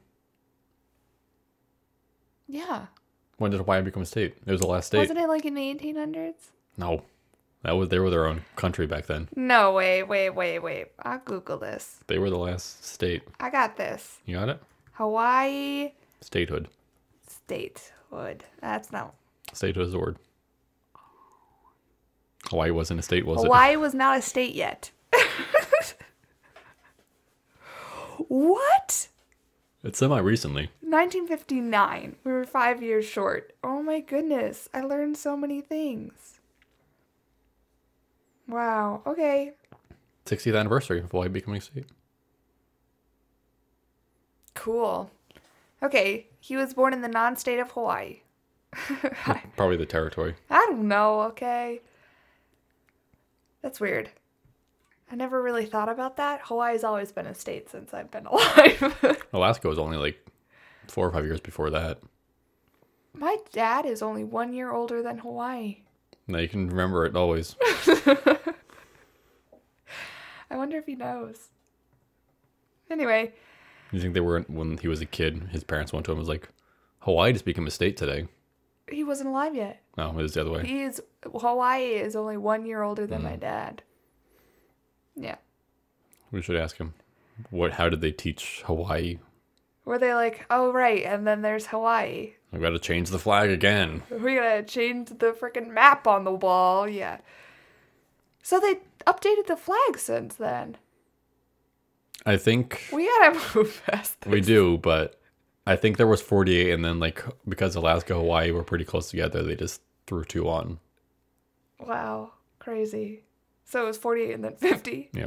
Yeah. 2.49 2.87
When 3.37 3.53
did 3.53 3.59
Hawaii 3.59 3.81
become 3.83 4.03
a 4.03 4.07
state? 4.07 4.35
It 4.45 4.51
was 4.51 4.61
the 4.61 4.67
last 4.67 4.89
state. 4.89 4.99
Wasn't 4.99 5.19
it 5.19 5.29
like 5.29 5.45
in 5.45 5.55
the 5.55 5.63
1800s? 5.63 6.51
No, 6.77 7.03
that 7.63 7.73
was 7.73 7.89
they 7.91 7.99
were 7.99 8.11
their 8.11 8.27
own 8.27 8.43
country 8.57 8.87
back 8.87 9.07
then. 9.07 9.29
No, 9.37 9.73
wait, 9.73 10.05
wait, 10.05 10.31
wait, 10.31 10.59
wait. 10.59 10.89
I'll 11.03 11.21
Google 11.25 11.59
this. 11.59 12.01
They 12.07 12.19
were 12.19 12.31
the 12.31 12.39
last 12.39 12.85
state. 12.85 13.23
I 13.39 13.51
got 13.51 13.77
this. 13.77 14.19
You 14.25 14.37
got 14.37 14.49
it? 14.49 14.63
Hawaii 14.93 15.93
Statehood. 16.21 16.69
statehood. 17.27 18.45
That's 18.61 18.91
not. 18.93 19.15
Statehood 19.53 19.87
is 19.87 19.93
the 19.93 19.99
word. 19.99 20.17
Hawaii 22.49 22.71
wasn't 22.71 23.01
a 23.01 23.03
state, 23.03 23.27
was 23.27 23.41
it? 23.43 23.45
Hawaii 23.45 23.77
was 23.77 23.95
not 23.95 24.19
a 24.19 24.23
state 24.23 24.55
yet. 24.55 24.91
what? 28.29 29.09
It? 29.83 29.89
It's 29.89 29.99
semi 29.99 30.19
recently. 30.19 30.71
1959. 30.81 32.17
We 32.25 32.33
were 32.33 32.45
five 32.45 32.83
years 32.83 33.05
short. 33.05 33.53
Oh 33.63 33.83
my 33.83 34.01
goodness. 34.01 34.69
I 34.75 34.83
learned 34.83 35.17
so 35.17 35.37
many 35.37 35.61
things. 35.61 36.41
Wow. 38.49 39.03
Okay. 39.07 39.53
60th 40.27 40.59
anniversary 40.59 41.01
of 41.01 41.11
Hawaii 41.11 41.29
becoming 41.29 41.59
a 41.59 41.61
state. 41.61 41.87
Cool. 44.55 45.11
Okay. 45.83 46.27
He 46.41 46.57
was 46.57 46.75
born 46.75 46.93
in 46.93 47.03
the 47.03 47.09
non 47.09 47.37
state 47.37 47.59
of 47.59 47.71
Hawaii. 47.73 48.21
Probably 49.57 49.77
the 49.77 49.87
territory. 49.87 50.35
I 50.49 50.67
don't 50.69 50.87
know, 50.89 51.23
okay? 51.23 51.81
That's 53.63 53.81
weird. 53.81 54.11
I 55.11 55.17
never 55.17 55.43
really 55.43 55.67
thought 55.67 55.89
about 55.89 56.17
that. 56.19 56.41
Hawaii's 56.45 56.85
always 56.85 57.11
been 57.11 57.27
a 57.27 57.35
state 57.35 57.69
since 57.69 57.93
I've 57.93 58.11
been 58.11 58.27
alive. 58.31 59.27
Alaska 59.33 59.69
was 59.69 59.79
only 59.79 59.97
like 59.97 60.25
four 60.89 61.07
or 61.07 61.13
five 61.13 61.25
years 61.25 61.41
before 61.41 61.71
that. 61.71 61.99
My 63.13 63.37
dad 63.53 63.87
is 63.87 64.03
only 64.03 64.23
one 64.23 64.53
year 64.53 64.71
older 64.71 65.03
than 65.03 65.19
Hawaii. 65.19 65.79
Now 66.29 66.39
you 66.39 66.49
can 66.49 66.69
remember 66.69 67.05
it 67.07 67.17
always. 67.17 67.57
I 70.51 70.57
wonder 70.57 70.79
if 70.79 70.87
he 70.87 70.95
knows. 70.95 71.49
Anyway, 72.89 73.33
You 73.93 74.01
think 74.01 74.15
they 74.15 74.21
weren't 74.21 74.49
when 74.51 74.79
he 74.79 74.89
was 74.89 75.01
a 75.01 75.07
kid? 75.07 75.49
His 75.51 75.65
parents 75.65 75.93
went 75.93 76.07
to 76.07 76.13
him 76.13 76.19
and 76.19 76.27
was 76.27 76.29
like, 76.29 76.49
"Hawaii 77.01 77.33
just 77.33 77.45
became 77.45 77.67
a 77.67 77.71
state 77.71 77.97
today." 77.97 78.29
he 78.91 79.05
wasn't 79.05 79.29
alive 79.29 79.55
yet. 79.55 79.81
No, 79.97 80.11
it 80.11 80.17
was 80.17 80.35
the 80.35 80.41
other 80.41 80.51
way. 80.51 80.67
He's 80.67 81.01
Hawaii 81.25 81.95
is 81.95 82.17
only 82.17 82.37
one 82.37 82.67
year 82.67 82.83
older 82.83 83.07
than 83.07 83.21
mm. 83.21 83.25
my 83.25 83.37
dad. 83.37 83.83
Yeah. 85.17 85.37
We 86.31 86.43
should 86.43 86.57
ask 86.57 86.77
him. 86.79 86.95
What? 87.51 87.73
How 87.73 87.89
did 87.89 88.01
they 88.01 88.13
teach 88.13 88.63
Hawaii? 88.67 89.19
Were 89.85 89.99
they 89.99 90.15
like, 90.15 90.45
oh 90.51 90.73
right, 90.73 91.03
and 91.05 91.27
then 91.27 91.43
there's 91.43 91.67
Hawaii. 91.67 92.33
We 92.53 92.59
got 92.61 92.71
to 92.71 92.79
change 92.79 93.11
the 93.11 93.19
flag 93.19 93.51
again. 93.51 94.03
We 94.11 94.35
gotta 94.37 94.63
change 94.63 95.09
the 95.09 95.33
freaking 95.33 95.69
map 95.73 96.07
on 96.07 96.25
the 96.25 96.33
wall. 96.33 96.89
Yeah. 96.89 97.19
So 98.43 98.61
they 98.61 98.77
updated 99.07 99.47
the 99.47 99.57
flag 99.57 99.99
since 99.99 100.35
then. 100.35 100.77
I 102.27 102.37
think 102.37 102.89
We 102.93 103.07
gotta 103.07 103.41
move 103.55 103.83
past 103.87 104.21
this. 104.21 104.31
we 104.31 104.41
do, 104.41 104.79
but 104.79 105.19
I 105.67 105.77
think 105.77 105.97
there 105.97 106.07
was 106.07 106.21
48, 106.21 106.73
and 106.73 106.85
then 106.85 107.01
like 107.01 107.25
because 107.49 107.75
Alaska, 107.75 108.15
Hawaii 108.15 108.51
were 108.51 108.63
pretty 108.65 108.85
close 108.85 109.11
together, 109.11 109.43
they 109.43 109.57
just 109.57 109.81
threw 110.07 110.25
two 110.25 110.49
on. 110.49 110.79
Wow, 111.79 112.33
crazy. 112.59 113.23
So 113.71 113.85
it 113.85 113.87
was 113.87 113.99
48 113.99 114.35
and 114.35 114.45
then 114.45 114.57
50. 114.57 115.11
Yeah, 115.13 115.27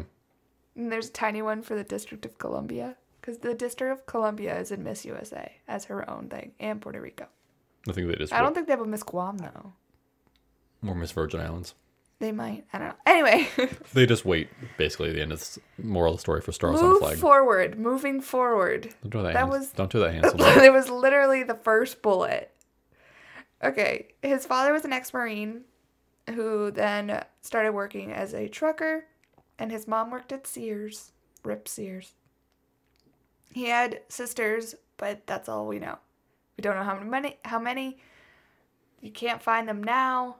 And 0.75 0.91
there's 0.91 1.07
a 1.07 1.11
tiny 1.13 1.41
one 1.41 1.61
for 1.61 1.75
the 1.75 1.83
District 1.83 2.25
of 2.25 2.37
Columbia. 2.37 2.97
Because 3.21 3.37
the 3.37 3.53
District 3.53 3.91
of 3.93 4.05
Columbia 4.05 4.59
is 4.59 4.69
in 4.69 4.83
Miss 4.83 5.05
USA 5.05 5.53
as 5.65 5.85
her 5.85 6.09
own 6.09 6.27
thing, 6.27 6.51
and 6.59 6.81
Puerto 6.81 6.99
Rico. 6.99 7.27
I 7.87 7.93
think 7.93 8.07
they 8.09 8.15
just 8.15 8.33
I 8.33 8.41
don't 8.41 8.53
think 8.53 8.67
they 8.67 8.73
have 8.73 8.81
a 8.81 8.85
Miss 8.85 9.01
Guam, 9.03 9.37
though. 9.37 9.71
Or 10.85 10.93
Miss 10.93 11.11
Virgin 11.13 11.39
Islands. 11.39 11.73
They 12.19 12.33
might. 12.33 12.65
I 12.73 12.79
don't 12.79 12.87
know. 12.89 12.95
Anyway, 13.05 13.47
They 13.93 14.05
just 14.05 14.25
wait 14.25 14.49
basically 14.77 15.13
the 15.13 15.21
end 15.21 15.31
of 15.31 15.39
the 15.39 15.61
moral 15.83 16.11
of 16.13 16.17
the 16.17 16.21
story 16.21 16.41
for 16.41 16.51
stars 16.51 16.81
on 16.81 16.89
move 16.89 16.99
flag. 16.99 17.17
forward. 17.17 17.79
Moving 17.79 18.19
forward. 18.19 18.93
Don't 19.03 19.09
do 19.11 19.23
that. 19.23 19.33
that 19.33 19.39
Hans. 19.39 19.51
was- 19.51 19.69
Don't 19.71 19.91
do 19.91 19.99
that, 20.01 20.13
Hansel. 20.13 20.41
it 20.63 20.73
was 20.73 20.89
literally 20.89 21.43
the 21.43 21.55
first 21.55 22.01
bullet. 22.01 22.51
Okay, 23.63 24.09
his 24.21 24.45
father 24.45 24.73
was 24.73 24.83
an 24.83 24.91
ex-marine 24.91 25.61
who 26.29 26.71
then 26.71 27.23
started 27.41 27.73
working 27.73 28.11
as 28.11 28.33
a 28.33 28.47
trucker, 28.47 29.05
and 29.59 29.71
his 29.71 29.87
mom 29.87 30.11
worked 30.11 30.31
at 30.31 30.47
Sears. 30.47 31.11
Rip 31.43 31.67
Sears. 31.67 32.13
He 33.51 33.65
had 33.65 34.01
sisters, 34.07 34.75
but 34.97 35.27
that's 35.27 35.49
all 35.49 35.67
we 35.67 35.79
know. 35.79 35.97
We 36.57 36.61
don't 36.61 36.75
know 36.75 36.83
how 36.83 36.99
many. 36.99 37.37
How 37.43 37.59
many? 37.59 37.97
You 39.01 39.11
can't 39.11 39.41
find 39.41 39.67
them 39.67 39.83
now. 39.83 40.37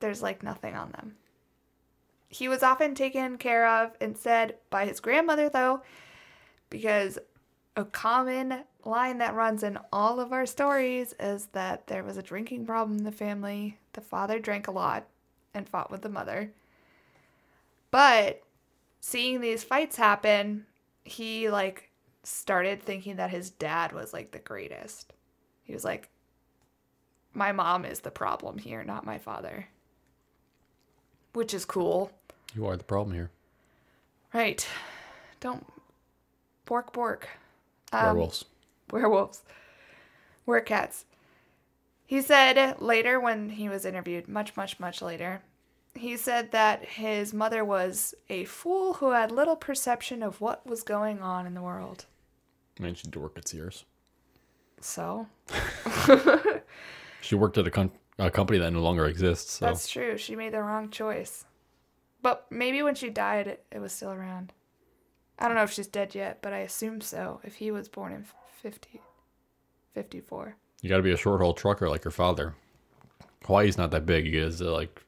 There's 0.00 0.22
like 0.22 0.42
nothing 0.42 0.74
on 0.74 0.92
them. 0.92 1.16
He 2.28 2.48
was 2.48 2.62
often 2.62 2.94
taken 2.94 3.36
care 3.36 3.66
of 3.68 3.96
and 4.00 4.16
said 4.16 4.56
by 4.70 4.86
his 4.86 5.00
grandmother, 5.00 5.48
though, 5.48 5.82
because 6.70 7.18
a 7.76 7.84
common 7.84 8.64
line 8.84 9.18
that 9.18 9.34
runs 9.34 9.62
in 9.62 9.78
all 9.92 10.20
of 10.20 10.32
our 10.32 10.46
stories 10.46 11.14
is 11.20 11.46
that 11.52 11.86
there 11.88 12.04
was 12.04 12.16
a 12.16 12.22
drinking 12.22 12.66
problem 12.66 12.98
in 12.98 13.04
the 13.04 13.12
family. 13.12 13.78
The 13.92 14.00
father 14.00 14.38
drank 14.38 14.68
a 14.68 14.72
lot 14.72 15.06
and 15.54 15.68
fought 15.68 15.90
with 15.90 16.02
the 16.02 16.08
mother. 16.08 16.50
But 17.90 18.42
seeing 19.00 19.40
these 19.40 19.64
fights 19.64 19.96
happen, 19.96 20.66
he 21.04 21.50
like 21.50 21.90
started 22.22 22.82
thinking 22.82 23.16
that 23.16 23.30
his 23.30 23.50
dad 23.50 23.92
was 23.92 24.12
like 24.12 24.30
the 24.30 24.38
greatest. 24.38 25.12
He 25.64 25.72
was 25.74 25.84
like, 25.84 26.08
my 27.34 27.52
mom 27.52 27.84
is 27.84 28.00
the 28.00 28.10
problem 28.10 28.58
here, 28.58 28.84
not 28.84 29.04
my 29.06 29.18
father. 29.18 29.68
Which 31.32 31.54
is 31.54 31.64
cool. 31.64 32.10
you 32.54 32.66
are 32.66 32.76
the 32.76 32.84
problem 32.84 33.14
here. 33.14 33.30
Right. 34.34 34.66
Don't 35.40 35.66
bork 36.64 36.92
bork. 36.92 37.28
Um, 37.92 38.04
Werewolves. 38.16 38.44
werewolves, 38.90 39.42
werecats. 40.46 41.04
He 42.12 42.20
said 42.20 42.78
later 42.78 43.18
when 43.18 43.48
he 43.48 43.70
was 43.70 43.86
interviewed, 43.86 44.28
much, 44.28 44.54
much, 44.54 44.78
much 44.78 45.00
later, 45.00 45.40
he 45.94 46.18
said 46.18 46.52
that 46.52 46.84
his 46.84 47.32
mother 47.32 47.64
was 47.64 48.14
a 48.28 48.44
fool 48.44 48.92
who 48.92 49.12
had 49.12 49.32
little 49.32 49.56
perception 49.56 50.22
of 50.22 50.38
what 50.38 50.66
was 50.66 50.82
going 50.82 51.22
on 51.22 51.46
in 51.46 51.54
the 51.54 51.62
world. 51.62 52.04
She 52.76 52.92
did 52.92 53.16
work 53.16 53.38
at 53.38 53.48
Sears. 53.48 53.86
So, 54.78 55.26
She 57.22 57.34
worked 57.34 57.56
at 57.56 57.66
a, 57.66 57.70
com- 57.70 57.92
a 58.18 58.30
company 58.30 58.58
that 58.58 58.74
no 58.74 58.82
longer 58.82 59.06
exists. 59.06 59.52
So 59.52 59.64
that's 59.64 59.88
true. 59.88 60.18
She 60.18 60.36
made 60.36 60.52
the 60.52 60.62
wrong 60.62 60.90
choice. 60.90 61.46
But 62.20 62.44
maybe 62.50 62.82
when 62.82 62.94
she 62.94 63.08
died, 63.08 63.46
it, 63.46 63.64
it 63.72 63.78
was 63.78 63.90
still 63.90 64.10
around. 64.10 64.52
I 65.38 65.46
don't 65.46 65.56
know 65.56 65.62
if 65.62 65.72
she's 65.72 65.86
dead 65.86 66.14
yet, 66.14 66.42
but 66.42 66.52
I 66.52 66.58
assume 66.58 67.00
so 67.00 67.40
if 67.42 67.54
he 67.54 67.70
was 67.70 67.88
born 67.88 68.12
in 68.12 68.26
50, 68.60 69.00
54. 69.94 70.56
You 70.82 70.88
got 70.90 70.98
to 70.98 71.02
be 71.02 71.12
a 71.12 71.16
short 71.16 71.40
haul 71.40 71.54
trucker 71.54 71.88
like 71.88 72.04
your 72.04 72.12
father. 72.12 72.54
Hawaii's 73.46 73.78
not 73.78 73.90
that 73.92 74.04
big. 74.06 74.26
You 74.26 74.42
guys 74.42 74.60
uh, 74.60 74.70
like 74.72 75.02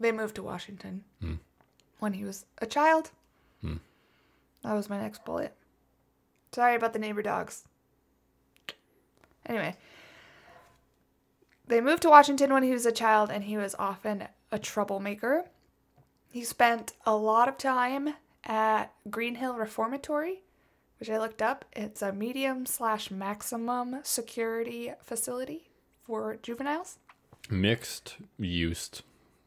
They 0.00 0.10
moved 0.12 0.36
to 0.36 0.42
Washington 0.42 1.04
when 1.98 2.14
he 2.14 2.24
was 2.24 2.46
a 2.58 2.66
child. 2.66 3.10
That 4.62 4.74
was 4.74 4.88
my 4.88 4.98
next 5.00 5.24
bullet. 5.24 5.54
Sorry 6.52 6.74
about 6.76 6.92
the 6.92 6.98
neighbor 6.98 7.22
dogs. 7.22 7.64
Anyway, 9.46 9.76
they 11.66 11.80
moved 11.80 12.02
to 12.02 12.10
Washington 12.10 12.52
when 12.52 12.62
he 12.62 12.70
was 12.72 12.86
a 12.86 12.92
child, 12.92 13.30
and 13.30 13.44
he 13.44 13.56
was 13.56 13.74
often 13.78 14.28
a 14.52 14.58
troublemaker. 14.58 15.46
He 16.30 16.44
spent 16.44 16.92
a 17.04 17.16
lot 17.16 17.48
of 17.48 17.58
time 17.58 18.14
at 18.44 18.92
Green 19.10 19.34
Hill 19.36 19.54
Reformatory, 19.54 20.42
which 21.02 21.10
I 21.10 21.18
looked 21.18 21.42
up. 21.42 21.64
It's 21.72 22.00
a 22.00 22.12
medium 22.12 22.64
slash 22.64 23.10
maximum 23.10 23.96
security 24.04 24.92
facility 25.02 25.68
for 26.06 26.36
juveniles. 26.44 26.98
mixed 27.50 28.14
use. 28.38 28.88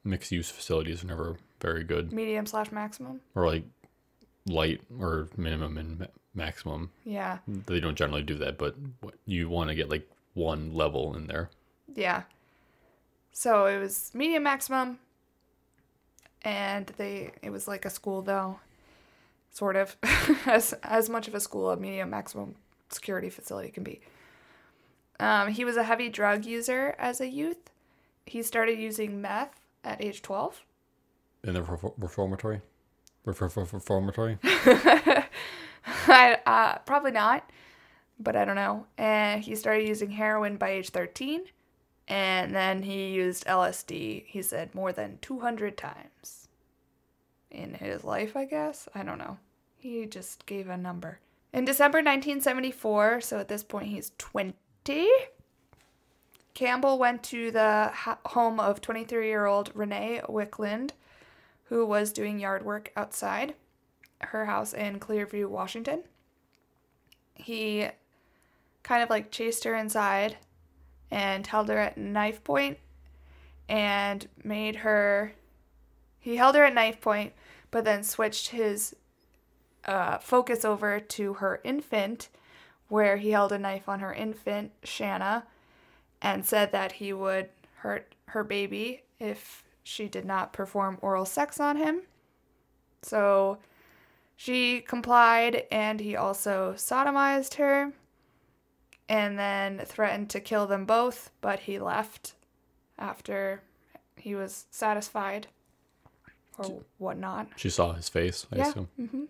Mixed 0.04 0.34
use 0.34 0.50
facilities 0.52 1.02
are 1.02 1.08
never 1.08 1.38
very 1.62 1.86
good, 1.86 2.12
Medium 2.12 2.46
slash 2.46 2.74
maximum. 2.74 3.22
or 3.36 3.46
like 3.48 3.64
light 4.46 4.82
or 5.00 5.30
minimum 5.38 5.78
and 5.78 6.00
ma- 6.00 6.06
maximum. 6.34 6.90
Yeah. 7.06 7.38
They 7.48 7.80
don't 7.80 7.96
generally 7.96 8.24
do 8.24 8.36
that, 8.40 8.58
but 8.58 8.76
you 9.26 9.48
want 9.48 9.70
to 9.70 9.76
get 9.76 9.90
like 9.90 10.10
one 10.34 10.74
level 10.74 11.16
in 11.16 11.28
there. 11.28 11.50
Yeah. 11.96 12.24
So 13.32 13.66
it 13.68 13.80
was 13.80 14.12
medium 14.14 14.44
maximum, 14.44 15.00
and 16.42 16.88
they 16.98 17.32
it 17.42 17.50
was 17.50 17.66
like 17.66 17.86
a 17.86 17.90
school 17.90 18.22
though, 18.22 18.60
sort 19.56 19.78
of, 19.78 19.96
as 20.46 20.74
as 20.84 21.10
much 21.10 21.28
of 21.30 21.34
a 21.34 21.40
school 21.40 21.72
a 21.72 21.78
medium 21.78 22.10
maximum 22.10 22.56
security 22.90 23.30
facility 23.30 23.72
can 23.72 23.84
be. 23.84 24.02
Um, 25.18 25.48
he 25.48 25.64
was 25.64 25.78
a 25.78 25.84
heavy 25.84 26.10
drug 26.10 26.46
user 26.46 26.94
as 27.00 27.22
a 27.22 27.28
youth. 27.28 27.72
He 28.26 28.44
started 28.44 28.78
using 28.78 29.22
meth 29.22 29.62
at 29.84 30.04
age 30.04 30.22
twelve. 30.22 30.62
In 31.44 31.54
the 31.54 31.62
refor- 31.62 31.94
reformatory? 31.98 32.62
Refor- 33.26 33.54
refor- 33.54 33.74
reformatory? 33.74 34.38
I, 36.08 36.38
uh, 36.46 36.80
probably 36.80 37.12
not, 37.12 37.50
but 38.20 38.36
I 38.36 38.44
don't 38.44 38.56
know. 38.56 38.88
And 38.98 39.42
he 39.42 39.56
started 39.56 39.88
using 39.88 40.10
heroin 40.10 40.58
by 40.58 40.70
age 40.70 40.90
13, 40.90 41.44
and 42.08 42.56
then 42.56 42.82
he 42.82 43.10
used 43.12 43.46
LSD, 43.46 44.26
he 44.26 44.42
said, 44.42 44.74
more 44.74 44.92
than 44.92 45.20
200 45.22 45.78
times 45.78 46.48
in 47.52 47.76
his 47.76 48.04
life, 48.04 48.36
I 48.36 48.46
guess. 48.46 48.90
I 48.96 49.04
don't 49.04 49.20
know. 49.20 49.38
He 49.86 50.08
just 50.08 50.48
gave 50.48 50.68
a 50.68 50.78
number. 50.78 51.20
In 51.54 51.64
December 51.64 52.00
1974, 52.00 53.22
so 53.22 53.38
at 53.38 53.50
this 53.50 53.64
point 53.64 53.90
he's 53.90 54.14
20, 54.18 54.56
Campbell 56.56 56.98
went 56.98 57.22
to 57.26 57.52
the 57.52 57.92
home 58.26 58.60
of 58.60 58.82
23 58.82 59.28
year 59.28 59.46
old 59.46 59.70
Renee 59.76 60.22
Wicklund, 60.28 60.94
who 61.66 61.86
was 61.86 62.12
doing 62.12 62.40
yard 62.40 62.66
work 62.66 62.92
outside 62.98 63.54
her 64.22 64.46
house 64.46 64.74
in 64.74 65.00
Clearview, 65.00 65.46
Washington. 65.46 66.02
He 67.36 67.90
kind 68.82 69.04
of 69.04 69.12
like 69.12 69.30
chased 69.30 69.66
her 69.66 69.76
inside 69.76 70.38
and 71.12 71.46
held 71.46 71.70
her 71.70 71.78
at 71.78 71.96
knife 71.96 72.44
point 72.44 72.80
and 73.70 74.28
made 74.44 74.78
her 74.78 75.34
he 76.20 76.38
held 76.38 76.56
her 76.56 76.64
at 76.64 76.74
knife 76.74 77.00
point 77.02 77.34
but 77.70 77.86
then 77.86 78.02
switched 78.04 78.48
his 78.48 78.96
uh, 79.86 80.18
focus 80.18 80.66
over 80.66 81.00
to 81.00 81.36
her 81.36 81.62
infant 81.64 82.30
where 82.88 83.18
he 83.18 83.32
held 83.32 83.52
a 83.52 83.58
knife 83.60 83.88
on 83.90 84.00
her 84.00 84.14
infant 84.14 84.72
shanna 84.84 85.46
and 86.22 86.46
said 86.46 86.72
that 86.72 86.94
he 86.94 87.12
would 87.14 87.50
hurt 87.78 88.14
her 88.28 88.44
baby 88.44 89.04
if 89.20 89.64
she 89.84 90.08
did 90.08 90.26
not 90.26 90.54
perform 90.54 90.98
oral 91.02 91.26
sex 91.26 91.60
on 91.60 91.78
him 91.78 92.02
so 93.02 93.60
she 94.36 94.82
complied, 94.82 95.66
and 95.72 96.00
he 96.00 96.16
also 96.16 96.74
sodomized 96.76 97.56
her 97.56 97.94
and 99.08 99.38
then 99.40 99.80
threatened 99.86 100.30
to 100.32 100.40
kill 100.40 100.66
them 100.68 100.86
both, 100.86 101.32
but 101.40 101.60
he 101.60 101.80
left 101.80 102.34
after 102.98 103.62
he 104.18 104.36
was 104.36 104.66
satisfied 104.72 105.48
or 106.58 106.82
whatnot. 106.98 107.48
She 107.56 107.70
saw 107.70 107.94
his 107.94 108.10
face, 108.10 108.48
I 108.52 108.58
Yeah. 108.58 108.70
assume. 108.70 109.30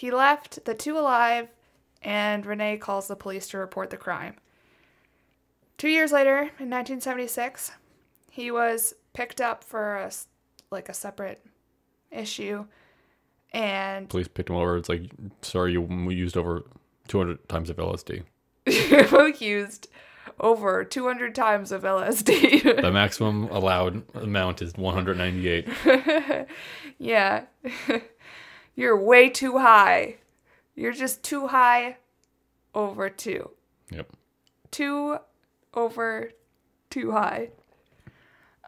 He 0.00 0.10
left 0.10 0.64
the 0.64 0.72
two 0.72 0.96
alive, 0.98 1.48
and 2.00 2.46
Renee 2.46 2.78
calls 2.78 3.06
the 3.06 3.16
police 3.16 3.48
to 3.48 3.58
report 3.58 3.90
the 3.90 3.98
crime. 3.98 4.36
Two 5.76 5.90
years 5.90 6.10
later, 6.10 6.38
in 6.38 6.70
1976, 6.70 7.72
he 8.30 8.50
was 8.50 8.94
picked 9.12 9.42
up 9.42 9.62
for 9.62 9.96
a 9.96 10.10
like 10.70 10.88
a 10.88 10.94
separate 10.94 11.44
issue, 12.10 12.64
and 13.52 14.08
Police 14.08 14.28
picked 14.28 14.48
him 14.48 14.56
over. 14.56 14.78
It's 14.78 14.88
like, 14.88 15.02
sorry, 15.42 15.72
you 15.72 15.86
used 16.08 16.38
over 16.38 16.64
200 17.08 17.46
times 17.50 17.68
of 17.68 17.76
LSD. 17.76 18.22
You 18.68 19.34
used 19.38 19.88
over 20.40 20.82
200 20.82 21.34
times 21.34 21.72
of 21.72 21.82
LSD. 21.82 22.80
The 22.80 22.90
maximum 22.90 23.50
allowed 23.50 24.02
amount 24.14 24.62
is 24.62 24.72
198. 24.78 25.68
yeah. 26.98 27.44
You're 28.80 28.96
way 28.96 29.28
too 29.28 29.58
high. 29.58 30.16
You're 30.74 30.94
just 30.94 31.22
too 31.22 31.48
high 31.48 31.98
over 32.74 33.10
two. 33.10 33.50
Yep. 33.90 34.08
Two 34.70 35.18
over 35.74 36.30
too 36.88 37.12
high. 37.12 37.50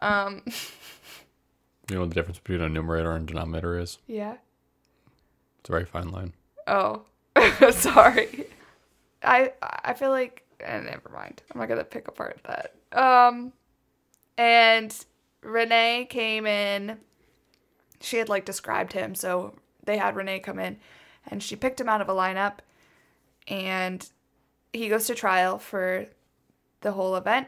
Um, 0.03 0.43
You 1.89 1.95
know 1.95 2.01
what 2.01 2.09
the 2.11 2.15
difference 2.15 2.37
between 2.37 2.61
a 2.61 2.69
numerator 2.69 3.11
and 3.13 3.27
denominator 3.27 3.79
is? 3.79 3.97
yeah. 4.05 4.35
It's 5.59 5.69
a 5.69 5.71
very 5.71 5.85
fine 5.85 6.09
line. 6.09 6.33
Oh, 6.67 7.01
sorry. 7.71 8.45
I 9.23 9.53
I 9.61 9.93
feel 9.95 10.11
like 10.11 10.43
eh, 10.59 10.79
never 10.79 11.09
mind. 11.09 11.41
I'm 11.51 11.59
not 11.59 11.69
gonna 11.69 11.83
pick 11.83 12.07
apart 12.07 12.39
that. 12.45 12.75
Um, 12.97 13.51
and 14.37 14.95
Renee 15.41 16.05
came 16.09 16.45
in. 16.45 16.97
She 17.99 18.17
had 18.17 18.29
like 18.29 18.45
described 18.45 18.93
him, 18.93 19.15
so 19.15 19.55
they 19.85 19.97
had 19.97 20.15
Renee 20.15 20.39
come 20.39 20.59
in, 20.59 20.77
and 21.27 21.41
she 21.41 21.55
picked 21.55 21.79
him 21.81 21.89
out 21.89 22.01
of 22.01 22.09
a 22.09 22.13
lineup, 22.13 22.59
and 23.47 24.09
he 24.71 24.89
goes 24.89 25.07
to 25.07 25.15
trial 25.15 25.57
for 25.59 26.07
the 26.81 26.91
whole 26.93 27.15
event. 27.15 27.47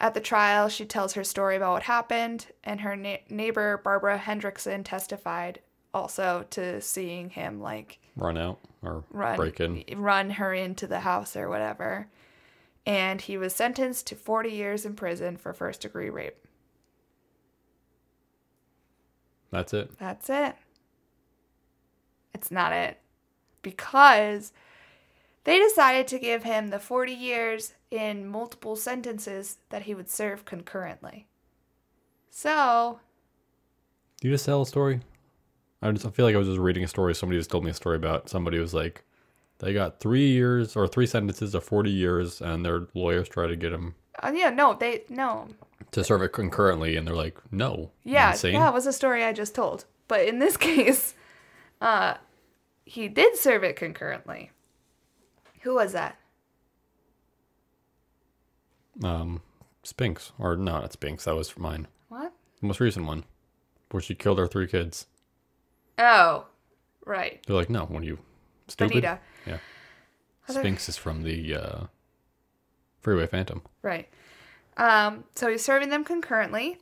At 0.00 0.14
the 0.14 0.20
trial, 0.20 0.68
she 0.68 0.84
tells 0.84 1.12
her 1.12 1.22
story 1.24 1.56
about 1.56 1.72
what 1.74 1.82
happened, 1.84 2.46
and 2.64 2.80
her 2.80 2.96
na- 2.96 3.16
neighbor 3.28 3.80
Barbara 3.84 4.18
Hendrickson 4.18 4.84
testified 4.84 5.60
also 5.94 6.44
to 6.50 6.80
seeing 6.80 7.30
him 7.30 7.60
like 7.60 7.98
Run 8.16 8.36
out 8.36 8.58
or 8.82 9.04
run 9.10 9.36
break 9.36 9.60
in. 9.60 9.84
run 9.96 10.30
her 10.30 10.52
into 10.52 10.86
the 10.86 11.00
house 11.00 11.36
or 11.36 11.48
whatever. 11.48 12.08
And 12.84 13.20
he 13.20 13.36
was 13.38 13.54
sentenced 13.54 14.06
to 14.08 14.16
40 14.16 14.50
years 14.50 14.84
in 14.84 14.94
prison 14.94 15.36
for 15.36 15.52
first 15.52 15.82
degree 15.82 16.10
rape. 16.10 16.36
That's 19.50 19.72
it. 19.74 19.96
That's 19.98 20.28
it. 20.30 20.56
It's 22.42 22.50
not 22.50 22.72
it. 22.72 22.98
Because 23.62 24.52
they 25.44 25.60
decided 25.60 26.08
to 26.08 26.18
give 26.18 26.42
him 26.42 26.70
the 26.70 26.80
40 26.80 27.12
years 27.12 27.74
in 27.88 28.26
multiple 28.26 28.74
sentences 28.74 29.58
that 29.70 29.82
he 29.82 29.94
would 29.94 30.10
serve 30.10 30.44
concurrently. 30.44 31.28
So, 32.30 32.98
Do 34.20 34.26
you 34.26 34.34
just 34.34 34.44
tell 34.44 34.62
a 34.62 34.66
story? 34.66 35.00
I 35.82 35.92
just 35.92 36.04
I 36.04 36.10
feel 36.10 36.24
like 36.26 36.34
I 36.34 36.38
was 36.38 36.48
just 36.48 36.58
reading 36.58 36.82
a 36.82 36.88
story. 36.88 37.14
Somebody 37.14 37.38
just 37.38 37.50
told 37.50 37.62
me 37.64 37.70
a 37.70 37.74
story 37.74 37.96
about 37.96 38.28
somebody 38.28 38.58
was 38.58 38.74
like, 38.74 39.04
they 39.58 39.72
got 39.72 40.00
three 40.00 40.28
years 40.30 40.74
or 40.74 40.88
three 40.88 41.06
sentences 41.06 41.54
of 41.54 41.62
40 41.62 41.90
years, 41.90 42.40
and 42.40 42.64
their 42.64 42.88
lawyers 42.94 43.28
try 43.28 43.46
to 43.46 43.54
get 43.54 43.72
him. 43.72 43.94
uh, 44.20 44.32
yeah, 44.34 44.50
no, 44.50 44.74
they, 44.74 45.04
no. 45.08 45.46
to 45.92 46.02
serve 46.02 46.22
it 46.22 46.32
concurrently, 46.32 46.96
and 46.96 47.06
they're 47.06 47.14
like, 47.14 47.38
no. 47.52 47.92
Yeah, 48.02 48.34
that 48.34 48.74
was 48.74 48.86
a 48.86 48.92
story 48.92 49.22
I 49.22 49.32
just 49.32 49.54
told. 49.54 49.84
But 50.08 50.26
in 50.26 50.40
this 50.40 50.56
case, 50.72 51.14
uh, 51.80 52.14
he 52.84 53.08
did 53.08 53.36
serve 53.36 53.64
it 53.64 53.76
concurrently. 53.76 54.50
Who 55.62 55.74
was 55.74 55.92
that? 55.92 56.18
Um, 59.02 59.40
Spinks. 59.82 60.32
Or 60.38 60.56
no, 60.56 60.80
not 60.80 60.92
Spinks. 60.92 61.24
That 61.24 61.34
was 61.34 61.56
mine. 61.58 61.86
What? 62.08 62.32
The 62.60 62.66
most 62.66 62.80
recent 62.80 63.06
one, 63.06 63.24
where 63.90 64.02
she 64.02 64.14
killed 64.14 64.38
her 64.38 64.46
three 64.46 64.66
kids. 64.66 65.06
Oh, 65.98 66.46
right. 67.04 67.40
They're 67.46 67.56
like, 67.56 67.70
no, 67.70 67.84
when 67.86 68.02
you 68.02 68.18
stupid. 68.68 68.92
Bonita. 68.92 69.20
Yeah. 69.46 69.58
Other- 70.48 70.60
Spinks 70.60 70.88
is 70.88 70.96
from 70.96 71.22
the 71.22 71.54
uh, 71.54 71.80
Freeway 73.00 73.26
Phantom. 73.26 73.62
Right. 73.82 74.08
Um, 74.76 75.24
so 75.34 75.48
he's 75.50 75.64
serving 75.64 75.90
them 75.90 76.04
concurrently. 76.04 76.78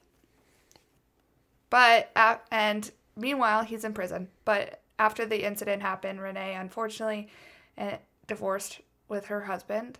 But, 1.71 2.11
uh, 2.17 2.37
and 2.51 2.91
meanwhile, 3.17 3.63
he's 3.63 3.85
in 3.85 3.93
prison. 3.93 4.29
But 4.45 4.80
after 5.01 5.27
the 5.27 5.45
incident 5.45 5.83
happened, 5.83 6.21
Renee, 6.21 6.55
unfortunately, 6.55 7.29
uh, 7.77 7.97
divorced 8.27 8.81
with 9.09 9.27
her 9.27 9.41
husband, 9.41 9.99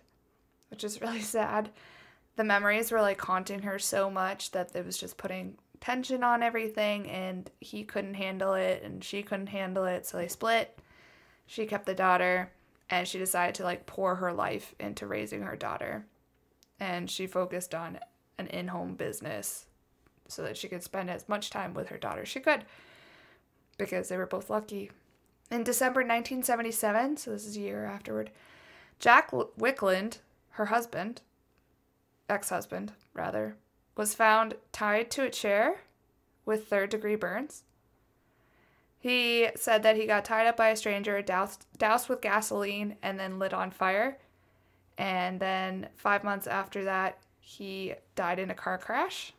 which 0.69 0.83
is 0.83 1.01
really 1.01 1.21
sad. 1.21 1.69
The 2.35 2.43
memories 2.43 2.91
were 2.91 3.01
like 3.01 3.19
haunting 3.19 3.63
her 3.63 3.79
so 3.79 4.09
much 4.09 4.51
that 4.51 4.75
it 4.75 4.85
was 4.85 4.97
just 4.97 5.17
putting 5.17 5.57
tension 5.81 6.23
on 6.23 6.43
everything, 6.43 7.09
and 7.09 7.49
he 7.59 7.83
couldn't 7.83 8.13
handle 8.13 8.53
it, 8.53 8.83
and 8.83 9.03
she 9.03 9.23
couldn't 9.23 9.47
handle 9.47 9.85
it. 9.85 10.05
So 10.05 10.17
they 10.17 10.27
split. 10.29 10.79
She 11.47 11.65
kept 11.65 11.85
the 11.85 11.93
daughter, 11.93 12.51
and 12.89 13.07
she 13.07 13.17
decided 13.17 13.55
to 13.55 13.63
like 13.63 13.85
pour 13.85 14.15
her 14.15 14.31
life 14.31 14.75
into 14.79 15.07
raising 15.07 15.41
her 15.41 15.55
daughter 15.55 16.05
and 16.81 17.09
she 17.09 17.27
focused 17.27 17.75
on 17.75 17.99
an 18.39 18.47
in-home 18.47 18.95
business 18.95 19.67
so 20.27 20.41
that 20.41 20.57
she 20.57 20.67
could 20.67 20.83
spend 20.83 21.09
as 21.09 21.29
much 21.29 21.51
time 21.51 21.73
with 21.75 21.89
her 21.89 21.97
daughter 21.97 22.21
as 22.21 22.27
she 22.27 22.39
could 22.39 22.65
because 23.77 24.09
they 24.09 24.17
were 24.17 24.25
both 24.25 24.49
lucky. 24.49 24.91
In 25.49 25.63
December 25.63 26.01
1977, 26.01 27.17
so 27.17 27.31
this 27.31 27.45
is 27.45 27.57
a 27.57 27.59
year 27.59 27.85
afterward, 27.85 28.31
Jack 28.99 29.31
Wicklund, 29.31 30.19
her 30.51 30.67
husband, 30.67 31.21
ex-husband 32.29 32.93
rather, 33.13 33.55
was 33.97 34.13
found 34.15 34.55
tied 34.71 35.11
to 35.11 35.23
a 35.23 35.29
chair 35.29 35.81
with 36.45 36.67
third-degree 36.67 37.15
burns. 37.15 37.63
He 38.99 39.49
said 39.55 39.83
that 39.83 39.95
he 39.95 40.05
got 40.05 40.25
tied 40.25 40.47
up 40.47 40.55
by 40.55 40.69
a 40.69 40.75
stranger, 40.75 41.21
doused, 41.21 41.65
doused 41.77 42.07
with 42.07 42.21
gasoline, 42.21 42.97
and 43.01 43.19
then 43.19 43.39
lit 43.39 43.53
on 43.53 43.71
fire. 43.71 44.19
And 44.97 45.39
then 45.39 45.89
five 45.95 46.23
months 46.23 46.45
after 46.45 46.83
that, 46.83 47.17
he 47.39 47.95
died 48.15 48.37
in 48.37 48.51
a 48.51 48.55
car 48.55 48.77
crash, 48.77 49.33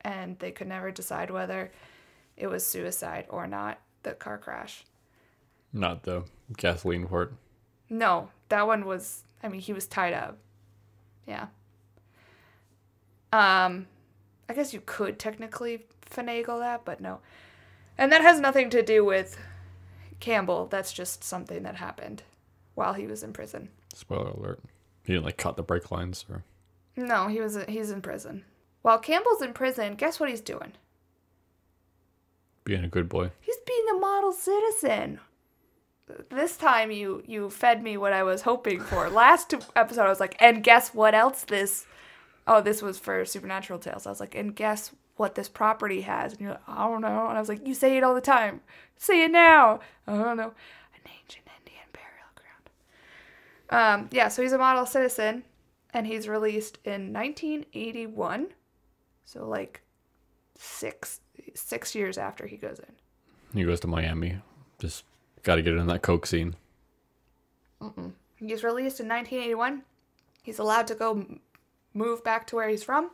and 0.00 0.38
they 0.38 0.50
could 0.50 0.66
never 0.66 0.90
decide 0.90 1.30
whether 1.30 1.70
it 2.36 2.46
was 2.46 2.66
suicide 2.66 3.26
or 3.28 3.46
not, 3.46 3.80
the 4.02 4.12
car 4.12 4.38
crash. 4.38 4.84
Not 5.72 6.02
the 6.02 6.24
gasoline 6.56 7.06
part. 7.06 7.34
No, 7.88 8.30
that 8.48 8.66
one 8.66 8.84
was, 8.84 9.22
I 9.42 9.48
mean, 9.48 9.60
he 9.60 9.72
was 9.72 9.86
tied 9.86 10.12
up. 10.14 10.38
Yeah. 11.26 11.46
Um, 13.32 13.86
I 14.48 14.54
guess 14.54 14.74
you 14.74 14.82
could 14.84 15.18
technically 15.18 15.86
finagle 16.10 16.60
that, 16.60 16.84
but 16.84 17.00
no. 17.00 17.20
And 17.96 18.12
that 18.12 18.22
has 18.22 18.40
nothing 18.40 18.70
to 18.70 18.82
do 18.82 19.04
with 19.04 19.38
Campbell. 20.20 20.66
That's 20.66 20.92
just 20.92 21.24
something 21.24 21.62
that 21.62 21.76
happened 21.76 22.22
while 22.74 22.94
he 22.94 23.06
was 23.06 23.22
in 23.22 23.32
prison. 23.32 23.68
Spoiler 23.94 24.30
alert. 24.30 24.60
He 25.04 25.12
didn't 25.12 25.24
like 25.24 25.36
cut 25.36 25.56
the 25.56 25.62
brake 25.62 25.90
lines 25.90 26.24
or 26.30 26.44
No, 26.96 27.28
he 27.28 27.40
was 27.40 27.58
he's 27.68 27.90
in 27.90 28.02
prison. 28.02 28.44
While 28.82 28.98
Campbell's 28.98 29.42
in 29.42 29.52
prison, 29.52 29.94
guess 29.94 30.18
what 30.18 30.28
he's 30.28 30.40
doing? 30.40 30.72
Being 32.64 32.84
a 32.84 32.88
good 32.88 33.08
boy. 33.08 33.30
He's 33.40 33.58
being 33.66 33.84
a 33.94 33.98
model 33.98 34.32
citizen. 34.32 35.20
This 36.30 36.56
time 36.56 36.90
you 36.90 37.22
you 37.26 37.48
fed 37.48 37.82
me 37.82 37.96
what 37.96 38.12
I 38.12 38.22
was 38.22 38.42
hoping 38.42 38.80
for. 38.80 39.08
Last 39.08 39.54
episode 39.76 40.02
I 40.02 40.08
was 40.08 40.20
like, 40.20 40.36
and 40.40 40.62
guess 40.62 40.92
what 40.92 41.14
else 41.14 41.44
this 41.44 41.86
Oh, 42.46 42.60
this 42.60 42.82
was 42.82 42.98
for 42.98 43.24
Supernatural 43.24 43.78
Tales. 43.78 44.06
I 44.06 44.10
was 44.10 44.20
like, 44.20 44.34
and 44.34 44.54
guess 44.54 44.90
what 45.16 45.34
this 45.34 45.48
property 45.48 46.00
has? 46.02 46.32
And 46.32 46.40
you're 46.40 46.50
like, 46.50 46.68
I 46.68 46.88
don't 46.88 47.00
know. 47.00 47.28
And 47.28 47.36
I 47.36 47.40
was 47.40 47.48
like, 47.48 47.66
you 47.66 47.74
say 47.74 47.96
it 47.96 48.02
all 48.02 48.14
the 48.14 48.20
time. 48.20 48.60
Say 48.96 49.24
it 49.24 49.30
now. 49.30 49.80
I 50.06 50.12
don't 50.14 50.36
know. 50.36 50.52
An 50.94 51.10
ancient 51.20 51.46
Indian 51.60 51.86
burial 51.92 52.32
ground. 53.68 54.02
Um, 54.02 54.08
yeah, 54.12 54.28
so 54.28 54.42
he's 54.42 54.52
a 54.52 54.58
model 54.58 54.86
citizen 54.86 55.44
and 55.94 56.06
he's 56.06 56.28
released 56.28 56.78
in 56.84 57.12
1981. 57.12 58.48
So 59.24 59.46
like 59.46 59.82
six 60.56 61.20
six 61.54 61.94
years 61.94 62.18
after 62.18 62.46
he 62.46 62.56
goes 62.56 62.78
in. 62.78 63.58
He 63.58 63.64
goes 63.64 63.80
to 63.80 63.86
Miami. 63.86 64.38
Just 64.78 65.04
got 65.42 65.56
to 65.56 65.62
get 65.62 65.74
in 65.74 65.86
that 65.86 66.02
coke 66.02 66.26
scene. 66.26 66.56
He's 68.36 68.64
released 68.64 69.00
in 69.00 69.08
1981. 69.08 69.82
He's 70.42 70.58
allowed 70.58 70.86
to 70.88 70.94
go 70.94 71.26
move 71.94 72.24
back 72.24 72.46
to 72.48 72.56
where 72.56 72.68
he's 72.68 72.84
from. 72.84 73.10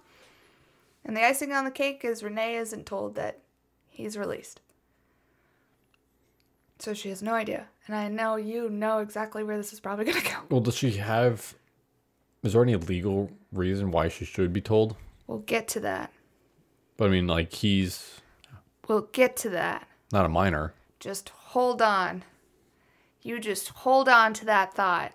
And 1.04 1.16
the 1.16 1.24
icing 1.24 1.52
on 1.52 1.64
the 1.64 1.70
cake 1.70 2.04
is 2.04 2.22
Renee 2.22 2.56
isn't 2.56 2.86
told 2.86 3.14
that 3.14 3.40
he's 3.88 4.16
released. 4.16 4.60
So 6.78 6.94
she 6.94 7.08
has 7.08 7.22
no 7.22 7.34
idea. 7.34 7.66
And 7.86 7.96
I 7.96 8.08
know 8.08 8.36
you 8.36 8.68
know 8.68 8.98
exactly 8.98 9.42
where 9.42 9.56
this 9.56 9.72
is 9.72 9.80
probably 9.80 10.04
going 10.04 10.20
to 10.20 10.30
go. 10.30 10.36
Well, 10.50 10.60
does 10.60 10.76
she 10.76 10.92
have? 10.92 11.54
Is 12.42 12.52
there 12.52 12.62
any 12.62 12.76
legal 12.76 13.30
reason 13.52 13.90
why 13.90 14.08
she 14.08 14.24
should 14.24 14.52
be 14.52 14.60
told? 14.60 14.94
We'll 15.26 15.38
get 15.38 15.66
to 15.68 15.80
that. 15.80 16.12
But 16.98 17.06
I 17.06 17.08
mean, 17.08 17.26
like 17.26 17.54
he's 17.54 18.20
We'll 18.86 19.08
get 19.12 19.36
to 19.38 19.50
that. 19.50 19.88
not 20.12 20.26
a 20.26 20.28
minor. 20.28 20.74
Just 21.00 21.30
hold 21.30 21.80
on. 21.80 22.24
You 23.22 23.38
just 23.40 23.68
hold 23.68 24.08
on 24.08 24.34
to 24.34 24.44
that 24.46 24.74
thought. 24.74 25.12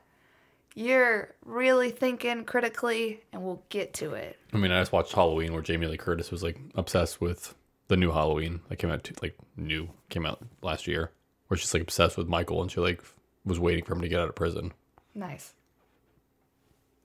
You're 0.75 1.35
really 1.45 1.91
thinking 1.91 2.45
critically, 2.45 3.21
and 3.31 3.43
we'll 3.43 3.61
get 3.69 3.93
to 3.95 4.13
it. 4.13 4.39
I 4.53 4.57
mean, 4.57 4.71
I 4.71 4.81
just 4.81 4.91
watched 4.91 5.13
Halloween 5.13 5.53
where 5.53 5.61
Jamie 5.61 5.85
Lee 5.87 5.97
Curtis 5.97 6.31
was 6.31 6.41
like 6.41 6.57
obsessed 6.75 7.21
with 7.21 7.53
the 7.89 7.97
new 7.97 8.11
Halloween 8.11 8.61
that 8.69 8.77
came 8.77 8.89
out, 8.89 9.07
like 9.21 9.37
new 9.57 9.89
came 10.09 10.25
out 10.25 10.41
last 10.61 10.87
year, 10.87 11.11
where 11.47 11.57
she's 11.57 11.73
like 11.73 11.83
obsessed 11.83 12.17
with 12.17 12.27
Michael 12.27 12.61
and 12.61 12.71
she 12.71 12.79
like 12.79 13.03
was 13.45 13.59
waiting 13.59 13.83
for 13.83 13.93
him 13.93 14.01
to 14.01 14.07
get 14.07 14.19
out 14.19 14.29
of 14.29 14.35
prison. 14.35 14.71
Nice. 15.13 15.53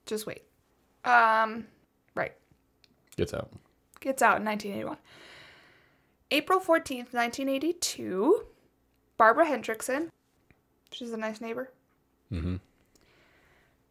Just 0.07 0.27
wait. 0.27 0.43
Um, 1.05 1.67
right. 2.15 2.33
Gets 3.17 3.35
out. 3.35 3.51
Gets 4.01 4.23
out 4.23 4.39
in 4.39 4.45
1981. 4.45 4.97
April 6.31 6.61
14th, 6.61 7.13
1982. 7.13 8.45
Barbara 9.17 9.47
Hendrickson. 9.47 10.11
She's 10.93 11.13
a 11.13 11.17
nice 11.17 11.41
neighbor. 11.41 11.71
Mm-hmm. 12.33 12.57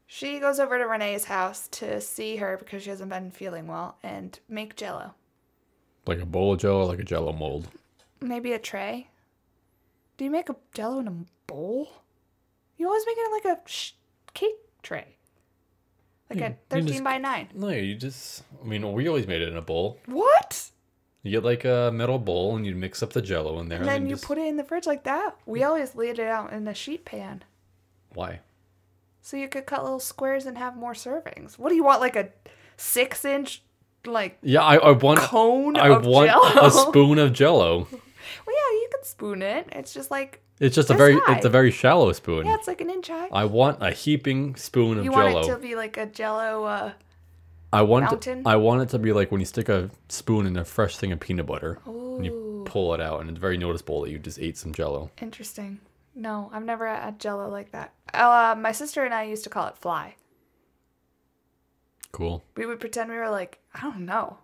She 0.06 0.40
goes 0.40 0.60
over 0.60 0.78
to 0.78 0.86
Renee's 0.86 1.26
house 1.26 1.68
to 1.70 2.00
see 2.00 2.38
her 2.38 2.58
because 2.58 2.84
she 2.84 2.90
hasn't 2.90 3.10
been 3.10 3.30
feeling 3.32 3.68
well 3.68 3.98
and 4.02 4.40
make 4.48 4.76
jello. 4.78 5.14
Like 6.06 6.22
a 6.22 6.26
bowl 6.26 6.54
of 6.54 6.60
Jello, 6.60 6.86
like 6.86 7.00
a 7.00 7.04
Jello 7.04 7.34
mold. 7.34 7.68
Maybe 8.22 8.54
a 8.54 8.60
tray. 8.60 9.10
Do 10.16 10.24
you 10.24 10.32
make 10.32 10.48
a 10.48 10.56
jello 10.74 11.00
in 11.00 11.08
a 11.10 11.16
bowl? 11.46 11.90
You 12.78 12.88
always 12.88 13.06
make 13.06 13.18
it 13.18 13.26
in 13.26 13.32
like 13.32 13.58
a 13.58 13.70
sh- 13.70 13.92
cake 14.34 14.56
tray. 14.82 15.17
Like 16.30 16.40
hmm. 16.40 16.44
Yeah, 16.44 16.50
a 16.50 16.54
13 16.70 16.88
just- 16.88 17.04
by 17.04 17.18
9. 17.18 17.50
No, 17.56 17.70
you 17.70 17.96
just. 17.96 18.44
I 18.62 18.66
mean, 18.66 18.92
we 18.94 19.08
always 19.08 19.28
made 19.28 19.42
it 19.42 19.50
in 19.50 19.58
a 19.58 19.62
bowl. 19.62 20.00
What? 20.06 20.70
You 21.24 21.32
get 21.32 21.44
like 21.44 21.66
a 21.66 21.92
metal 21.94 22.20
bowl 22.20 22.56
and 22.56 22.66
you 22.66 22.74
mix 22.76 23.04
up 23.04 23.12
the 23.14 23.22
Jello 23.22 23.60
in 23.60 23.68
there. 23.70 23.80
And 23.80 23.88
then 23.88 24.06
you 24.08 24.16
just, 24.16 24.26
put 24.26 24.38
it 24.38 24.46
in 24.48 24.56
the 24.58 24.64
fridge 24.64 24.86
like 24.86 25.04
that. 25.04 25.36
We 25.46 25.64
always 25.64 25.96
laid 25.96 26.20
it 26.20 26.28
out 26.28 26.54
in 26.54 26.68
a 26.68 26.74
sheet 26.74 27.04
pan. 27.06 27.44
why? 28.14 28.40
So 29.22 29.36
you 29.36 29.50
could 29.50 29.66
cut 29.66 29.84
little 29.84 30.00
squares 30.00 30.46
and 30.46 30.58
have 30.58 30.78
more 30.78 30.94
servings. 30.94 31.60
What 31.60 31.68
do 31.70 31.76
you 31.76 31.84
want? 31.84 32.00
Like 32.00 32.16
a 32.16 32.30
six 32.78 33.26
inch 33.26 33.62
like 34.06 34.38
Yeah, 34.42 34.62
I, 34.64 34.76
I 34.78 34.92
want. 34.92 35.20
cone 35.20 35.76
I 35.76 35.90
of 35.90 36.06
want 36.06 36.30
jello? 36.30 36.66
a 36.66 36.72
spoon 36.72 37.20
of 37.20 37.34
Jello. 37.34 37.88
Well 38.46 38.56
yeah, 38.56 38.80
you 38.80 38.90
can 38.94 39.04
spoon 39.04 39.42
it. 39.42 39.68
It's 39.74 39.94
just 39.94 40.12
like 40.12 40.42
It's 40.60 40.76
just 40.76 40.90
a 40.90 40.94
very. 40.96 41.20
high. 41.20 41.36
It's 41.38 41.46
a 41.46 41.50
very 41.50 41.72
shallow 41.72 42.12
spoon. 42.14 42.46
yeah, 42.46 42.56
it's 42.56 42.68
like 42.68 42.82
an 42.82 42.90
inch 42.90 43.10
high. 43.10 43.30
I 43.32 43.46
want 43.46 43.82
a 43.82 43.92
heaping 43.92 44.56
spoon 44.56 44.98
of 44.98 45.06
you 45.06 45.12
Jello. 45.12 45.34
want 45.34 45.48
it 45.48 45.52
to 45.52 45.58
be 45.60 45.76
like 45.76 45.98
a 45.98 46.06
jello 46.08 46.64
uh 46.64 46.92
I 47.72 47.82
want. 47.84 48.10
fountain? 48.10 48.44
I 48.46 48.56
want 48.56 48.82
it 48.82 48.90
to 48.90 49.00
be 49.00 49.12
like 49.12 49.32
when 49.32 49.40
you 49.40 49.46
stick 49.46 49.70
a 49.70 49.90
spoon 50.10 50.46
in 50.48 50.58
a 50.58 50.66
fresh 50.66 50.98
thing 50.98 51.12
of 51.12 51.20
peanut 51.20 51.46
butter 51.46 51.80
and 51.86 52.26
you 52.26 52.64
pull 52.66 52.94
it 52.94 53.02
out, 53.02 53.22
and 53.22 53.30
it's 53.30 53.40
very 53.40 53.58
noticeable 53.58 54.02
that 54.02 54.10
you 54.12 54.18
just 54.20 54.40
ate 54.40 54.58
some 54.58 54.74
Jello. 54.74 55.12
Interesting. 55.22 55.80
No, 56.16 56.50
I've 56.52 56.64
never 56.66 56.88
had 56.88 57.20
jello 57.20 57.48
like 57.48 57.72
that. 57.74 57.94
Uh, 58.12 58.56
my 58.58 58.72
sister 58.72 59.06
and 59.06 59.14
I 59.14 59.24
used 59.24 59.44
to 59.44 59.52
call 59.52 59.68
it 59.68 59.78
fly. 59.78 60.16
Cool. 62.12 62.44
We 62.56 62.66
would 62.66 62.80
pretend 62.80 63.12
we 63.12 63.18
were 63.18 63.30
like, 63.30 63.60
I 63.76 63.82
don't 63.82 64.06
know. 64.06 64.40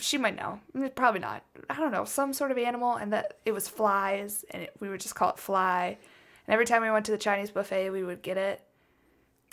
She 0.00 0.18
might 0.18 0.36
know. 0.36 0.60
Mm, 0.76 0.94
Probably 0.94 1.20
not. 1.20 1.42
I 1.70 1.76
don't 1.76 1.92
know. 1.92 2.04
Some 2.04 2.32
sort 2.32 2.50
of 2.50 2.58
animal, 2.58 2.94
and 2.96 3.12
that 3.12 3.38
it 3.44 3.52
was 3.52 3.68
flies, 3.68 4.44
and 4.50 4.62
it, 4.64 4.72
we 4.80 4.88
would 4.88 5.00
just 5.00 5.14
call 5.14 5.30
it 5.30 5.38
fly. 5.38 5.98
And 6.46 6.52
every 6.54 6.66
time 6.66 6.82
we 6.82 6.90
went 6.90 7.04
to 7.06 7.12
the 7.12 7.18
Chinese 7.18 7.50
buffet, 7.50 7.90
we 7.90 8.02
would 8.02 8.22
get 8.22 8.36
it. 8.36 8.62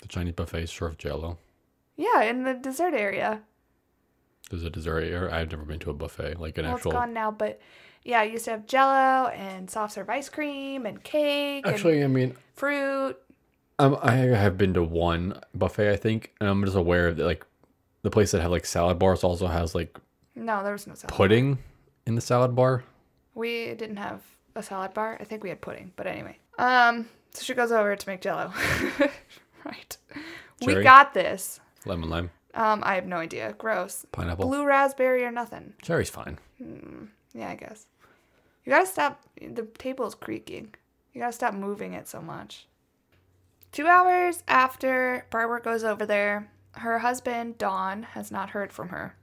The 0.02 0.08
Chinese 0.08 0.34
buffet 0.34 0.66
served 0.66 0.98
Jello. 0.98 1.38
Yeah, 1.96 2.22
in 2.22 2.44
the 2.44 2.54
dessert 2.54 2.94
area. 2.94 3.40
There's 4.50 4.62
a 4.64 4.70
dessert 4.70 5.02
area. 5.02 5.34
I've 5.34 5.50
never 5.50 5.64
been 5.64 5.78
to 5.80 5.90
a 5.90 5.94
buffet 5.94 6.38
like 6.38 6.56
an 6.58 6.64
Well, 6.66 6.74
actual. 6.76 6.92
it's 6.92 6.98
gone 6.98 7.12
now, 7.12 7.30
but 7.30 7.60
yeah, 8.04 8.20
I 8.20 8.24
used 8.24 8.44
to 8.44 8.52
have 8.52 8.66
Jello 8.66 9.28
and 9.30 9.68
soft 9.68 9.94
serve 9.94 10.08
ice 10.08 10.28
cream 10.28 10.86
and 10.86 11.02
cake 11.02 11.66
Actually, 11.66 12.04
I 12.04 12.06
mean, 12.06 12.36
fruit. 12.54 13.16
um, 13.80 13.98
I 14.02 14.12
have 14.12 14.56
been 14.56 14.74
to 14.74 14.82
one 14.84 15.40
buffet, 15.54 15.90
I 15.92 15.96
think, 15.96 16.32
and 16.40 16.48
I'm 16.48 16.64
just 16.64 16.76
aware 16.76 17.12
that 17.12 17.24
like 17.24 17.44
the 18.02 18.10
place 18.10 18.30
that 18.30 18.40
had 18.42 18.50
like 18.52 18.66
salad 18.66 18.98
bars 19.00 19.24
also 19.24 19.48
has 19.48 19.74
like 19.74 19.98
No, 20.36 20.62
there 20.62 20.72
was 20.72 20.86
no 20.86 20.94
salad. 20.94 21.12
pudding 21.14 21.58
in 22.06 22.14
the 22.14 22.20
salad 22.20 22.54
bar. 22.54 22.84
We 23.34 23.74
didn't 23.74 23.96
have 23.96 24.22
a 24.54 24.62
salad 24.62 24.94
bar. 24.94 25.16
I 25.20 25.24
think 25.24 25.42
we 25.42 25.48
had 25.48 25.60
pudding, 25.60 25.92
but 25.96 26.06
anyway. 26.06 26.38
Um, 26.58 27.08
so 27.32 27.42
she 27.42 27.54
goes 27.54 27.72
over 27.72 27.96
to 27.96 28.08
make 28.08 28.20
Jello. 28.20 28.52
right. 29.64 29.96
We 30.64 30.82
got 30.82 31.12
this. 31.14 31.60
Lemon 31.84 32.08
lime, 32.10 32.30
Um, 32.54 32.82
I 32.84 32.94
have 32.94 33.06
no 33.06 33.16
idea. 33.16 33.54
Gross. 33.58 34.06
pineapple. 34.12 34.46
Blue 34.48 34.64
raspberry 34.64 35.24
or 35.24 35.30
nothing. 35.30 35.74
Cherry's 35.82 36.10
fine. 36.10 36.38
Yeah, 37.34 37.50
I 37.50 37.54
guess. 37.56 37.86
You 38.64 38.70
gotta 38.72 38.86
stop. 38.86 39.22
The 39.40 39.66
table's 39.78 40.14
creaking. 40.14 40.74
You 41.12 41.20
gotta 41.20 41.32
stop 41.32 41.54
moving 41.54 41.92
it 41.94 42.08
so 42.08 42.20
much. 42.20 42.66
Two 43.72 43.86
hours 43.86 44.42
after 44.48 45.26
Barbara 45.30 45.60
goes 45.60 45.84
over 45.84 46.06
there, 46.06 46.50
her 46.72 46.98
husband, 47.00 47.58
Don, 47.58 48.02
has 48.04 48.30
not 48.30 48.50
heard 48.50 48.72
from 48.72 48.88
her. 48.88 49.14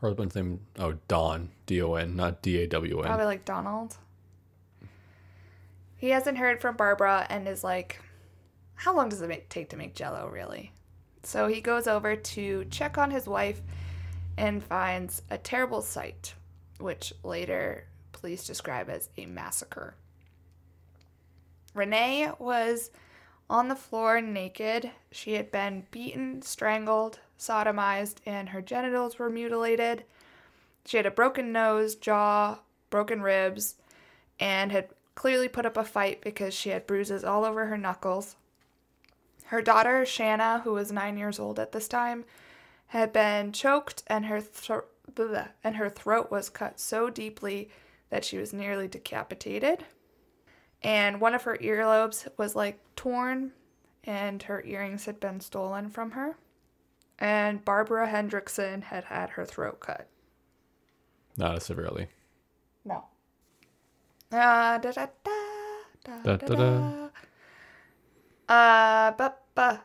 Her 0.00 0.08
husband's 0.08 0.36
name, 0.36 0.60
oh 0.78 0.94
Don, 1.08 1.50
D 1.66 1.82
O 1.82 1.94
N, 1.94 2.14
not 2.14 2.40
D 2.40 2.62
A 2.62 2.66
W 2.68 3.00
N. 3.00 3.04
Probably 3.04 3.26
like 3.26 3.44
Donald. 3.44 3.96
He 5.96 6.10
hasn't 6.10 6.38
heard 6.38 6.60
from 6.60 6.76
Barbara 6.76 7.26
and 7.28 7.48
is 7.48 7.64
like, 7.64 8.00
how 8.76 8.94
long 8.94 9.08
does 9.08 9.20
it 9.20 9.28
make, 9.28 9.48
take 9.48 9.70
to 9.70 9.76
make 9.76 9.96
jello, 9.96 10.28
really? 10.28 10.72
So 11.24 11.48
he 11.48 11.60
goes 11.60 11.88
over 11.88 12.14
to 12.14 12.64
check 12.66 12.96
on 12.96 13.10
his 13.10 13.26
wife 13.26 13.60
and 14.36 14.62
finds 14.62 15.22
a 15.30 15.38
terrible 15.38 15.82
sight, 15.82 16.34
which 16.78 17.12
later 17.24 17.84
police 18.12 18.46
describe 18.46 18.88
as 18.88 19.08
a 19.16 19.26
massacre. 19.26 19.96
Renee 21.74 22.30
was 22.38 22.92
on 23.50 23.66
the 23.66 23.74
floor 23.74 24.20
naked. 24.20 24.92
She 25.10 25.32
had 25.32 25.50
been 25.50 25.86
beaten, 25.90 26.40
strangled, 26.42 27.18
sodomized, 27.38 28.16
and 28.26 28.50
her 28.50 28.60
genitals 28.60 29.18
were 29.18 29.30
mutilated. 29.30 30.04
She 30.84 30.96
had 30.96 31.06
a 31.06 31.10
broken 31.10 31.52
nose, 31.52 31.94
jaw, 31.94 32.58
broken 32.90 33.22
ribs, 33.22 33.76
and 34.40 34.72
had 34.72 34.88
clearly 35.14 35.48
put 35.48 35.66
up 35.66 35.76
a 35.76 35.84
fight 35.84 36.20
because 36.20 36.54
she 36.54 36.70
had 36.70 36.86
bruises 36.86 37.24
all 37.24 37.44
over 37.44 37.66
her 37.66 37.78
knuckles. 37.78 38.36
Her 39.46 39.62
daughter, 39.62 40.04
Shanna, 40.04 40.60
who 40.64 40.72
was 40.72 40.92
nine 40.92 41.16
years 41.16 41.38
old 41.38 41.58
at 41.58 41.72
this 41.72 41.88
time, 41.88 42.24
had 42.88 43.12
been 43.12 43.52
choked 43.52 44.02
and 44.06 44.26
her 44.26 44.42
bleh, 45.12 45.48
and 45.64 45.76
her 45.76 45.90
throat 45.90 46.30
was 46.30 46.48
cut 46.48 46.78
so 46.78 47.10
deeply 47.10 47.68
that 48.10 48.24
she 48.24 48.38
was 48.38 48.52
nearly 48.52 48.88
decapitated. 48.88 49.84
And 50.82 51.20
one 51.20 51.34
of 51.34 51.42
her 51.42 51.58
earlobes 51.58 52.28
was 52.36 52.54
like 52.54 52.78
torn 52.94 53.52
and 54.04 54.42
her 54.44 54.62
earrings 54.64 55.04
had 55.04 55.20
been 55.20 55.40
stolen 55.40 55.90
from 55.90 56.12
her. 56.12 56.36
And 57.18 57.64
Barbara 57.64 58.08
Hendrickson 58.08 58.84
had 58.84 59.04
had 59.04 59.30
her 59.30 59.44
throat 59.44 59.80
cut. 59.80 60.08
Not 61.36 61.56
as 61.56 61.64
severely. 61.64 62.08
No. 62.84 63.04
Uh, 64.30 64.78
da, 64.78 64.78
da, 64.78 64.92
da, 64.92 65.06
da, 65.24 66.12
Da, 66.24 66.36
da, 66.36 66.36
da, 66.36 66.46
da. 66.46 66.54
da. 66.56 67.08
Uh, 68.48 69.10
but, 69.12 69.42
but 69.54 69.84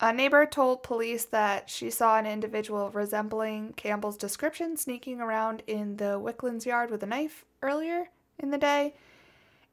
a 0.00 0.12
neighbor 0.12 0.46
told 0.46 0.82
police 0.82 1.24
that 1.26 1.70
she 1.70 1.90
saw 1.90 2.18
an 2.18 2.26
individual 2.26 2.90
resembling 2.90 3.72
Campbell's 3.72 4.16
description 4.16 4.76
sneaking 4.76 5.20
around 5.20 5.62
in 5.66 5.96
the 5.96 6.20
Wicklunds 6.20 6.66
yard 6.66 6.90
with 6.90 7.02
a 7.02 7.06
knife 7.06 7.44
earlier 7.62 8.10
in 8.38 8.50
the 8.50 8.58
day. 8.58 8.94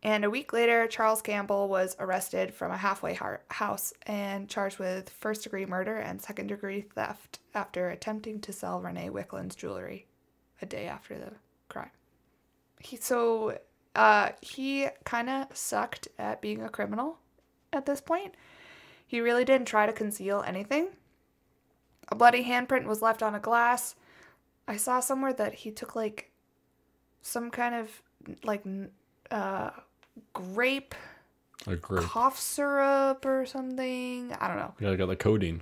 And 0.03 0.25
a 0.25 0.29
week 0.29 0.51
later, 0.51 0.87
Charles 0.87 1.21
Campbell 1.21 1.67
was 1.67 1.95
arrested 1.99 2.53
from 2.53 2.71
a 2.71 2.77
halfway 2.77 3.17
house 3.49 3.93
and 4.07 4.49
charged 4.49 4.79
with 4.79 5.09
first 5.09 5.43
degree 5.43 5.65
murder 5.65 5.97
and 5.97 6.19
second 6.19 6.47
degree 6.47 6.81
theft 6.81 7.39
after 7.53 7.89
attempting 7.89 8.41
to 8.41 8.53
sell 8.53 8.81
Renee 8.81 9.09
Wicklund's 9.09 9.55
jewelry 9.55 10.07
a 10.61 10.65
day 10.65 10.87
after 10.87 11.17
the 11.19 11.31
crime. 11.69 11.91
He 12.79 12.97
so 12.97 13.59
uh, 13.95 14.29
he 14.41 14.87
kind 15.03 15.29
of 15.29 15.55
sucked 15.55 16.07
at 16.17 16.41
being 16.41 16.63
a 16.63 16.69
criminal 16.69 17.19
at 17.71 17.85
this 17.85 18.01
point. 18.01 18.33
He 19.05 19.21
really 19.21 19.45
didn't 19.45 19.67
try 19.67 19.85
to 19.85 19.93
conceal 19.93 20.43
anything. 20.47 20.87
A 22.07 22.15
bloody 22.15 22.43
handprint 22.43 22.85
was 22.85 23.01
left 23.03 23.21
on 23.21 23.35
a 23.35 23.39
glass. 23.39 23.95
I 24.67 24.77
saw 24.77 24.99
somewhere 24.99 25.33
that 25.33 25.53
he 25.53 25.71
took 25.71 25.95
like 25.95 26.31
some 27.21 27.51
kind 27.51 27.75
of 27.75 28.01
like 28.43 28.63
uh, 29.29 29.71
grape 30.33 30.95
A 31.67 31.75
grape. 31.75 32.03
cough 32.03 32.39
syrup 32.39 33.25
or 33.25 33.45
something. 33.45 34.33
I 34.39 34.47
don't 34.47 34.57
know. 34.57 34.73
Yeah, 34.79 34.91
I 34.91 34.95
got 34.95 35.07
the 35.07 35.15
codeine. 35.15 35.61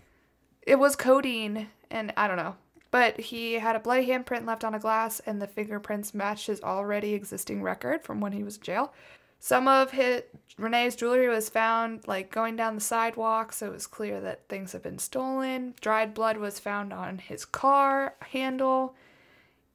It 0.62 0.78
was 0.78 0.96
codeine, 0.96 1.68
and 1.90 2.14
I 2.18 2.28
don't 2.28 2.38
know. 2.38 2.56
But 2.92 3.20
he 3.20 3.54
had 3.54 3.76
a 3.76 3.80
bloody 3.80 4.08
handprint 4.08 4.46
left 4.46 4.64
on 4.64 4.74
a 4.74 4.80
glass, 4.80 5.20
and 5.22 5.42
the 5.42 5.48
fingerprints 5.48 6.14
matched 6.14 6.48
his 6.48 6.62
already 6.62 7.14
existing 7.14 7.62
record 7.62 8.04
from 8.04 8.20
when 8.20 8.32
he 8.32 8.44
was 8.44 8.58
in 8.58 8.64
jail. 8.64 8.94
Some 9.40 9.68
of 9.68 9.92
his 9.92 10.24
Renee's 10.58 10.96
jewelry 10.98 11.30
was 11.30 11.48
found 11.50 12.08
like 12.08 12.30
going 12.32 12.56
down 12.58 12.76
the 12.76 12.82
sidewalk, 12.82 13.54
so 13.54 13.68
it 13.68 13.72
was 13.74 13.88
clear 13.88 14.20
that 14.22 14.50
things 14.50 14.74
had 14.74 14.82
been 14.84 15.00
stolen. 15.00 15.76
Dried 15.80 16.14
blood 16.14 16.38
was 16.38 16.60
found 16.60 16.92
on 16.92 17.20
his 17.20 17.46
car 17.46 18.16
handle, 18.22 18.96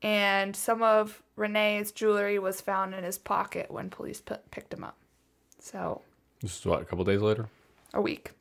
and 0.03 0.55
some 0.55 0.83
of 0.83 1.23
Renee's 1.37 1.91
jewelry 1.93 2.39
was 2.39 2.61
found 2.61 2.95
in 2.95 3.05
his 3.05 3.19
pocket 3.19 3.71
when 3.71 3.91
police 3.91 4.21
p- 4.21 4.35
picked 4.51 4.73
him 4.73 4.85
up. 4.85 4.97
So 5.59 6.03
This 6.41 6.59
is 6.59 6.67
what 6.67 6.83
a 6.83 6.85
couple 6.85 7.05
days 7.05 7.21
later. 7.21 7.49
a 7.93 8.01
week. 8.01 8.33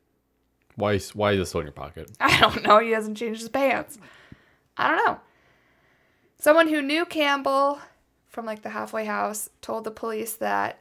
Why? 0.76 0.94
is- 0.94 1.16
Why 1.16 1.32
is 1.34 1.40
this 1.40 1.50
still 1.50 1.62
in 1.62 1.68
your 1.68 1.74
pocket? 1.74 2.12
I 2.20 2.40
don't 2.40 2.64
know. 2.64 2.80
He 2.80 2.92
hasn't 2.92 3.18
changed 3.18 3.40
his 3.42 3.50
pants. 3.50 3.98
I 4.78 4.90
don't 4.96 5.06
know. 5.06 5.20
Someone 6.40 6.68
who 6.68 6.82
knew 6.82 7.06
Campbell 7.06 7.80
from 8.28 8.46
like 8.46 8.62
the 8.64 8.70
halfway 8.70 9.06
house 9.06 9.50
told 9.62 9.84
the 9.84 9.92
police 9.92 10.34
that 10.36 10.80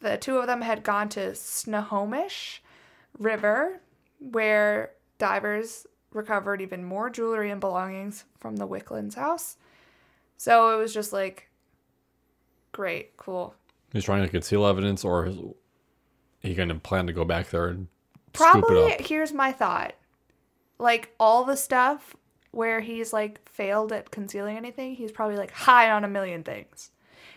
the 0.00 0.16
two 0.18 0.36
of 0.38 0.46
them 0.46 0.60
had 0.62 0.82
gone 0.84 1.08
to 1.10 1.34
Snohomish 1.34 2.62
River 3.18 3.80
where 4.18 4.92
divers 5.18 5.86
recovered 6.12 6.60
even 6.60 6.84
more 6.84 7.10
jewelry 7.10 7.50
and 7.50 7.60
belongings 7.60 8.24
from 8.38 8.56
the 8.56 8.68
Wicklunds 8.68 9.14
house. 9.14 9.56
So 10.36 10.76
it 10.76 10.80
was 10.80 10.92
just 10.92 11.12
like 11.12 11.48
great, 12.72 13.16
cool. 13.16 13.54
He's 13.92 14.04
trying 14.04 14.22
to 14.22 14.28
conceal 14.28 14.66
evidence, 14.66 15.04
or 15.04 15.26
is 15.26 15.36
he 16.40 16.54
going 16.54 16.68
to 16.68 16.74
plan 16.74 17.06
to 17.06 17.12
go 17.12 17.24
back 17.24 17.50
there 17.50 17.68
and 17.68 17.88
scoop 18.34 18.52
Probably 18.52 18.92
it 18.92 19.00
up? 19.00 19.06
here's 19.06 19.32
my 19.32 19.52
thought. 19.52 19.94
Like 20.78 21.14
all 21.18 21.44
the 21.44 21.56
stuff 21.56 22.14
where 22.50 22.80
he's 22.80 23.12
like 23.12 23.48
failed 23.48 23.92
at 23.92 24.10
concealing 24.10 24.56
anything, 24.56 24.94
he's 24.94 25.12
probably 25.12 25.36
like 25.36 25.50
high 25.52 25.90
on 25.90 26.04
a 26.04 26.08
million 26.08 26.42
things. 26.42 26.90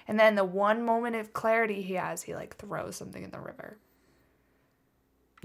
And 0.08 0.20
then 0.20 0.36
the 0.36 0.44
one 0.44 0.84
moment 0.84 1.16
of 1.16 1.34
clarity 1.34 1.82
he 1.82 1.94
has, 1.94 2.24
he 2.24 2.34
like 2.34 2.58
throws 2.58 2.96
something 2.96 3.24
in 3.24 3.32
the 3.32 3.40
river. 3.40 3.78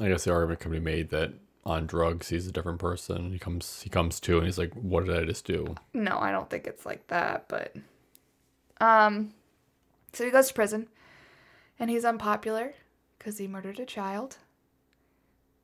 I 0.01 0.09
guess 0.09 0.25
the 0.25 0.33
argument 0.33 0.61
can 0.61 0.73
be 0.73 0.81
made 0.81 1.11
that 1.11 1.35
on 1.67 1.87
drugs 1.87 2.29
he's 2.29 2.47
a 2.47 2.53
different 2.53 2.79
person. 2.79 3.33
He 3.33 3.39
comes, 3.39 3.83
he 3.83 3.91
comes 3.91 4.21
to, 4.21 4.37
and 4.37 4.47
he's 4.47 4.59
like, 4.59 4.73
"What 4.75 5.07
did 5.07 5.17
I 5.17 5.25
just 5.25 5.47
do?" 5.47 5.75
No, 5.93 6.19
I 6.19 6.31
don't 6.31 6.51
think 6.51 6.67
it's 6.67 6.85
like 6.87 7.07
that, 7.09 7.49
but 7.49 7.75
um 8.81 9.33
so 10.13 10.25
he 10.25 10.31
goes 10.31 10.49
to 10.49 10.55
prison 10.55 10.89
and 11.79 11.91
he's 11.91 12.05
unpopular 12.05 12.75
cuz 13.19 13.39
he 13.39 13.49
murdered 13.49 13.81
a 13.81 13.87
child. 13.87 14.37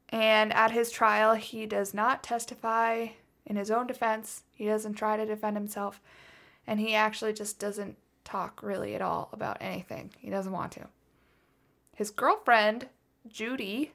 And 0.08 0.52
at 0.52 0.72
his 0.72 0.90
trial, 0.90 1.34
he 1.34 1.66
does 1.66 1.94
not 1.94 2.24
testify 2.24 3.08
in 3.46 3.56
his 3.56 3.70
own 3.70 3.86
defense. 3.86 4.42
He 4.52 4.66
doesn't 4.66 4.94
try 4.94 5.16
to 5.16 5.24
defend 5.26 5.56
himself, 5.56 6.00
and 6.66 6.80
he 6.80 6.94
actually 6.94 7.32
just 7.32 7.58
doesn't 7.60 7.96
talk 8.24 8.62
really 8.62 8.94
at 8.94 9.02
all 9.02 9.28
about 9.32 9.58
anything. 9.60 10.10
He 10.18 10.30
doesn't 10.30 10.52
want 10.52 10.72
to. 10.72 10.88
His 11.94 12.10
girlfriend, 12.10 12.88
Judy, 13.28 13.92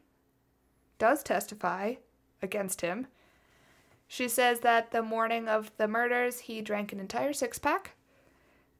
does 0.98 1.24
testify 1.24 1.96
against 2.41 2.82
him. 2.82 3.08
She 4.08 4.28
says 4.28 4.60
that 4.62 4.91
the 4.91 5.02
morning 5.02 5.48
of 5.48 5.72
the 5.78 5.88
murders, 5.88 6.41
he 6.41 6.62
drank 6.62 6.93
an 6.93 7.00
entire 7.00 7.34
six 7.34 7.58
pack. 7.58 7.96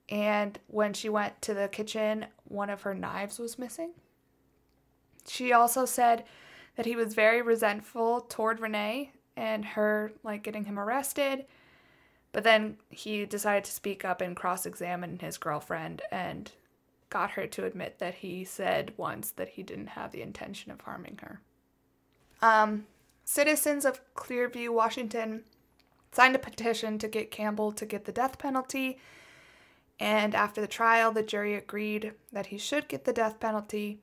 And 0.08 0.60
when 0.68 0.94
she 0.94 1.10
went 1.10 1.42
to 1.42 1.54
the 1.54 1.68
kitchen, 1.68 2.28
one 2.44 2.70
of 2.70 2.84
her 2.84 2.94
knives 2.94 3.40
was 3.40 3.58
missing. 3.58 3.92
She 5.28 5.52
also 5.52 5.86
said 5.86 6.26
that 6.76 6.86
he 6.86 6.96
was 6.96 7.16
very 7.16 7.42
resentful 7.42 8.22
toward 8.22 8.60
Renee 8.60 9.12
and 9.36 9.66
her, 9.66 10.12
like, 10.24 10.44
getting 10.44 10.66
him 10.66 10.80
arrested. 10.80 11.46
But 12.32 12.44
then 12.44 12.78
he 12.90 13.26
decided 13.26 13.64
to 13.64 13.72
speak 13.72 14.06
up 14.06 14.22
and 14.22 14.36
cross 14.36 14.66
examine 14.66 15.20
his 15.20 15.38
girlfriend 15.38 16.04
and 16.12 16.52
got 17.10 17.32
her 17.32 17.48
to 17.48 17.66
admit 17.66 18.00
that 18.00 18.16
he 18.16 18.44
said 18.44 18.94
once 18.98 19.32
that 19.32 19.50
he 19.50 19.64
didn't 19.64 19.88
have 19.88 20.12
the 20.12 20.22
intention 20.22 20.72
of 20.72 20.82
harming 20.82 21.20
her. 21.22 21.42
Um, 22.42 22.86
citizens 23.24 23.86
of 23.86 24.02
Clearview, 24.16 24.70
Washington 24.70 25.44
signed 26.12 26.36
a 26.36 26.40
petition 26.40 26.98
to 27.00 27.08
get 27.08 27.32
Campbell 27.32 27.72
to 27.74 27.86
get 27.86 28.06
the 28.06 28.12
death 28.12 28.38
penalty. 28.38 29.00
And 30.00 30.36
after 30.36 30.62
the 30.62 30.68
trial, 30.68 31.12
the 31.12 31.24
jury 31.24 31.56
agreed 31.56 32.14
that 32.32 32.48
he 32.48 32.58
should 32.58 32.88
get 32.88 33.06
the 33.06 33.14
death 33.14 33.40
penalty 33.40 34.00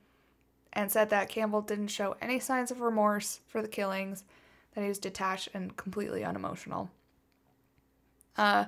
and 0.71 0.91
said 0.91 1.09
that 1.11 1.29
Campbell 1.29 1.61
didn't 1.61 1.87
show 1.87 2.15
any 2.21 2.39
signs 2.39 2.71
of 2.71 2.81
remorse 2.81 3.41
for 3.47 3.61
the 3.61 3.67
killings, 3.67 4.23
that 4.73 4.81
he 4.81 4.87
was 4.87 4.97
detached 4.97 5.49
and 5.53 5.77
completely 5.77 6.23
unemotional. 6.23 6.89
Uh, 8.35 8.65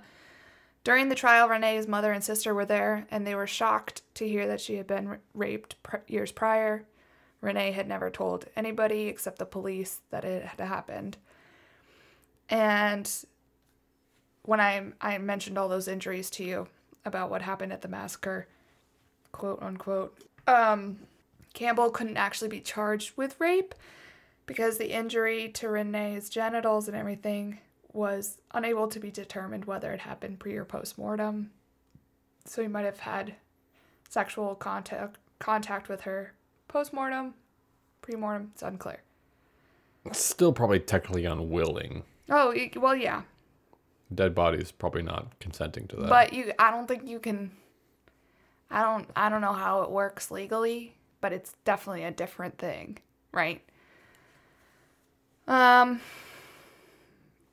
during 0.83 1.09
the 1.09 1.15
trial, 1.15 1.49
Renee's 1.49 1.87
mother 1.87 2.11
and 2.11 2.23
sister 2.23 2.53
were 2.53 2.65
there, 2.65 3.07
and 3.09 3.25
they 3.25 3.33
were 3.33 3.47
shocked 3.47 4.03
to 4.15 4.27
hear 4.27 4.45
that 4.47 4.61
she 4.61 4.75
had 4.75 4.85
been 4.85 5.09
ra- 5.09 5.17
raped 5.33 5.81
pr- 5.81 5.97
years 6.07 6.31
prior. 6.31 6.85
Renee 7.45 7.71
had 7.71 7.87
never 7.87 8.09
told 8.09 8.45
anybody 8.55 9.03
except 9.03 9.37
the 9.37 9.45
police 9.45 10.01
that 10.09 10.25
it 10.25 10.43
had 10.43 10.59
happened. 10.59 11.17
And 12.49 13.09
when 14.41 14.59
I 14.59 14.87
I 14.99 15.19
mentioned 15.19 15.57
all 15.57 15.69
those 15.69 15.87
injuries 15.87 16.31
to 16.31 16.43
you 16.43 16.67
about 17.05 17.29
what 17.29 17.43
happened 17.43 17.71
at 17.71 17.81
the 17.81 17.87
massacre, 17.87 18.47
quote 19.31 19.61
unquote, 19.61 20.17
um, 20.47 20.97
Campbell 21.53 21.91
couldn't 21.91 22.17
actually 22.17 22.49
be 22.49 22.61
charged 22.61 23.15
with 23.15 23.39
rape 23.39 23.75
because 24.47 24.77
the 24.77 24.91
injury 24.91 25.49
to 25.49 25.69
Renee's 25.69 26.29
genitals 26.29 26.87
and 26.87 26.97
everything 26.97 27.59
was 27.93 28.39
unable 28.53 28.87
to 28.87 28.99
be 28.99 29.11
determined 29.11 29.65
whether 29.65 29.93
it 29.93 30.01
happened 30.01 30.39
pre 30.39 30.55
or 30.55 30.65
post 30.65 30.97
mortem. 30.97 31.51
So 32.45 32.63
he 32.63 32.67
might 32.67 32.85
have 32.85 33.01
had 33.01 33.35
sexual 34.09 34.55
contact 34.55 35.19
contact 35.37 35.89
with 35.89 36.01
her 36.01 36.33
post 36.75 36.91
mortem, 36.91 37.33
pre 38.01 38.17
mortem. 38.17 38.49
It's 38.51 38.61
unclear. 38.61 39.01
Still, 40.11 40.51
probably 40.51 40.81
technically 40.81 41.23
unwilling. 41.23 42.03
Oh 42.29 42.53
well, 42.75 42.97
yeah, 42.97 43.21
Dead 44.13 44.35
body 44.35 44.57
is 44.57 44.73
probably 44.73 45.01
not 45.01 45.39
consenting 45.39 45.87
to 45.87 45.95
that. 45.95 46.09
but 46.09 46.33
you. 46.33 46.51
I 46.59 46.71
don't 46.71 46.85
think 46.85 47.07
you 47.07 47.19
can. 47.19 47.51
I 48.69 48.81
don't. 48.81 49.09
I 49.15 49.29
don't 49.29 49.39
know 49.39 49.53
how 49.53 49.83
it 49.83 49.89
works 49.89 50.31
legally, 50.31 50.93
but 51.21 51.31
it's 51.31 51.53
definitely 51.63 52.03
a 52.03 52.11
different 52.11 52.57
thing, 52.57 52.97
right? 53.31 53.61
Um. 55.47 56.01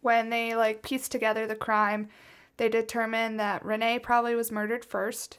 When 0.00 0.30
they 0.30 0.56
like 0.56 0.82
pieced 0.82 1.12
together 1.12 1.46
the 1.46 1.54
crime, 1.54 2.08
they 2.56 2.68
determined 2.68 3.38
that 3.38 3.64
Renee 3.64 4.00
probably 4.00 4.34
was 4.34 4.50
murdered 4.50 4.84
first, 4.84 5.38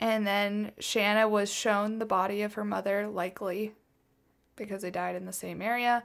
and 0.00 0.26
then 0.26 0.72
Shanna 0.78 1.28
was 1.28 1.52
shown 1.52 1.98
the 1.98 2.06
body 2.06 2.42
of 2.42 2.54
her 2.54 2.64
mother, 2.64 3.08
likely 3.08 3.74
because 4.56 4.82
they 4.82 4.90
died 4.90 5.16
in 5.16 5.24
the 5.24 5.32
same 5.32 5.62
area, 5.62 6.02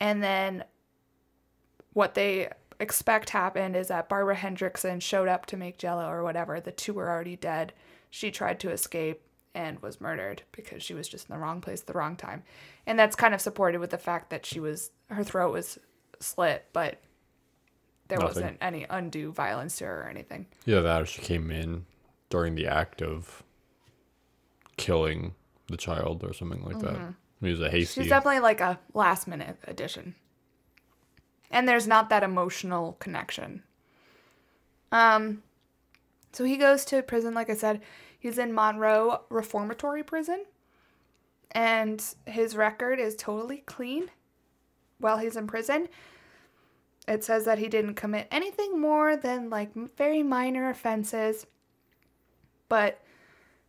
and 0.00 0.22
then 0.22 0.64
what 1.92 2.14
they 2.14 2.50
expect 2.78 3.30
happened 3.30 3.74
is 3.74 3.88
that 3.88 4.08
Barbara 4.08 4.36
Hendrickson 4.36 5.00
showed 5.00 5.28
up 5.28 5.46
to 5.46 5.56
make 5.56 5.78
jello 5.78 6.08
or 6.08 6.22
whatever. 6.22 6.60
The 6.60 6.72
two 6.72 6.92
were 6.92 7.08
already 7.08 7.36
dead. 7.36 7.72
She 8.10 8.30
tried 8.30 8.60
to 8.60 8.70
escape 8.70 9.22
and 9.54 9.80
was 9.80 10.00
murdered 10.00 10.42
because 10.52 10.82
she 10.82 10.92
was 10.92 11.08
just 11.08 11.28
in 11.28 11.34
the 11.34 11.40
wrong 11.40 11.62
place 11.62 11.80
at 11.80 11.86
the 11.86 11.94
wrong 11.94 12.14
time. 12.14 12.42
And 12.86 12.98
that's 12.98 13.16
kind 13.16 13.34
of 13.34 13.40
supported 13.40 13.80
with 13.80 13.90
the 13.90 13.98
fact 13.98 14.28
that 14.30 14.44
she 14.44 14.60
was 14.60 14.90
her 15.08 15.24
throat 15.24 15.52
was 15.52 15.78
slit, 16.20 16.66
but 16.74 17.00
there 18.08 18.18
Nothing. 18.18 18.42
wasn't 18.42 18.58
any 18.60 18.86
undue 18.88 19.32
violence 19.32 19.78
to 19.78 19.86
her 19.86 20.02
or 20.02 20.08
anything. 20.08 20.46
Yeah, 20.66 20.80
that 20.80 21.02
or 21.02 21.06
she 21.06 21.22
came 21.22 21.50
in 21.50 21.86
during 22.36 22.54
the 22.54 22.66
act 22.66 23.00
of 23.00 23.42
killing 24.76 25.34
the 25.68 25.76
child 25.78 26.22
or 26.22 26.34
something 26.34 26.62
like 26.62 26.78
that. 26.80 27.14
It 27.40 27.50
was 27.50 27.62
a 27.62 27.70
hasty. 27.70 28.02
She's 28.02 28.10
definitely 28.10 28.40
like 28.40 28.60
a 28.60 28.78
last 28.92 29.26
minute 29.26 29.56
addition. 29.64 30.14
And 31.50 31.66
there's 31.66 31.86
not 31.86 32.10
that 32.10 32.22
emotional 32.22 32.92
connection. 32.98 33.62
Um 34.92 35.42
so 36.32 36.44
he 36.44 36.58
goes 36.58 36.84
to 36.86 37.02
prison 37.02 37.32
like 37.32 37.48
I 37.48 37.54
said, 37.54 37.80
he's 38.18 38.36
in 38.36 38.52
Monroe 38.52 39.22
Reformatory 39.30 40.02
Prison. 40.02 40.44
And 41.52 42.04
his 42.26 42.54
record 42.54 43.00
is 43.00 43.16
totally 43.16 43.62
clean 43.64 44.10
while 44.98 45.16
he's 45.16 45.36
in 45.36 45.46
prison. 45.46 45.88
It 47.08 47.24
says 47.24 47.46
that 47.46 47.58
he 47.58 47.68
didn't 47.68 47.94
commit 47.94 48.28
anything 48.30 48.78
more 48.78 49.16
than 49.16 49.48
like 49.48 49.72
very 49.96 50.22
minor 50.22 50.68
offenses. 50.68 51.46
But 52.68 53.00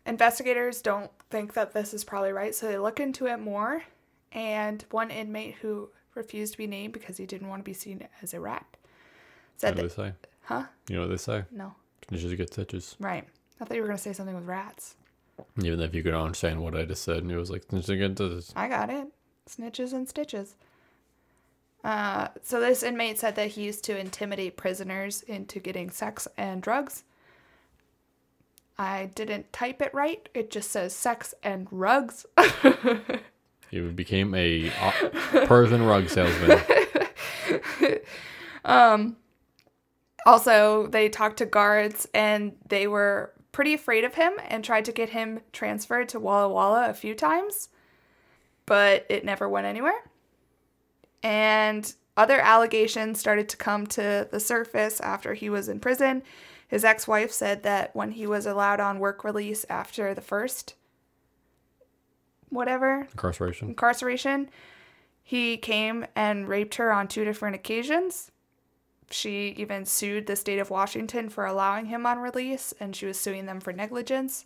investigators 0.05 0.81
don't 0.81 1.11
think 1.29 1.53
that 1.53 1.73
this 1.73 1.93
is 1.93 2.03
probably 2.03 2.31
right, 2.31 2.53
so 2.55 2.67
they 2.67 2.77
look 2.77 2.99
into 2.99 3.27
it 3.27 3.37
more. 3.39 3.83
And 4.31 4.83
one 4.91 5.09
inmate 5.11 5.55
who 5.61 5.89
refused 6.15 6.53
to 6.53 6.57
be 6.57 6.67
named 6.67 6.93
because 6.93 7.17
he 7.17 7.25
didn't 7.25 7.47
want 7.47 7.59
to 7.61 7.63
be 7.63 7.73
seen 7.73 8.07
as 8.21 8.33
a 8.33 8.39
rat 8.39 8.65
said, 9.55 9.75
what 9.75 9.81
do 9.81 9.87
that, 9.87 9.95
they 9.95 10.03
say? 10.09 10.13
huh? 10.43 10.63
You 10.89 10.95
know 10.95 11.01
what 11.03 11.09
they 11.09 11.17
say? 11.17 11.43
No, 11.51 11.73
Snitches 12.07 12.35
get 12.37 12.51
stitches. 12.53 12.95
right. 12.99 13.23
I 13.59 13.65
thought 13.65 13.75
you 13.75 13.81
were 13.81 13.87
gonna 13.87 13.97
say 13.97 14.13
something 14.13 14.35
with 14.35 14.45
rats. 14.45 14.95
Even 15.63 15.79
if 15.81 15.95
you 15.95 16.03
could 16.03 16.13
understand 16.13 16.61
what 16.61 16.75
I 16.75 16.85
just 16.85 17.03
said, 17.03 17.17
and 17.17 17.31
it 17.31 17.37
was 17.37 17.49
like 17.49 17.67
snitches 17.67 17.97
get 17.97 18.15
stitches. 18.17 18.53
I 18.55 18.67
got 18.67 18.89
it. 18.89 19.07
Snitches 19.49 19.93
and 19.93 20.07
stitches. 20.07 20.55
Uh, 21.83 22.27
so 22.43 22.59
this 22.59 22.83
inmate 22.83 23.17
said 23.19 23.35
that 23.35 23.49
he 23.49 23.63
used 23.63 23.83
to 23.85 23.97
intimidate 23.97 24.57
prisoners 24.57 25.21
into 25.23 25.59
getting 25.59 25.89
sex 25.89 26.27
and 26.37 26.61
drugs. 26.61 27.03
I 28.79 29.09
didn't 29.15 29.51
type 29.51 29.81
it 29.81 29.93
right. 29.93 30.29
It 30.33 30.51
just 30.51 30.71
says 30.71 30.95
sex 30.95 31.33
and 31.43 31.67
rugs. 31.71 32.25
He 33.69 33.81
became 33.81 34.33
a 34.33 34.71
uh, 34.79 35.45
Persian 35.45 35.83
rug 35.83 36.07
salesman. 36.07 36.61
Also, 40.27 40.87
they 40.87 41.07
talked 41.07 41.37
to 41.37 41.45
guards 41.45 42.05
and 42.13 42.51
they 42.67 42.85
were 42.85 43.31
pretty 43.53 43.73
afraid 43.73 44.03
of 44.03 44.15
him 44.15 44.33
and 44.49 44.61
tried 44.61 44.83
to 44.83 44.91
get 44.91 45.09
him 45.09 45.39
transferred 45.53 46.09
to 46.09 46.19
Walla 46.19 46.49
Walla 46.49 46.89
a 46.89 46.93
few 46.93 47.15
times, 47.15 47.69
but 48.65 49.05
it 49.07 49.23
never 49.23 49.47
went 49.47 49.67
anywhere. 49.67 50.03
And 51.23 51.93
other 52.17 52.41
allegations 52.41 53.21
started 53.21 53.47
to 53.47 53.55
come 53.55 53.87
to 53.87 54.27
the 54.29 54.41
surface 54.41 54.99
after 54.99 55.33
he 55.33 55.49
was 55.49 55.69
in 55.69 55.79
prison. 55.79 56.23
His 56.67 56.83
ex 56.83 57.07
wife 57.07 57.31
said 57.31 57.63
that 57.63 57.95
when 57.95 58.11
he 58.11 58.27
was 58.27 58.45
allowed 58.45 58.79
on 58.79 58.99
work 58.99 59.23
release 59.23 59.65
after 59.69 60.13
the 60.13 60.21
first, 60.21 60.75
whatever, 62.49 63.07
Incarceration. 63.11 63.69
incarceration, 63.69 64.49
he 65.23 65.57
came 65.57 66.05
and 66.15 66.47
raped 66.47 66.75
her 66.75 66.91
on 66.91 67.07
two 67.07 67.23
different 67.25 67.55
occasions. 67.55 68.31
She 69.09 69.49
even 69.57 69.85
sued 69.85 70.27
the 70.27 70.35
state 70.35 70.59
of 70.59 70.69
Washington 70.69 71.29
for 71.29 71.45
allowing 71.45 71.85
him 71.85 72.05
on 72.05 72.19
release, 72.19 72.73
and 72.79 72.93
she 72.95 73.05
was 73.05 73.17
suing 73.17 73.45
them 73.45 73.61
for 73.61 73.71
negligence. 73.71 74.45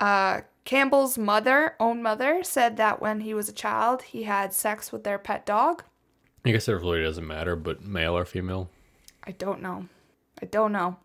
Uh, 0.00 0.40
Campbell's 0.64 1.16
mother, 1.16 1.76
own 1.78 2.02
mother, 2.02 2.42
said 2.42 2.76
that 2.76 3.00
when 3.00 3.20
he 3.20 3.34
was 3.34 3.48
a 3.48 3.52
child, 3.52 4.02
he 4.02 4.24
had 4.24 4.52
sex 4.52 4.90
with 4.90 5.04
their 5.04 5.18
pet 5.18 5.46
dog. 5.46 5.84
I 6.44 6.50
guess 6.50 6.66
it 6.66 6.72
really 6.72 7.02
doesn't 7.02 7.26
matter, 7.26 7.54
but 7.54 7.84
male 7.84 8.16
or 8.16 8.24
female. 8.24 8.68
I 9.24 9.30
don't 9.30 9.62
know. 9.62 9.86
I 10.42 10.46
don't 10.46 10.72
know. 10.72 10.96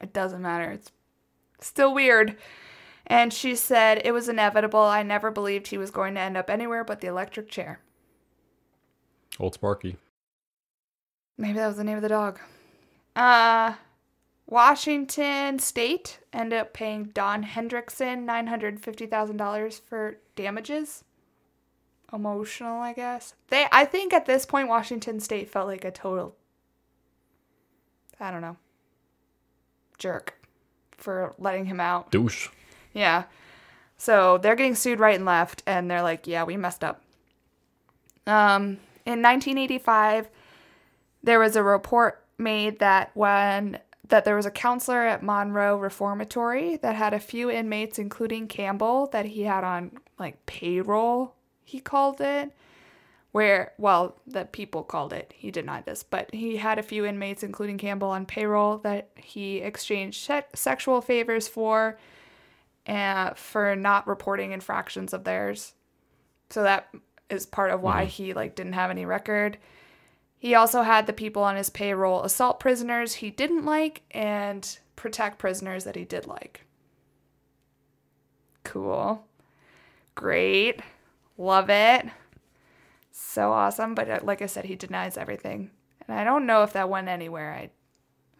It 0.00 0.12
doesn't 0.12 0.42
matter. 0.42 0.70
It's 0.70 0.92
still 1.60 1.94
weird. 1.94 2.36
And 3.06 3.32
she 3.32 3.56
said 3.56 4.02
it 4.04 4.12
was 4.12 4.28
inevitable. 4.28 4.80
I 4.80 5.02
never 5.02 5.30
believed 5.30 5.66
he 5.66 5.78
was 5.78 5.90
going 5.90 6.14
to 6.14 6.20
end 6.20 6.36
up 6.36 6.50
anywhere 6.50 6.84
but 6.84 7.00
the 7.00 7.06
electric 7.06 7.48
chair. 7.48 7.80
Old 9.40 9.54
Sparky. 9.54 9.96
Maybe 11.36 11.54
that 11.54 11.66
was 11.66 11.76
the 11.76 11.84
name 11.84 11.96
of 11.96 12.02
the 12.02 12.08
dog. 12.08 12.38
Uh, 13.16 13.74
Washington 14.46 15.58
State 15.58 16.20
ended 16.32 16.58
up 16.58 16.72
paying 16.72 17.06
Don 17.06 17.42
Hendrickson 17.42 18.26
$950,000 18.26 19.80
for 19.80 20.18
damages. 20.36 21.04
Emotional, 22.12 22.80
I 22.80 22.92
guess. 22.92 23.34
They 23.48 23.66
I 23.72 23.84
think 23.86 24.12
at 24.12 24.26
this 24.26 24.46
point 24.46 24.68
Washington 24.68 25.18
State 25.18 25.50
felt 25.50 25.66
like 25.66 25.84
a 25.84 25.90
total 25.90 26.36
I 28.20 28.30
don't 28.30 28.40
know. 28.40 28.56
Jerk 29.98 30.34
for 30.96 31.34
letting 31.38 31.66
him 31.66 31.80
out. 31.80 32.10
Douche. 32.10 32.48
Yeah. 32.92 33.24
So 33.96 34.38
they're 34.38 34.56
getting 34.56 34.74
sued 34.74 34.98
right 34.98 35.14
and 35.14 35.24
left, 35.24 35.62
and 35.66 35.90
they're 35.90 36.02
like, 36.02 36.26
yeah, 36.26 36.44
we 36.44 36.56
messed 36.56 36.84
up. 36.84 37.02
Um, 38.26 38.78
in 39.06 39.22
1985, 39.22 40.28
there 41.22 41.38
was 41.38 41.56
a 41.56 41.62
report 41.62 42.22
made 42.38 42.78
that 42.80 43.10
when 43.14 43.78
that 44.08 44.24
there 44.24 44.36
was 44.36 44.46
a 44.46 44.50
counselor 44.50 45.02
at 45.02 45.22
Monroe 45.22 45.78
Reformatory 45.78 46.76
that 46.78 46.94
had 46.94 47.14
a 47.14 47.18
few 47.18 47.50
inmates, 47.50 47.98
including 47.98 48.48
Campbell, 48.48 49.06
that 49.12 49.24
he 49.24 49.42
had 49.42 49.64
on 49.64 49.92
like 50.18 50.44
payroll. 50.46 51.34
He 51.64 51.80
called 51.80 52.20
it, 52.20 52.52
where 53.34 53.72
well, 53.78 54.14
the 54.28 54.44
people 54.44 54.84
called 54.84 55.12
it. 55.12 55.34
He 55.36 55.50
denied 55.50 55.86
this, 55.86 56.04
but 56.04 56.32
he 56.32 56.56
had 56.56 56.78
a 56.78 56.84
few 56.84 57.04
inmates, 57.04 57.42
including 57.42 57.78
Campbell, 57.78 58.10
on 58.10 58.26
payroll 58.26 58.78
that 58.78 59.10
he 59.16 59.56
exchanged 59.56 60.24
se- 60.24 60.44
sexual 60.54 61.00
favors 61.00 61.48
for 61.48 61.98
uh, 62.86 63.34
for 63.34 63.74
not 63.74 64.06
reporting 64.06 64.52
infractions 64.52 65.12
of 65.12 65.24
theirs. 65.24 65.74
So 66.50 66.62
that 66.62 66.94
is 67.28 67.44
part 67.44 67.72
of 67.72 67.80
why 67.80 68.04
he 68.04 68.34
like 68.34 68.54
didn't 68.54 68.74
have 68.74 68.92
any 68.92 69.04
record. 69.04 69.58
He 70.38 70.54
also 70.54 70.82
had 70.82 71.08
the 71.08 71.12
people 71.12 71.42
on 71.42 71.56
his 71.56 71.70
payroll 71.70 72.22
assault 72.22 72.60
prisoners 72.60 73.14
he 73.14 73.30
didn't 73.30 73.64
like 73.64 74.02
and 74.12 74.78
protect 74.94 75.40
prisoners 75.40 75.82
that 75.82 75.96
he 75.96 76.04
did 76.04 76.28
like. 76.28 76.64
Cool. 78.62 79.26
Great. 80.14 80.78
Love 81.36 81.68
it. 81.68 82.06
So 83.16 83.52
awesome, 83.52 83.94
but 83.94 84.10
uh, 84.10 84.18
like 84.24 84.42
I 84.42 84.46
said 84.46 84.64
he 84.64 84.74
denies 84.74 85.16
everything. 85.16 85.70
And 86.08 86.18
I 86.18 86.24
don't 86.24 86.46
know 86.46 86.64
if 86.64 86.72
that 86.72 86.88
went 86.90 87.06
anywhere. 87.08 87.52
I 87.52 87.70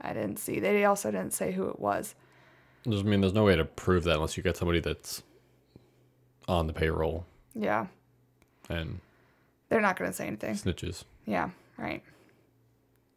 I 0.01 0.13
didn't 0.13 0.39
see. 0.39 0.59
They 0.59 0.85
also 0.85 1.13
didn't 1.13 1.33
say 1.33 1.53
who 1.53 1.69
it 1.69 1.79
was. 1.79 2.17
I 2.87 2.91
mean, 2.91 3.21
there's 3.21 3.33
no 3.33 3.45
way 3.45 3.55
to 3.55 3.65
prove 3.65 4.03
that 4.05 4.17
unless 4.17 4.37
you 4.37 4.43
get 4.43 4.57
somebody 4.57 4.81
that's 4.81 5.23
on 6.49 6.67
the 6.67 6.73
payroll 6.73 7.25
Yeah. 7.55 7.87
and 8.69 8.99
They're 9.69 9.81
not 9.81 9.97
going 9.97 10.11
to 10.11 10.15
say 10.17 10.27
anything. 10.27 10.55
snitches, 10.57 11.05
Yeah, 11.25 11.51
right. 11.79 12.03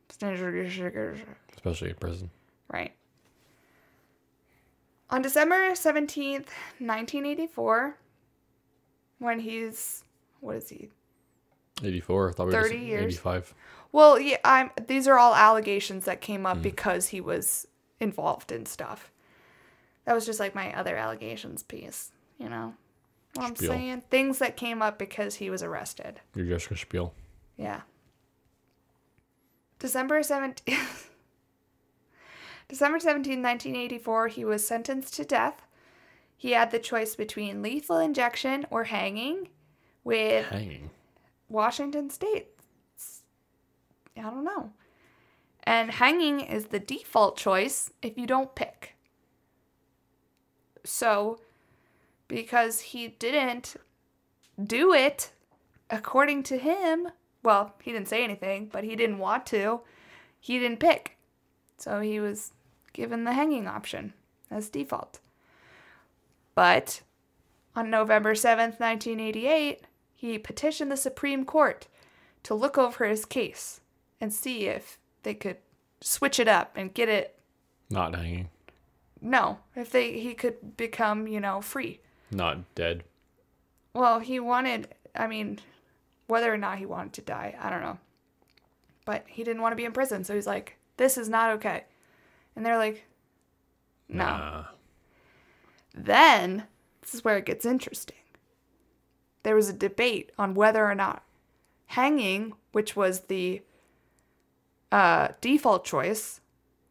Snitches. 0.10 1.20
Especially 1.54 1.90
in 1.90 1.96
prison. 1.96 2.30
Right. 2.72 2.94
On 5.10 5.22
December 5.22 5.72
17th, 5.72 6.48
1984, 6.80 7.98
when 9.20 9.40
he's, 9.40 10.04
what 10.40 10.56
is 10.58 10.70
he? 10.70 10.90
84. 11.84 12.30
I 12.30 12.34
thought 12.34 12.48
we 12.48 12.54
were 12.54 12.62
30 12.64 12.76
just 12.76 12.86
years. 12.86 13.14
85. 13.16 13.54
Well, 13.92 14.20
yeah, 14.20 14.38
I'm, 14.44 14.72
these 14.88 15.08
are 15.08 15.18
all 15.18 15.34
allegations 15.34 16.06
that 16.06 16.22
came 16.22 16.46
up 16.46 16.58
mm. 16.58 16.64
because 16.64 17.08
he 17.08 17.22
was 17.22 17.68
involved 18.00 18.52
in 18.52 18.66
stuff. 18.66 19.12
That 20.06 20.14
was 20.14 20.26
just 20.26 20.40
like 20.40 20.56
my 20.56 20.74
other 20.74 20.96
allegations 20.96 21.64
piece, 21.64 22.12
you 22.38 22.50
know? 22.50 22.74
What 23.36 23.46
I'm 23.46 23.56
saying? 23.56 24.04
Things 24.10 24.40
that 24.40 24.58
came 24.58 24.82
up 24.82 24.98
because 24.98 25.36
he 25.36 25.50
was 25.50 25.62
arrested. 25.62 26.22
Your 26.36 26.46
Jessica 26.46 26.78
Spiel. 26.78 27.14
Yeah. 27.58 27.82
December 29.80 30.22
17th. 30.22 31.08
December 32.68 33.00
17, 33.00 33.42
1984, 33.42 34.28
he 34.28 34.44
was 34.44 34.68
sentenced 34.68 35.14
to 35.16 35.24
death. 35.24 35.62
He 36.36 36.52
had 36.52 36.72
the 36.72 36.80
choice 36.80 37.16
between 37.16 37.62
lethal 37.62 37.98
injection 37.98 38.66
or 38.70 38.86
hanging 38.86 39.50
with 40.04 40.46
Hanging. 40.48 40.90
Washington 41.50 42.10
State. 42.10 42.48
I 44.18 44.22
don't 44.22 44.44
know. 44.44 44.72
And 45.64 45.92
hanging 45.92 46.40
is 46.40 46.68
the 46.68 46.80
default 46.80 47.38
choice 47.38 47.92
if 48.02 48.18
you 48.18 48.26
don't 48.26 48.56
pick. 48.56 48.96
So, 50.84 51.40
because 52.28 52.80
he 52.80 53.10
didn't 53.10 53.76
do 54.62 54.94
it 54.94 55.32
according 55.90 56.44
to 56.44 56.58
him, 56.58 57.10
well, 57.44 57.76
he 57.82 57.92
didn't 57.92 58.08
say 58.08 58.24
anything, 58.24 58.70
but 58.72 58.84
he 58.84 58.96
didn't 58.96 59.20
want 59.20 59.46
to. 59.48 59.82
He 60.40 60.60
didn't 60.60 60.80
pick. 60.80 61.18
So 61.78 62.00
he 62.00 62.20
was 62.20 62.54
given 62.94 63.24
the 63.24 63.34
hanging 63.34 63.68
option 63.68 64.14
as 64.50 64.70
default. 64.70 65.20
But 66.56 67.02
on 67.76 67.90
November 67.90 68.34
7th, 68.34 68.80
1988, 68.80 69.87
he 70.18 70.40
petitioned 70.40 70.92
the 70.92 70.98
Supreme 70.98 71.46
Court 71.46 71.88
to 72.44 72.56
look 72.56 72.76
over 72.78 73.06
his 73.06 73.24
case 73.24 73.82
and 74.20 74.34
see 74.34 74.66
if 74.66 74.98
they 75.22 75.36
could 75.36 75.58
switch 76.02 76.40
it 76.40 76.48
up 76.48 76.72
and 76.76 76.94
get 76.94 77.08
it 77.08 77.38
Not 77.90 78.16
hanging. 78.16 78.50
no, 79.22 79.60
if 79.76 79.92
they 79.92 80.20
he 80.20 80.34
could 80.34 80.76
become, 80.76 81.28
you 81.28 81.40
know, 81.40 81.62
free. 81.62 82.00
Not 82.32 82.74
dead. 82.74 83.04
Well, 83.94 84.20
he 84.20 84.40
wanted, 84.40 84.88
I 85.16 85.28
mean, 85.28 85.60
whether 86.26 86.52
or 86.52 86.58
not 86.58 86.80
he 86.80 86.86
wanted 86.88 87.14
to 87.14 87.22
die, 87.22 87.56
I 87.60 87.70
don't 87.70 87.82
know. 87.82 88.00
But 89.06 89.24
he 89.28 89.44
didn't 89.44 89.62
want 89.62 89.72
to 89.72 89.78
be 89.78 89.86
in 89.86 89.92
prison, 89.94 90.24
so 90.24 90.34
he's 90.34 90.48
like, 90.48 90.78
this 90.98 91.18
is 91.18 91.30
not 91.30 91.52
okay. 91.52 91.84
And 92.56 92.66
they're 92.66 92.78
like, 92.78 93.06
no. 94.10 94.26
Nah. 94.26 94.64
Then, 95.94 96.64
this 97.02 97.14
is 97.14 97.24
where 97.24 97.38
it 97.38 97.46
gets 97.46 97.66
interesting. 97.66 98.18
There 99.48 99.56
was 99.56 99.70
a 99.70 99.74
debate 99.74 100.34
on 100.38 100.56
whether 100.56 100.86
or 100.86 100.94
not 100.94 101.24
hanging, 101.86 102.52
which 102.74 102.98
was 102.98 103.22
the 103.22 103.62
uh, 104.92 105.30
default 105.40 105.86
choice, 105.86 106.42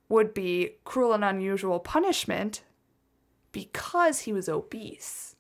would 0.09 0.33
be 0.33 0.71
cruel 0.83 1.13
and 1.13 1.23
unusual 1.23 1.79
punishment 1.79 2.63
because 3.53 4.21
he 4.21 4.33
was 4.33 4.49
obese 4.49 5.37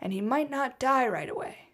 and 0.00 0.12
he 0.12 0.20
might 0.20 0.50
not 0.50 0.80
die 0.80 1.06
right 1.06 1.30
away. 1.30 1.68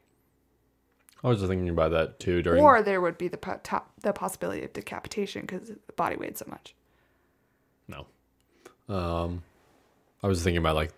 I 1.25 1.29
was 1.29 1.39
just 1.39 1.49
thinking 1.49 1.71
about 1.71 1.93
that 1.93 2.21
too 2.21 2.43
during. 2.43 2.63
Or 2.63 2.83
there 2.83 3.01
would 3.01 3.17
be 3.17 3.29
the, 3.29 3.39
po- 3.39 3.61
top, 3.63 3.91
the 4.03 4.13
possibility 4.13 4.65
of 4.65 4.75
decapitation 4.75 5.47
because 5.47 5.69
the 5.69 5.93
body 5.97 6.17
weighed 6.17 6.37
so 6.37 6.45
much. 6.47 6.75
No. 7.89 8.05
Um, 8.95 9.43
I 10.23 10.27
was 10.27 10.43
thinking 10.45 10.59
about 10.59 10.77
like 10.77 10.93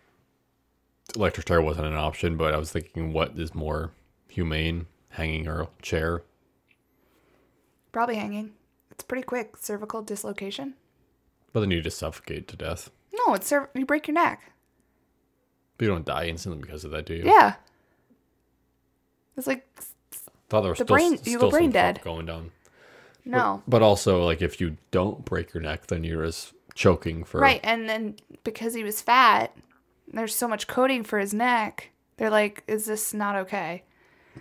electric 1.17 1.47
chair 1.47 1.61
wasn't 1.63 1.87
an 1.87 1.95
option, 1.95 2.37
but 2.37 2.55
I 2.55 2.57
was 2.59 2.71
thinking 2.73 3.13
what 3.13 3.33
is 3.39 3.55
more 3.55 3.93
humane, 4.29 4.87
hanging 5.11 5.49
or 5.49 5.69
chair. 5.83 6.23
Probably 7.93 8.17
hanging. 8.17 8.53
It's 8.91 9.03
pretty 9.05 9.25
quick. 9.25 9.57
Cervical 9.57 10.03
dislocation. 10.03 10.75
But 11.53 11.61
then 11.61 11.71
you 11.71 11.81
just 11.81 11.99
suffocate 11.99 12.47
to 12.49 12.57
death. 12.57 12.91
No, 13.13 13.35
it's 13.35 13.51
cerv- 13.51 13.69
you 13.75 13.85
break 13.85 14.07
your 14.07 14.15
neck. 14.15 14.53
But 15.77 15.85
you 15.87 15.91
don't 15.91 16.05
die 16.05 16.27
instantly 16.27 16.61
because 16.63 16.85
of 16.85 16.91
that, 16.93 17.07
do 17.07 17.15
you? 17.15 17.25
Yeah. 17.25 17.55
It's 19.37 19.47
like 19.47 19.67
thought 20.49 20.61
there 20.63 20.71
was 20.71 20.79
The 20.79 20.85
still, 20.85 20.97
brain- 20.97 21.15
s- 21.15 21.27
you 21.27 21.39
still 21.39 21.41
go 21.43 21.51
brain 21.51 21.71
dead. 21.71 22.01
going 22.05 22.27
down. 22.27 22.51
no. 23.25 23.63
But 23.67 23.83
also, 23.83 24.25
like 24.25 24.43
if 24.43 24.61
you 24.61 24.77
don't 24.91 25.25
break 25.25 25.53
your 25.55 25.63
neck, 25.63 25.87
then 25.89 26.05
you're 26.05 26.25
just 26.27 26.53
choking 26.75 27.25
for 27.25 27.41
Right, 27.41 27.61
and 27.65 27.89
then 27.89 28.17
because 28.45 28.75
he 28.75 28.85
was 28.85 29.01
fat, 29.01 29.57
there's 30.13 30.35
so 30.35 30.49
much 30.49 30.67
coating 30.67 31.05
for 31.05 31.19
his 31.19 31.33
neck. 31.35 31.91
They're 32.17 32.31
like, 32.31 32.63
is 32.67 32.87
this 32.87 33.15
not 33.15 33.37
okay? 33.37 33.85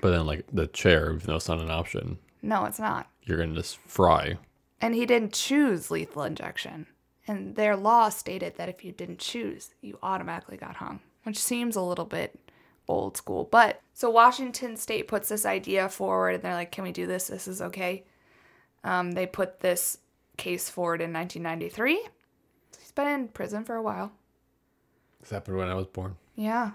But 0.01 0.11
then, 0.11 0.25
like 0.25 0.45
the 0.51 0.67
chair, 0.67 1.13
even 1.13 1.25
though 1.27 1.35
it's 1.35 1.47
not 1.49 1.59
an 1.61 1.71
option, 1.71 2.17
No, 2.41 2.65
it's 2.65 2.79
not. 2.79 3.09
you're 3.23 3.37
gonna 3.37 3.55
just 3.55 3.77
fry. 3.85 4.37
And 4.81 4.95
he 4.95 5.05
didn't 5.05 5.33
choose 5.33 5.91
lethal 5.91 6.23
injection. 6.23 6.87
And 7.27 7.55
their 7.55 7.75
law 7.75 8.09
stated 8.09 8.55
that 8.57 8.69
if 8.69 8.83
you 8.83 8.91
didn't 8.91 9.19
choose, 9.19 9.71
you 9.81 9.99
automatically 10.01 10.57
got 10.57 10.77
hung, 10.77 10.99
which 11.23 11.37
seems 11.37 11.75
a 11.75 11.81
little 11.81 12.05
bit 12.05 12.39
old 12.87 13.17
school. 13.17 13.47
But 13.51 13.81
so 13.93 14.09
Washington 14.09 14.75
State 14.77 15.07
puts 15.07 15.29
this 15.29 15.45
idea 15.45 15.89
forward 15.89 16.35
and 16.35 16.43
they're 16.43 16.53
like, 16.55 16.71
can 16.71 16.83
we 16.83 16.91
do 16.91 17.05
this? 17.05 17.27
This 17.27 17.47
is 17.47 17.61
okay. 17.61 18.03
Um, 18.83 19.11
they 19.11 19.27
put 19.27 19.59
this 19.59 19.99
case 20.37 20.69
forward 20.69 21.01
in 21.01 21.13
1993. 21.13 22.07
He's 22.79 22.91
been 22.93 23.07
in 23.07 23.27
prison 23.27 23.63
for 23.65 23.75
a 23.75 23.81
while. 23.83 24.11
This 25.19 25.29
happened 25.29 25.57
when 25.57 25.67
I 25.67 25.75
was 25.75 25.87
born. 25.87 26.15
Yeah. 26.35 26.71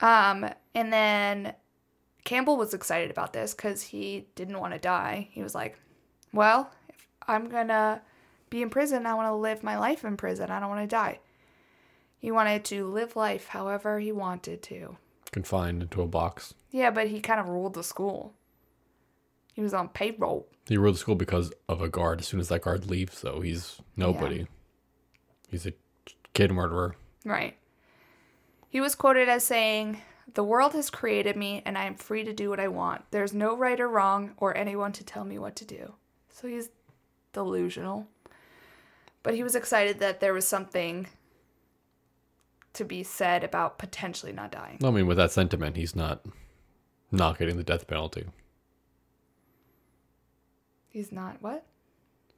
Um, 0.00 0.48
and 0.74 0.92
then 0.92 1.54
Campbell 2.24 2.56
was 2.56 2.74
excited 2.74 3.10
about 3.10 3.32
this 3.32 3.54
because 3.54 3.82
he 3.82 4.26
didn't 4.34 4.60
want 4.60 4.72
to 4.72 4.78
die. 4.78 5.28
He 5.30 5.42
was 5.42 5.54
like, 5.54 5.78
well, 6.32 6.70
if 6.88 7.06
I'm 7.26 7.48
going 7.48 7.68
to 7.68 8.00
be 8.50 8.62
in 8.62 8.70
prison, 8.70 9.06
I 9.06 9.14
want 9.14 9.28
to 9.28 9.34
live 9.34 9.62
my 9.62 9.78
life 9.78 10.04
in 10.04 10.16
prison. 10.16 10.50
I 10.50 10.60
don't 10.60 10.68
want 10.68 10.82
to 10.82 10.94
die. 10.94 11.20
He 12.18 12.30
wanted 12.30 12.64
to 12.66 12.86
live 12.86 13.16
life 13.16 13.48
however 13.48 14.00
he 14.00 14.12
wanted 14.12 14.62
to. 14.62 14.96
Confined 15.32 15.82
into 15.82 16.00
a 16.00 16.06
box. 16.06 16.54
Yeah, 16.70 16.90
but 16.90 17.08
he 17.08 17.20
kind 17.20 17.40
of 17.40 17.48
ruled 17.48 17.74
the 17.74 17.82
school. 17.82 18.34
He 19.52 19.60
was 19.60 19.74
on 19.74 19.88
payroll. 19.88 20.48
He 20.66 20.76
ruled 20.76 20.94
the 20.94 21.00
school 21.00 21.14
because 21.14 21.52
of 21.68 21.82
a 21.82 21.88
guard. 21.88 22.20
As 22.20 22.26
soon 22.26 22.40
as 22.40 22.48
that 22.48 22.62
guard 22.62 22.86
leaves, 22.86 23.18
so 23.18 23.40
he's 23.40 23.80
nobody. 23.96 24.46
He's 25.48 25.66
a 25.66 25.72
kid 26.34 26.52
murderer. 26.52 26.96
Right. 27.24 27.56
He 28.68 28.80
was 28.80 28.94
quoted 28.94 29.28
as 29.28 29.44
saying, 29.44 30.02
The 30.34 30.44
world 30.44 30.72
has 30.74 30.90
created 30.90 31.36
me 31.36 31.62
and 31.64 31.78
I 31.78 31.84
am 31.84 31.94
free 31.94 32.24
to 32.24 32.32
do 32.32 32.50
what 32.50 32.60
I 32.60 32.68
want. 32.68 33.02
There's 33.10 33.32
no 33.32 33.56
right 33.56 33.80
or 33.80 33.88
wrong 33.88 34.32
or 34.36 34.56
anyone 34.56 34.92
to 34.92 35.04
tell 35.04 35.24
me 35.24 35.38
what 35.38 35.56
to 35.56 35.64
do. 35.64 35.94
So 36.28 36.48
he's 36.48 36.70
delusional. 37.32 38.08
But 39.22 39.34
he 39.34 39.42
was 39.42 39.54
excited 39.54 40.00
that 40.00 40.20
there 40.20 40.34
was 40.34 40.46
something 40.46 41.06
to 42.74 42.84
be 42.84 43.02
said 43.04 43.44
about 43.44 43.78
potentially 43.78 44.32
not 44.32 44.50
dying. 44.50 44.78
I 44.84 44.90
mean, 44.90 45.06
with 45.06 45.16
that 45.16 45.30
sentiment, 45.30 45.76
he's 45.76 45.96
not 45.96 46.26
not 47.10 47.38
getting 47.38 47.56
the 47.56 47.62
death 47.62 47.86
penalty 47.86 48.26
He's 50.88 51.12
not 51.12 51.36
what? 51.40 51.64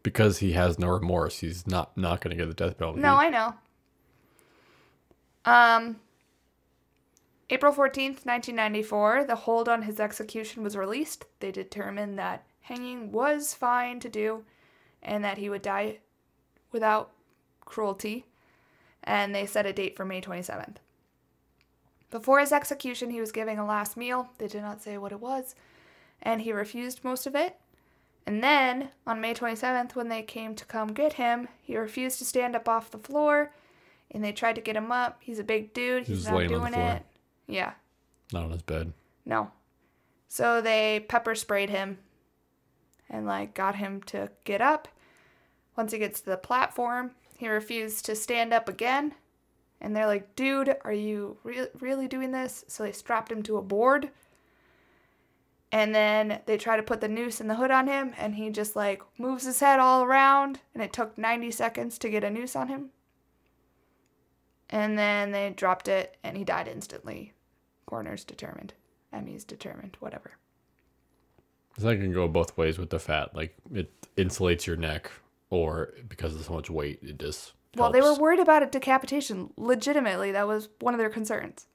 because 0.02 0.38
he 0.38 0.52
has 0.52 0.78
no 0.78 0.88
remorse. 0.88 1.40
He's 1.40 1.66
not 1.66 1.96
not 1.96 2.20
going 2.20 2.30
to 2.30 2.40
get 2.40 2.48
the 2.48 2.54
death 2.54 2.78
penalty. 2.78 3.00
No, 3.00 3.16
I 3.16 3.28
know. 3.28 3.54
Um 5.46 6.00
April 7.48 7.72
14th, 7.72 8.26
1994, 8.26 9.24
the 9.24 9.36
hold 9.36 9.68
on 9.68 9.82
his 9.82 10.00
execution 10.00 10.64
was 10.64 10.76
released. 10.76 11.26
They 11.38 11.52
determined 11.52 12.18
that 12.18 12.44
hanging 12.62 13.12
was 13.12 13.54
fine 13.54 14.00
to 14.00 14.08
do 14.08 14.44
and 15.00 15.24
that 15.24 15.38
he 15.38 15.48
would 15.48 15.62
die 15.62 15.98
without 16.72 17.12
cruelty. 17.64 18.26
And 19.04 19.32
they 19.32 19.46
set 19.46 19.64
a 19.64 19.72
date 19.72 19.96
for 19.96 20.04
May 20.04 20.20
27th. 20.20 20.76
Before 22.10 22.40
his 22.40 22.50
execution, 22.50 23.10
he 23.10 23.20
was 23.20 23.30
giving 23.30 23.60
a 23.60 23.66
last 23.66 23.96
meal. 23.96 24.30
They 24.38 24.48
did 24.48 24.62
not 24.62 24.82
say 24.82 24.98
what 24.98 25.12
it 25.12 25.20
was, 25.20 25.54
and 26.22 26.42
he 26.42 26.52
refused 26.52 27.04
most 27.04 27.26
of 27.26 27.36
it. 27.36 27.56
And 28.26 28.42
then 28.42 28.90
on 29.06 29.20
May 29.20 29.34
27th, 29.34 29.94
when 29.94 30.08
they 30.08 30.22
came 30.22 30.56
to 30.56 30.64
come 30.64 30.92
get 30.92 31.14
him, 31.14 31.46
he 31.62 31.76
refused 31.76 32.18
to 32.18 32.24
stand 32.24 32.56
up 32.56 32.68
off 32.68 32.90
the 32.90 32.98
floor 32.98 33.52
and 34.10 34.24
they 34.24 34.32
tried 34.32 34.54
to 34.56 34.60
get 34.60 34.76
him 34.76 34.90
up. 34.92 35.18
He's 35.20 35.38
a 35.38 35.44
big 35.44 35.72
dude. 35.74 36.06
He 36.06 36.14
He's 36.14 36.26
not 36.26 36.34
laying 36.36 36.54
on 36.54 36.70
the 36.70 36.70
doing 36.70 36.86
it. 36.86 37.02
Yeah, 37.46 37.72
not 38.32 38.44
on 38.44 38.50
his 38.50 38.62
bed. 38.62 38.92
no. 39.24 39.50
So 40.28 40.60
they 40.60 41.06
pepper 41.08 41.34
sprayed 41.36 41.70
him 41.70 41.98
and 43.08 43.26
like 43.26 43.54
got 43.54 43.76
him 43.76 44.02
to 44.04 44.30
get 44.44 44.60
up. 44.60 44.88
Once 45.76 45.92
he 45.92 45.98
gets 45.98 46.20
to 46.20 46.30
the 46.30 46.36
platform, 46.36 47.12
he 47.36 47.48
refused 47.48 48.04
to 48.06 48.16
stand 48.16 48.52
up 48.52 48.68
again. 48.68 49.14
And 49.80 49.94
they're 49.94 50.06
like, 50.06 50.34
dude, 50.34 50.74
are 50.84 50.92
you 50.92 51.36
re- 51.44 51.68
really 51.78 52.08
doing 52.08 52.32
this? 52.32 52.64
So 52.66 52.82
they 52.82 52.92
strapped 52.92 53.30
him 53.30 53.42
to 53.44 53.56
a 53.58 53.62
board. 53.62 54.10
And 55.70 55.94
then 55.94 56.40
they 56.46 56.56
try 56.56 56.76
to 56.76 56.82
put 56.82 57.00
the 57.00 57.08
noose 57.08 57.40
in 57.40 57.48
the 57.48 57.56
hood 57.56 57.70
on 57.70 57.86
him, 57.86 58.14
and 58.16 58.36
he 58.36 58.50
just 58.50 58.74
like 58.76 59.02
moves 59.18 59.44
his 59.44 59.60
head 59.60 59.78
all 59.78 60.02
around. 60.02 60.60
And 60.74 60.82
it 60.82 60.92
took 60.92 61.18
90 61.18 61.50
seconds 61.50 61.98
to 61.98 62.08
get 62.08 62.24
a 62.24 62.30
noose 62.30 62.56
on 62.56 62.68
him. 62.68 62.90
And 64.70 64.98
then 64.98 65.30
they 65.30 65.50
dropped 65.50 65.88
it, 65.88 66.16
and 66.24 66.36
he 66.36 66.44
died 66.44 66.68
instantly. 66.68 67.32
Coroner's 67.86 68.24
determined. 68.24 68.74
Emmy's 69.12 69.44
determined. 69.44 69.96
Whatever. 70.00 70.32
It's 71.74 71.82
So 71.82 71.88
that 71.88 71.96
can 71.96 72.12
go 72.12 72.26
both 72.26 72.56
ways 72.56 72.78
with 72.78 72.90
the 72.90 72.98
fat. 72.98 73.34
Like 73.34 73.54
it 73.72 73.92
insulates 74.16 74.66
your 74.66 74.76
neck, 74.76 75.10
or 75.50 75.94
because 76.08 76.34
of 76.34 76.44
so 76.44 76.54
much 76.54 76.70
weight, 76.70 76.98
it 77.02 77.18
just. 77.18 77.52
Well, 77.76 77.92
they 77.92 78.00
were 78.00 78.14
worried 78.14 78.40
about 78.40 78.62
a 78.62 78.66
decapitation. 78.66 79.52
Legitimately, 79.56 80.32
that 80.32 80.48
was 80.48 80.70
one 80.80 80.94
of 80.94 80.98
their 80.98 81.10
concerns. 81.10 81.66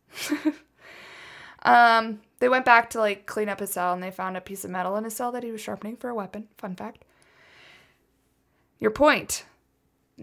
um, 1.64 2.22
they 2.40 2.50
went 2.50 2.66
back 2.66 2.90
to 2.90 3.00
like 3.00 3.28
clean 3.28 3.50
up 3.50 3.60
his 3.60 3.72
cell 3.72 3.94
and 3.94 4.02
they 4.02 4.10
found 4.10 4.36
a 4.36 4.42
piece 4.42 4.66
of 4.66 4.72
metal 4.72 4.98
in 4.98 5.04
his 5.04 5.16
cell 5.16 5.32
that 5.32 5.44
he 5.44 5.52
was 5.52 5.62
sharpening 5.62 5.96
for 5.96 6.10
a 6.10 6.16
weapon. 6.16 6.48
Fun 6.58 6.76
fact. 6.76 7.06
Your 8.80 8.92
point. 8.92 9.46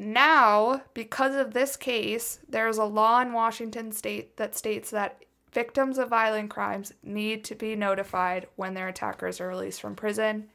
Now, 0.01 0.83
because 0.95 1.35
of 1.35 1.53
this 1.55 1.77
case, 1.77 2.39
there's 2.49 2.79
a 2.79 2.85
law 2.85 3.21
in 3.21 3.33
Washington 3.33 3.91
state 3.91 4.37
that 4.37 4.55
states 4.55 4.91
that 4.91 5.25
victims 5.53 5.99
of 5.99 6.09
violent 6.09 6.51
crimes 6.51 6.93
need 7.03 7.43
to 7.47 7.57
be 7.57 7.75
notified 7.75 8.47
when 8.55 8.75
their 8.75 8.87
attackers 8.87 9.41
are 9.41 9.49
released 9.49 9.81
from 9.81 9.97
prison. 9.97 10.51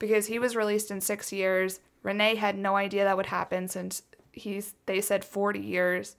Because 0.00 0.26
he 0.26 0.40
was 0.40 0.56
released 0.56 0.90
in 0.90 1.00
six 1.00 1.32
years. 1.32 1.78
Renae 2.04 2.36
had 2.36 2.58
no 2.58 2.74
idea 2.74 3.04
that 3.04 3.16
would 3.16 3.26
happen 3.26 3.68
since 3.68 4.02
he's 4.32 4.74
they 4.86 5.00
said 5.00 5.24
40 5.24 5.60
years. 5.60 6.16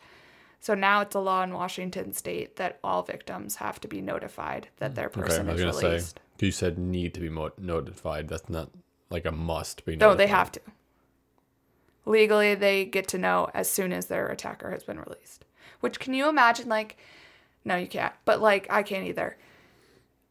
So 0.61 0.73
now 0.75 1.01
it's 1.01 1.13
a 1.13 1.19
law 1.19 1.43
in 1.43 1.53
Washington 1.53 2.13
state 2.13 2.55
that 2.55 2.79
all 2.85 3.03
victims 3.03 3.57
have 3.57 3.81
to 3.81 3.89
be 3.89 3.99
notified 3.99 4.69
that 4.77 4.95
their 4.95 5.07
Okay, 5.07 5.19
person 5.21 5.49
I 5.49 5.51
was 5.51 5.61
is 5.61 5.79
gonna 5.81 5.99
say 5.99 6.19
you 6.39 6.51
said 6.51 6.77
need 6.77 7.13
to 7.15 7.19
be 7.19 7.27
mo- 7.29 7.51
notified. 7.57 8.29
That's 8.29 8.49
not 8.49 8.69
like 9.09 9.25
a 9.25 9.31
must 9.33 9.83
be. 9.85 9.97
notified. 9.97 10.09
No, 10.09 10.15
they 10.15 10.27
have 10.27 10.53
to. 10.53 10.61
Legally, 12.05 12.55
they 12.55 12.85
get 12.85 13.07
to 13.09 13.17
know 13.17 13.49
as 13.53 13.69
soon 13.69 13.91
as 13.91 14.05
their 14.05 14.27
attacker 14.27 14.71
has 14.71 14.83
been 14.83 14.99
released. 14.99 15.45
Which 15.79 15.99
can 15.99 16.13
you 16.13 16.29
imagine? 16.29 16.69
Like, 16.69 16.97
no, 17.63 17.75
you 17.75 17.87
can't. 17.87 18.13
But 18.25 18.41
like, 18.41 18.67
I 18.69 18.83
can't 18.83 19.07
either. 19.07 19.37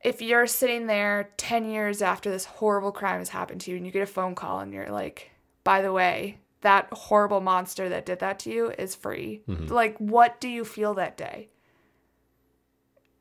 If 0.03 0.23
you're 0.23 0.47
sitting 0.47 0.87
there 0.87 1.31
10 1.37 1.69
years 1.69 2.03
after 2.03 2.31
this 2.31 2.45
horrible 2.45 2.93
crime 2.93 3.19
has 3.19 3.31
happened 3.31 3.63
to 3.63 3.71
you 3.71 3.77
and 3.77 3.87
you 3.87 3.93
get 3.93 4.03
a 4.03 4.07
phone 4.07 4.35
call 4.35 4.61
and 4.61 4.73
you're 4.73 4.91
like, 4.91 5.31
by 5.65 5.83
the 5.83 5.93
way, 5.93 6.39
that 6.61 6.89
horrible 6.93 7.41
monster 7.41 7.89
that 7.89 8.07
did 8.07 8.21
that 8.21 8.39
to 8.41 8.51
you 8.51 8.71
is 8.79 8.95
free. 8.95 9.43
Mm-hmm. 9.49 9.73
Like, 9.73 9.97
what 9.99 10.41
do 10.41 10.49
you 10.49 10.65
feel 10.65 10.95
that 10.95 11.17
day? 11.17 11.49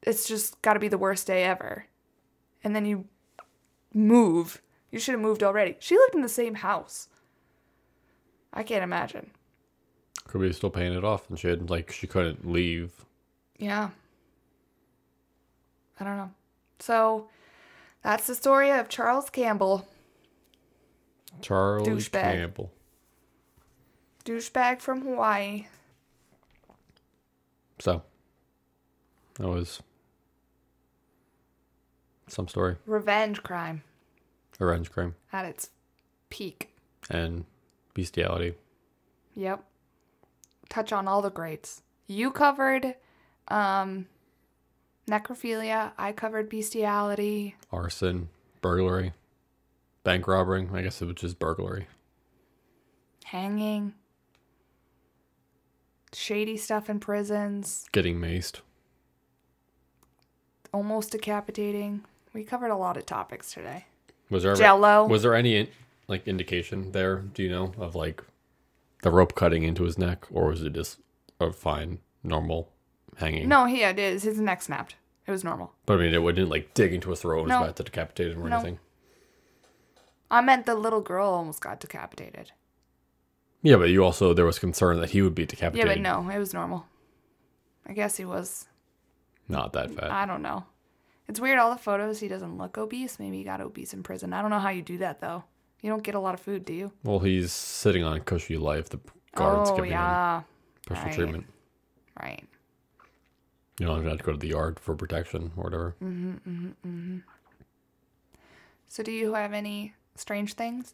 It's 0.02 0.28
just 0.28 0.62
got 0.62 0.74
to 0.74 0.80
be 0.80 0.90
the 0.90 0.98
worst 0.98 1.28
day 1.28 1.44
ever. 1.44 1.86
And 2.64 2.76
then 2.76 2.86
you 2.86 3.06
move. 3.94 4.62
You 4.92 5.00
should 5.00 5.14
have 5.14 5.22
moved 5.22 5.44
already. 5.44 5.78
She 5.80 5.98
lived 5.98 6.16
in 6.16 6.22
the 6.22 6.30
same 6.30 6.56
house. 6.56 7.08
I 8.54 8.64
can't 8.64 8.84
imagine. 8.84 9.32
Could 10.28 10.42
be 10.42 10.54
still 10.54 10.70
paying 10.70 10.94
it 10.94 11.04
off, 11.04 11.30
and 11.30 11.38
she 11.38 11.48
had 11.48 11.70
like 11.70 11.92
she 11.92 12.08
couldn't 12.08 12.50
leave. 12.50 13.06
Yeah. 13.58 13.90
I 16.00 16.04
don't 16.04 16.18
know. 16.18 16.32
So 16.80 17.28
that's 18.02 18.28
the 18.28 18.36
story 18.36 18.72
of 18.72 18.90
Charles 18.90 19.30
Campbell, 19.30 19.88
Charles 21.42 21.88
Douchebag. 21.88 22.12
Campbell. 22.34 22.72
douchebag 24.26 24.82
from 24.82 25.02
Hawaii. 25.02 25.66
So 27.80 28.02
that 29.36 29.48
was 29.48 29.82
some 32.28 32.48
story, 32.48 32.78
Revenge 32.86 33.44
crime 33.44 33.84
revenge 34.60 34.92
crime, 34.92 35.16
at 35.32 35.46
its 35.46 35.70
peak. 36.30 36.74
and 37.10 37.46
bestiality. 37.94 38.54
Yep. 39.36 39.64
Touch 40.70 40.92
on 40.94 41.08
all 41.08 41.22
the 41.22 41.30
greats. 41.32 41.82
You 42.08 42.32
covered 42.32 42.96
um 43.48 44.08
necrophilia, 45.10 45.92
I 45.98 46.12
covered 46.14 46.50
bestiality. 46.50 47.56
arson, 47.72 48.30
burglary, 48.62 49.14
bank 50.04 50.28
robbery. 50.28 50.68
I 50.74 50.82
guess 50.82 51.02
it 51.02 51.06
was 51.06 51.16
just 51.16 51.40
burglary. 51.40 51.88
hanging, 53.26 53.94
shady 56.14 56.56
stuff 56.58 56.90
in 56.90 57.00
prisons, 57.00 57.86
Getting 57.92 58.20
maced. 58.20 58.62
almost 60.74 61.12
decapitating. 61.12 62.04
We 62.34 62.44
covered 62.44 62.70
a 62.72 62.76
lot 62.78 62.98
of 62.98 63.06
topics 63.06 63.54
today. 63.54 63.86
Was 64.30 64.44
there 64.44 64.54
ever, 64.54 64.62
Jello. 64.62 65.08
Was 65.08 65.22
there 65.24 65.36
any 65.36 65.70
like 66.08 66.28
indication 66.28 66.92
there? 66.92 67.18
Do 67.18 67.44
you 67.44 67.50
know 67.50 67.74
of 67.78 67.96
like 67.96 68.24
the 69.02 69.12
rope 69.12 69.36
cutting 69.36 69.64
into 69.64 69.84
his 69.84 69.98
neck, 69.98 70.26
or 70.32 70.48
was 70.48 70.62
it 70.64 70.74
just 70.74 71.00
a 71.40 71.52
fine 71.52 72.00
normal 72.24 72.70
hanging? 73.18 73.48
no, 73.50 73.66
he 73.66 73.82
had 73.82 73.98
his 73.98 74.24
his 74.24 74.40
neck 74.40 74.62
snapped. 74.62 74.96
It 75.26 75.32
was 75.32 75.44
normal. 75.44 75.74
but 75.86 75.94
I 75.96 75.98
mean 76.04 76.14
it 76.14 76.22
wouldn't 76.22 76.50
like 76.50 76.74
dig 76.74 76.94
into 76.94 77.10
his 77.10 77.22
throat 77.22 77.40
and 77.44 77.48
was 77.48 77.56
about 77.56 77.76
to 77.78 77.84
decapitate 77.84 78.32
him 78.34 78.44
or 78.44 78.50
No. 78.50 78.58
anything. 78.58 78.80
I 80.30 80.42
meant 80.42 80.66
the 80.66 80.76
little 80.76 81.02
girl 81.02 81.30
almost 81.30 81.62
got 81.62 81.80
decapitated. 81.80 82.52
Yeah, 83.62 83.78
but 83.78 83.90
you 83.90 84.04
also 84.04 84.34
there 84.34 84.46
was 84.46 84.60
concern 84.60 85.00
that 85.00 85.12
he 85.12 85.22
would 85.22 85.36
be 85.36 85.46
decapitated. 85.46 85.88
Yeah, 85.88 85.94
but 85.94 86.02
no, 86.26 86.30
it 86.30 86.40
was 86.40 86.54
normal. 86.54 86.86
I 87.86 87.94
guess 87.94 88.18
he 88.18 88.26
was. 88.26 88.66
not 89.48 89.74
that 89.74 89.92
fat. 89.92 90.12
I 90.12 90.26
don't 90.26 90.42
know. 90.42 90.66
It's 91.28 91.40
weird. 91.40 91.60
All 91.60 91.72
the 91.72 91.78
photos, 91.82 92.20
he 92.20 92.28
doesn't 92.28 92.58
look 92.58 92.78
obese. 92.78 93.20
Maybe 93.20 93.38
he 93.38 93.44
got 93.44 93.62
obese 93.62 93.94
in 93.94 94.04
prison. 94.04 94.34
I 94.34 94.42
don't 94.42 94.50
know 94.52 94.60
how 94.60 94.70
you 94.70 94.82
do 94.82 94.98
that 94.98 95.22
though. 95.22 95.44
You 95.84 95.90
don't 95.90 96.02
get 96.02 96.16
a 96.16 96.20
lot 96.20 96.34
of 96.34 96.40
food, 96.40 96.66
do 96.66 96.74
you? 96.74 96.92
well, 97.04 97.20
he's 97.20 97.52
sitting 97.52 98.04
on 98.04 98.20
cushy 98.22 98.58
life. 98.58 98.90
The 98.90 99.00
guards 99.36 99.70
oh 99.70 99.76
giving 99.76 99.92
him 99.92 99.98
yeah, 100.00 100.42
special 100.86 101.04
right. 101.04 101.14
treatment. 101.14 101.46
right. 102.20 102.44
You 103.80 103.86
don't 103.88 104.04
have 104.06 104.18
to 104.18 104.24
go 104.24 104.32
to 104.32 104.38
the 104.38 104.48
yard 104.48 104.80
for 104.80 104.96
protection 104.96 105.52
or 105.58 105.64
whatever. 105.66 105.96
Mm-hmm. 106.02 107.18
So, 108.88 109.04
do 109.04 109.12
you 109.12 109.34
have 109.34 109.52
any 109.54 109.94
strange 110.16 110.54
things 110.54 110.94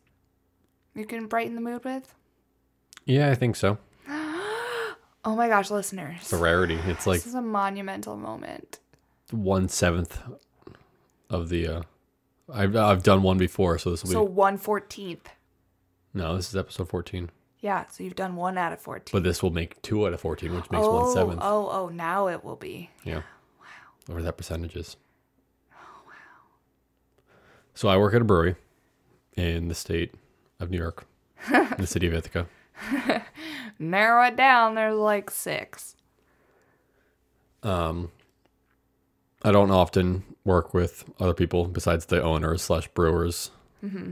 you 0.96 1.06
can 1.06 1.28
brighten 1.28 1.56
the 1.56 1.62
mood 1.62 1.84
with? 1.86 2.16
Yeah, 3.06 3.30
I 3.30 3.36
think 3.36 3.56
so. 3.56 3.78
Oh 5.26 5.36
my 5.36 5.50
gosh, 5.50 5.70
listeners. 5.70 6.16
It's 6.22 6.32
a 6.34 6.38
rarity. 6.38 6.80
It's 6.88 7.06
like 7.06 7.18
this 7.18 7.28
is 7.28 7.36
a 7.36 7.42
monumental 7.42 8.16
moment. 8.16 8.80
one 9.32 9.68
seventh 9.68 10.18
of 11.30 11.50
the. 11.50 11.68
uh 11.68 11.82
I've 12.54 12.76
I've 12.76 13.04
done 13.04 13.22
one 13.24 13.38
before, 13.38 13.78
so 13.78 13.91
this 13.91 14.04
will 14.04 14.10
be 14.10 14.14
So, 14.14 14.28
114th. 14.28 15.26
no. 16.14 16.36
This 16.36 16.50
is 16.50 16.56
episode 16.56 16.89
fourteen, 16.89 17.30
Yeah, 17.60 17.86
so 17.88 18.04
you've 18.04 18.16
done 18.16 18.36
one 18.36 18.58
out 18.58 18.74
of 18.74 18.80
14. 18.82 19.12
but 19.12 19.24
this 19.24 19.41
will 19.43 19.52
make 19.52 19.82
two 19.82 20.06
out 20.08 20.14
of 20.14 20.20
fourteen, 20.22 20.56
which 20.56 20.70
makes 20.72 20.84
oh, 20.86 21.04
one 21.04 21.14
seventh. 21.14 21.39
oh, 21.43 21.70
oh, 21.72 21.89
now 21.89 22.28
it 22.28 22.43
will 22.43 22.56
be. 22.56 22.89
Yeah. 23.04 23.18
Wow. 23.60 23.64
Whatever 24.08 24.24
that 24.24 24.38
percentage 24.38 24.76
is. 24.76 24.97
Oh 25.74 26.02
wow. 26.06 26.12
So 27.74 27.88
I 27.89 27.97
work 27.97 28.14
at 28.14 28.22
a 28.22 28.26
brewery 28.26 28.56
in 29.36 29.68
the 29.68 29.76
state 29.76 30.14
of 30.60 30.70
New 30.70 30.78
York, 30.78 31.06
in 31.54 31.76
the 31.78 31.88
city 31.88 32.08
of 32.08 32.14
Ithaca. 32.14 32.47
Narrow 33.78 34.26
it 34.28 34.36
down, 34.36 34.76
there's 34.76 34.95
like 34.95 35.30
six. 35.30 35.95
Um, 37.64 38.12
I 39.42 39.52
don't 39.52 39.72
often 39.72 40.24
work 40.44 40.74
with 40.74 41.06
other 41.20 41.34
people 41.34 41.66
besides 41.66 42.06
the 42.08 42.22
owners 42.22 42.62
slash 42.62 42.88
brewers. 42.90 43.52
Mm-hmm. 43.84 44.12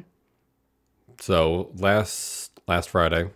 So 1.19 1.71
last 1.75 2.51
last 2.67 2.89
Friday, 2.89 3.29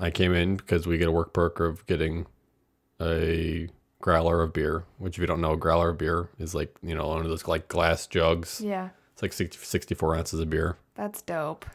I 0.00 0.10
came 0.10 0.32
in 0.32 0.56
because 0.56 0.86
we 0.86 0.98
get 0.98 1.08
a 1.08 1.12
work 1.12 1.32
perk 1.32 1.60
of 1.60 1.84
getting 1.86 2.26
a 3.00 3.68
growler 4.00 4.42
of 4.42 4.52
beer. 4.52 4.84
Which, 4.98 5.16
if 5.16 5.20
you 5.20 5.26
don't 5.26 5.40
know, 5.40 5.52
a 5.52 5.56
growler 5.56 5.90
of 5.90 5.98
beer 5.98 6.30
is 6.38 6.54
like 6.54 6.74
you 6.82 6.94
know 6.94 7.08
one 7.08 7.20
of 7.20 7.28
those 7.28 7.46
like 7.46 7.68
glass 7.68 8.06
jugs. 8.06 8.60
Yeah, 8.60 8.90
It's 9.12 9.22
like 9.22 9.32
60, 9.32 9.58
64 9.58 10.16
ounces 10.16 10.40
of 10.40 10.48
beer. 10.50 10.76
that's 10.94 11.22
dope. 11.22 11.66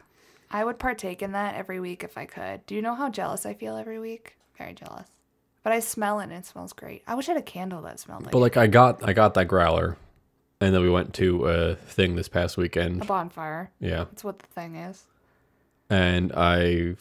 I 0.52 0.64
would 0.64 0.80
partake 0.80 1.22
in 1.22 1.30
that 1.32 1.54
every 1.54 1.78
week 1.78 2.02
if 2.02 2.18
I 2.18 2.24
could. 2.26 2.66
Do 2.66 2.74
you 2.74 2.82
know 2.82 2.96
how 2.96 3.08
jealous 3.08 3.46
I 3.46 3.54
feel 3.54 3.76
every 3.76 4.00
week? 4.00 4.36
Very 4.58 4.74
jealous. 4.74 5.06
But 5.62 5.72
I 5.74 5.80
smell 5.80 6.20
it 6.20 6.24
and 6.24 6.32
it 6.32 6.46
smells 6.46 6.72
great. 6.72 7.02
I 7.06 7.14
wish 7.14 7.28
I 7.28 7.32
had 7.32 7.40
a 7.40 7.44
candle 7.44 7.82
that 7.82 8.00
smelled 8.00 8.22
like 8.24 8.32
But 8.32 8.38
like 8.38 8.56
I 8.56 8.66
got 8.66 9.06
I 9.06 9.12
got 9.12 9.34
that 9.34 9.46
growler, 9.46 9.96
and 10.60 10.74
then 10.74 10.80
we 10.82 10.88
went 10.90 11.12
to 11.14 11.46
a 11.46 11.74
thing 11.74 12.16
this 12.16 12.28
past 12.28 12.56
weekend. 12.56 13.02
a 13.02 13.04
bonfire. 13.04 13.70
Yeah, 13.80 14.04
That's 14.04 14.24
what 14.24 14.38
the 14.38 14.46
thing 14.46 14.76
is. 14.76 15.04
and 15.90 16.32
I 16.32 16.96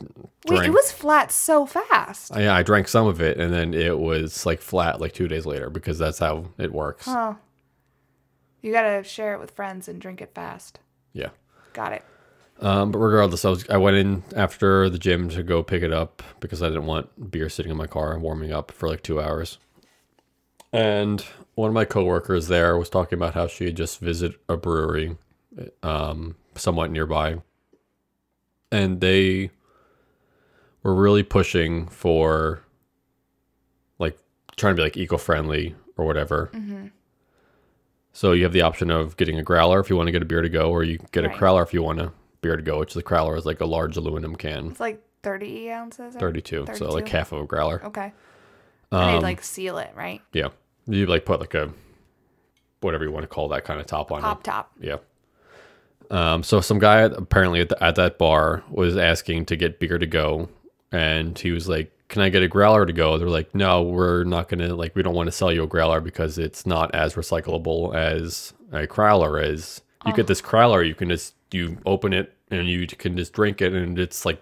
Wait, 0.00 0.04
drank. 0.46 0.66
it 0.66 0.70
was 0.70 0.92
flat 0.92 1.32
so 1.32 1.66
fast. 1.66 2.32
I, 2.36 2.42
yeah, 2.42 2.54
I 2.54 2.62
drank 2.62 2.86
some 2.86 3.08
of 3.08 3.20
it, 3.20 3.36
and 3.38 3.52
then 3.52 3.74
it 3.74 3.98
was 3.98 4.46
like 4.46 4.60
flat 4.60 5.00
like 5.00 5.12
two 5.12 5.26
days 5.26 5.44
later 5.44 5.68
because 5.70 5.98
that's 5.98 6.20
how 6.20 6.46
it 6.56 6.72
works. 6.72 7.06
Huh. 7.06 7.34
You 8.62 8.70
gotta 8.72 9.02
share 9.02 9.34
it 9.34 9.40
with 9.40 9.50
friends 9.52 9.88
and 9.88 10.00
drink 10.00 10.20
it 10.20 10.32
fast. 10.34 10.78
Yeah. 11.12 11.30
Got 11.72 11.92
it. 11.94 12.04
Um, 12.60 12.90
but 12.90 12.98
regardless, 12.98 13.44
I 13.44 13.50
was 13.50 13.68
I 13.70 13.76
went 13.76 13.96
in 13.96 14.24
after 14.34 14.88
the 14.90 14.98
gym 14.98 15.28
to 15.30 15.42
go 15.44 15.62
pick 15.62 15.82
it 15.82 15.92
up 15.92 16.22
because 16.40 16.62
I 16.62 16.68
didn't 16.68 16.86
want 16.86 17.30
beer 17.30 17.48
sitting 17.48 17.70
in 17.70 17.76
my 17.78 17.86
car 17.86 18.12
and 18.12 18.22
warming 18.22 18.52
up 18.52 18.72
for 18.72 18.88
like 18.88 19.02
two 19.02 19.20
hours. 19.20 19.58
And 20.72 21.24
one 21.54 21.68
of 21.68 21.74
my 21.74 21.84
coworkers 21.84 22.48
there 22.48 22.76
was 22.76 22.90
talking 22.90 23.16
about 23.16 23.34
how 23.34 23.46
she 23.46 23.66
had 23.66 23.76
just 23.76 24.00
visited 24.00 24.38
a 24.48 24.56
brewery, 24.56 25.16
um, 25.82 26.34
somewhat 26.56 26.90
nearby, 26.90 27.40
and 28.70 29.00
they 29.00 29.50
were 30.82 30.94
really 30.94 31.22
pushing 31.22 31.86
for, 31.88 32.60
like, 33.98 34.18
trying 34.56 34.74
to 34.74 34.76
be 34.76 34.82
like 34.82 34.96
eco-friendly 34.96 35.74
or 35.96 36.04
whatever. 36.04 36.50
So 38.12 38.32
you 38.32 38.44
have 38.44 38.52
the 38.52 38.62
option 38.62 38.90
of 38.90 39.16
getting 39.16 39.38
a 39.38 39.42
growler 39.42 39.80
if 39.80 39.88
you 39.90 39.96
want 39.96 40.08
to 40.08 40.12
get 40.12 40.22
a 40.22 40.26
beer 40.26 40.42
to 40.42 40.48
go, 40.48 40.70
or 40.70 40.82
you 40.84 40.98
get 41.12 41.24
a 41.24 41.28
Right. 41.28 41.38
crowler 41.38 41.62
if 41.62 41.72
you 41.72 41.82
want 41.82 42.00
a 42.00 42.12
beer 42.40 42.56
to 42.56 42.62
go. 42.62 42.78
Which 42.78 42.94
the 42.94 43.02
crowler 43.02 43.36
is 43.36 43.46
like 43.46 43.60
a 43.60 43.66
large 43.66 43.96
aluminum 43.96 44.36
can, 44.36 44.68
It's 44.70 44.80
like 44.80 45.02
30 45.22 45.70
ounces? 45.70 46.16
or- 46.16 46.20
thirty-two, 46.20 46.66
so 46.74 46.90
like 46.90 47.08
half 47.08 47.32
of 47.32 47.40
a 47.42 47.46
growler. 47.46 47.82
Okay. 47.84 48.12
and 48.92 49.00
Um, 49.00 49.12
they 49.14 49.18
like 49.20 49.42
seal 49.42 49.78
it, 49.78 49.90
right? 49.96 50.20
Yeah, 50.32 50.48
you 50.86 51.06
like 51.06 51.24
put 51.24 51.40
like 51.40 51.54
a 51.54 51.72
whatever 52.80 53.04
you 53.04 53.10
want 53.10 53.24
to 53.24 53.28
call 53.28 53.48
that 53.48 53.64
kind 53.64 53.80
of 53.80 53.86
top 53.86 54.12
on 54.12 54.20
Pop 54.22 54.40
it. 54.40 54.44
top. 54.44 54.72
Yeah. 54.80 54.96
Um, 56.10 56.42
so 56.42 56.60
some 56.60 56.78
guy 56.78 57.00
apparently 57.00 57.60
at, 57.60 57.68
the, 57.68 57.82
at 57.84 57.96
that 57.96 58.16
bar 58.18 58.62
was 58.70 58.96
asking 58.96 59.44
to 59.46 59.56
get 59.56 59.78
beer 59.78 59.98
to 59.98 60.06
go, 60.06 60.48
and 60.90 61.38
he 61.38 61.50
was 61.50 61.68
like, 61.68 61.92
"Can 62.08 62.22
I 62.22 62.30
get 62.30 62.42
a 62.42 62.48
growler 62.48 62.86
to 62.86 62.92
go?" 62.94 63.18
They're 63.18 63.28
like, 63.28 63.54
"No, 63.54 63.82
we're 63.82 64.24
not 64.24 64.48
gonna 64.48 64.74
like 64.74 64.96
we 64.96 65.02
don't 65.02 65.14
want 65.14 65.26
to 65.26 65.32
sell 65.32 65.52
you 65.52 65.64
a 65.64 65.66
growler 65.66 66.00
because 66.00 66.38
it's 66.38 66.64
not 66.64 66.94
as 66.94 67.14
recyclable 67.14 67.94
as 67.94 68.54
a 68.72 68.86
crowler 68.86 69.42
is. 69.44 69.82
You 70.06 70.14
get 70.14 70.26
this 70.28 70.40
crowler, 70.40 70.86
you 70.86 70.94
can 70.94 71.10
just 71.10 71.34
you 71.52 71.78
open 71.86 72.12
it 72.12 72.34
and 72.50 72.68
you 72.68 72.86
can 72.86 73.16
just 73.16 73.32
drink 73.32 73.60
it, 73.60 73.72
and 73.72 73.98
it's 73.98 74.24
like 74.24 74.40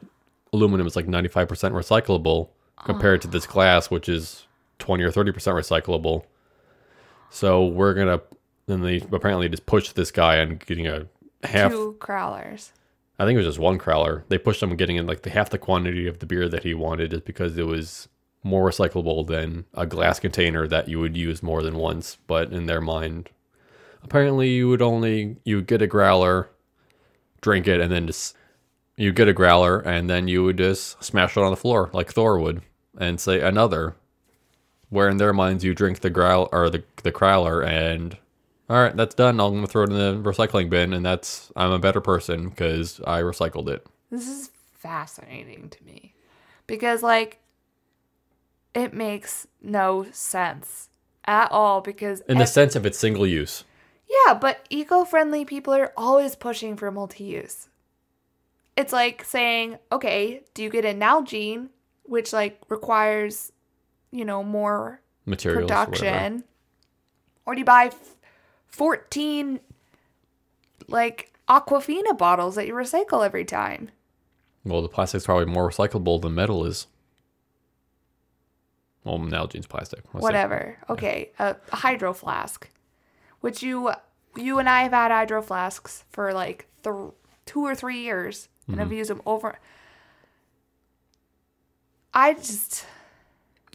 aluminum 0.52 0.86
is 0.86 0.96
like 0.96 1.08
ninety 1.08 1.28
five 1.28 1.48
percent 1.48 1.74
recyclable, 1.74 2.48
compared 2.84 3.22
to 3.22 3.28
this 3.28 3.46
ah. 3.48 3.52
glass, 3.52 3.90
which 3.90 4.08
is 4.08 4.46
20 4.78 5.02
or 5.02 5.10
30% 5.10 5.32
recyclable. 5.32 6.24
So 7.30 7.66
we're 7.66 7.94
to, 7.94 8.22
then 8.66 8.82
they 8.82 8.96
apparently 9.12 9.48
just 9.48 9.66
pushed 9.66 9.94
this 9.94 10.10
guy 10.10 10.40
on 10.40 10.56
getting 10.64 10.86
a 10.86 11.06
half, 11.44 11.72
Two 11.72 11.96
crowlers. 11.98 12.70
I 13.18 13.24
think 13.24 13.34
it 13.34 13.38
was 13.38 13.46
just 13.46 13.58
one 13.58 13.78
crowler. 13.78 14.24
They 14.28 14.38
pushed 14.38 14.62
him 14.62 14.76
getting 14.76 14.96
in 14.96 15.06
like 15.06 15.22
the 15.22 15.30
half 15.30 15.50
the 15.50 15.58
quantity 15.58 16.06
of 16.06 16.18
the 16.18 16.26
beer 16.26 16.48
that 16.48 16.62
he 16.62 16.74
wanted 16.74 17.10
just 17.10 17.24
because 17.24 17.56
it 17.56 17.66
was 17.66 18.08
more 18.42 18.68
recyclable 18.68 19.26
than 19.26 19.64
a 19.74 19.86
glass 19.86 20.20
container 20.20 20.68
that 20.68 20.88
you 20.88 21.00
would 21.00 21.16
use 21.16 21.42
more 21.42 21.62
than 21.62 21.76
once. 21.76 22.18
But 22.26 22.52
in 22.52 22.66
their 22.66 22.80
mind, 22.80 23.30
apparently 24.02 24.50
you 24.50 24.68
would 24.68 24.82
only, 24.82 25.36
you 25.44 25.56
would 25.56 25.66
get 25.66 25.82
a 25.82 25.86
growler, 25.86 26.50
drink 27.46 27.68
it, 27.68 27.80
and 27.80 27.92
then 27.92 28.08
just, 28.08 28.36
you 28.96 29.12
get 29.12 29.28
a 29.28 29.32
growler 29.32 29.78
and 29.78 30.10
then 30.10 30.26
you 30.26 30.42
would 30.42 30.58
just 30.58 31.02
smash 31.04 31.36
it 31.36 31.42
on 31.42 31.50
the 31.52 31.56
floor 31.56 31.90
like 31.92 32.12
Thor 32.12 32.40
would 32.40 32.60
and 32.98 33.20
say 33.20 33.40
another. 33.40 33.94
Where 34.88 35.08
in 35.08 35.18
their 35.18 35.32
minds 35.32 35.62
you 35.64 35.72
drink 35.74 36.00
the 36.00 36.10
growl 36.10 36.48
or 36.50 36.70
the 36.70 36.82
the 37.02 37.12
crowler 37.12 37.64
and 37.64 38.16
all 38.68 38.82
right, 38.82 38.96
that's 38.96 39.14
done. 39.14 39.38
I'm 39.40 39.54
gonna 39.54 39.66
throw 39.68 39.84
it 39.84 39.90
in 39.90 39.96
the 39.96 40.30
recycling 40.30 40.68
bin, 40.70 40.92
and 40.92 41.04
that's 41.06 41.52
I'm 41.54 41.70
a 41.72 41.78
better 41.78 42.00
person 42.00 42.48
because 42.48 43.00
I 43.06 43.20
recycled 43.22 43.68
it. 43.68 43.86
This 44.10 44.26
is 44.28 44.50
fascinating 44.74 45.68
to 45.70 45.84
me 45.84 46.14
because, 46.66 47.02
like, 47.02 47.38
it 48.74 48.92
makes 48.94 49.46
no 49.62 50.06
sense 50.12 50.88
at 51.24 51.50
all. 51.52 51.80
Because, 51.80 52.20
In 52.28 52.38
the 52.38 52.42
ev- 52.42 52.48
sense 52.48 52.74
of 52.76 52.84
it's 52.86 52.98
single 52.98 53.26
use. 53.26 53.64
Yeah, 54.08 54.34
but 54.34 54.64
eco 54.70 55.04
friendly 55.04 55.44
people 55.44 55.74
are 55.74 55.92
always 55.96 56.36
pushing 56.36 56.76
for 56.76 56.90
multi 56.90 57.24
use. 57.24 57.68
It's 58.76 58.92
like 58.92 59.24
saying, 59.24 59.78
okay, 59.90 60.42
do 60.54 60.62
you 60.62 60.70
get 60.70 60.84
a 60.84 60.92
Nalgene, 60.92 61.68
which, 62.02 62.32
like, 62.32 62.60
requires, 62.68 63.50
you 64.10 64.24
know, 64.24 64.42
more 64.42 65.00
Materials, 65.24 65.70
whatever. 65.70 65.90
production, 65.92 66.44
or 67.46 67.54
do 67.54 67.60
you 67.60 67.64
buy 67.64 67.86
f- 67.86 68.16
14, 68.68 69.60
like, 70.88 71.32
Aquafina 71.48 72.16
bottles 72.18 72.54
that 72.56 72.66
you 72.66 72.74
recycle 72.74 73.24
every 73.24 73.44
time? 73.46 73.90
Well, 74.64 74.82
the 74.82 74.88
plastic's 74.88 75.24
probably 75.24 75.46
more 75.46 75.70
recyclable 75.70 76.20
than 76.20 76.34
metal 76.34 76.64
is. 76.66 76.86
Well, 79.04 79.18
Nalgene's 79.20 79.66
plastic. 79.68 80.00
Say. 80.00 80.18
whatever. 80.18 80.76
Okay, 80.90 81.30
a, 81.38 81.56
a 81.72 81.76
hydro 81.76 82.12
flask, 82.12 82.68
which 83.46 83.62
you 83.62 83.92
you 84.36 84.58
and 84.58 84.68
I 84.68 84.82
have 84.82 84.90
had 84.90 85.12
hydro 85.12 85.40
flasks 85.40 86.02
for 86.10 86.32
like 86.32 86.66
th- 86.82 87.12
two 87.46 87.64
or 87.64 87.76
three 87.76 88.00
years, 88.00 88.48
and 88.66 88.80
I've 88.80 88.88
mm-hmm. 88.88 88.96
used 88.96 89.10
them 89.10 89.22
over. 89.24 89.60
I 92.12 92.34
just 92.34 92.84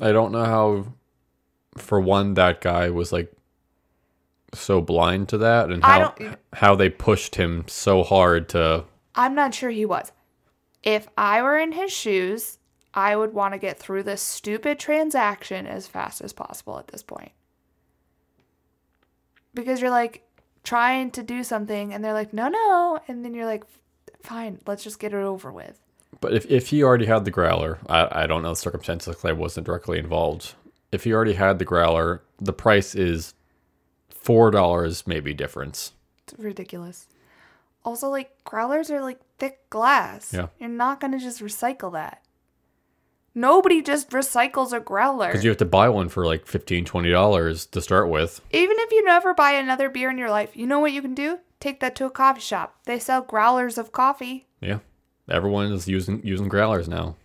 I 0.02 0.12
don't 0.12 0.34
know 0.34 0.44
how, 0.44 0.94
for 1.78 2.02
one, 2.02 2.34
that 2.34 2.60
guy 2.60 2.90
was 2.90 3.14
like 3.14 3.32
so 4.54 4.82
blind 4.82 5.30
to 5.30 5.38
that, 5.38 5.72
and 5.72 5.82
how 5.86 6.16
how 6.52 6.76
they 6.76 6.90
pushed 6.90 7.36
him 7.36 7.64
so 7.68 8.04
hard 8.04 8.50
to. 8.50 8.84
I'm 9.16 9.34
not 9.34 9.56
sure 9.56 9.70
he 9.70 9.86
was. 9.86 10.12
If 10.84 11.08
I 11.18 11.42
were 11.42 11.58
in 11.58 11.72
his 11.72 11.94
shoes, 11.94 12.58
I 12.94 13.16
would 13.16 13.34
want 13.34 13.54
to 13.54 13.58
get 13.58 13.80
through 13.80 14.04
this 14.04 14.22
stupid 14.22 14.80
transaction 14.80 15.66
as 15.66 15.88
fast 15.88 16.20
as 16.20 16.34
possible 16.34 16.78
at 16.78 16.90
this 16.90 17.04
point. 17.04 17.32
Because 19.54 19.82
you're 19.82 19.90
like 19.90 20.24
trying 20.64 21.12
to 21.12 21.24
do 21.24 21.44
something 21.44 21.94
and 21.94 22.04
they're 22.04 22.14
like, 22.14 22.34
no, 22.34 22.48
no. 22.48 23.00
And 23.08 23.26
then 23.26 23.34
you're 23.34 23.46
like, 23.46 23.64
fine, 24.22 24.60
let's 24.66 24.84
just 24.84 25.00
get 25.00 25.14
it 25.14 25.18
over 25.18 25.52
with. 25.52 25.80
But 26.20 26.34
if, 26.34 26.46
if 26.46 26.68
he 26.68 26.84
already 26.84 27.06
had 27.06 27.26
the 27.26 27.32
growler, 27.32 27.80
I, 27.90 28.24
I 28.24 28.28
don't 28.28 28.44
know 28.44 28.52
the 28.52 28.56
circumstances 28.56 29.16
because 29.16 29.26
I 29.30 29.32
wasn't 29.32 29.66
directly 29.66 29.98
involved. 29.98 30.54
If 30.92 31.04
he 31.04 31.14
already 31.14 31.34
had 31.34 31.58
the 31.58 31.66
growler, 31.66 32.22
the 32.38 32.54
price 32.54 32.96
is 32.96 33.34
four 34.10 34.52
dollars, 34.52 35.08
maybe 35.08 35.34
difference. 35.34 35.94
It's 36.28 36.38
ridiculous. 36.38 37.08
Also, 37.84 38.10
like, 38.10 38.44
growlers 38.44 38.92
are 38.92 39.02
like 39.02 39.20
thick 39.40 39.68
glass. 39.70 40.34
Yeah. 40.34 40.48
You're 40.60 40.70
not 40.70 41.00
going 41.00 41.14
to 41.14 41.20
just 41.20 41.42
recycle 41.42 41.92
that. 41.94 42.22
Nobody 43.34 43.82
just 43.82 44.10
recycles 44.10 44.74
a 44.74 44.80
growler. 44.82 45.28
Because 45.28 45.44
you 45.44 45.50
have 45.50 45.58
to 45.60 45.66
buy 45.66 45.88
one 45.90 46.10
for 46.10 46.26
like 46.26 46.46
15 46.46 46.84
dollars 47.12 47.66
to 47.68 47.82
start 47.82 48.10
with. 48.10 48.42
Even 48.52 48.76
if 48.80 48.92
you 48.92 49.04
never 49.06 49.34
buy 49.34 49.52
another 49.52 49.90
beer 49.90 50.10
in 50.10 50.18
your 50.18 50.30
life, 50.30 50.56
you 50.56 50.66
know 50.68 50.80
what 50.80 50.92
you 50.92 51.02
can 51.02 51.14
do? 51.16 51.40
Take 51.60 51.80
that 51.80 51.96
to 51.98 52.06
a 52.06 52.10
coffee 52.10 52.42
shop. 52.42 52.76
They 52.86 53.00
sell 53.00 53.22
growlers 53.22 53.78
of 53.78 53.92
coffee. 53.92 54.48
Yeah, 54.60 54.80
everyone 55.30 55.72
is 55.72 55.88
using 55.88 56.22
using 56.26 56.50
growlers 56.50 56.90
now. 56.90 57.16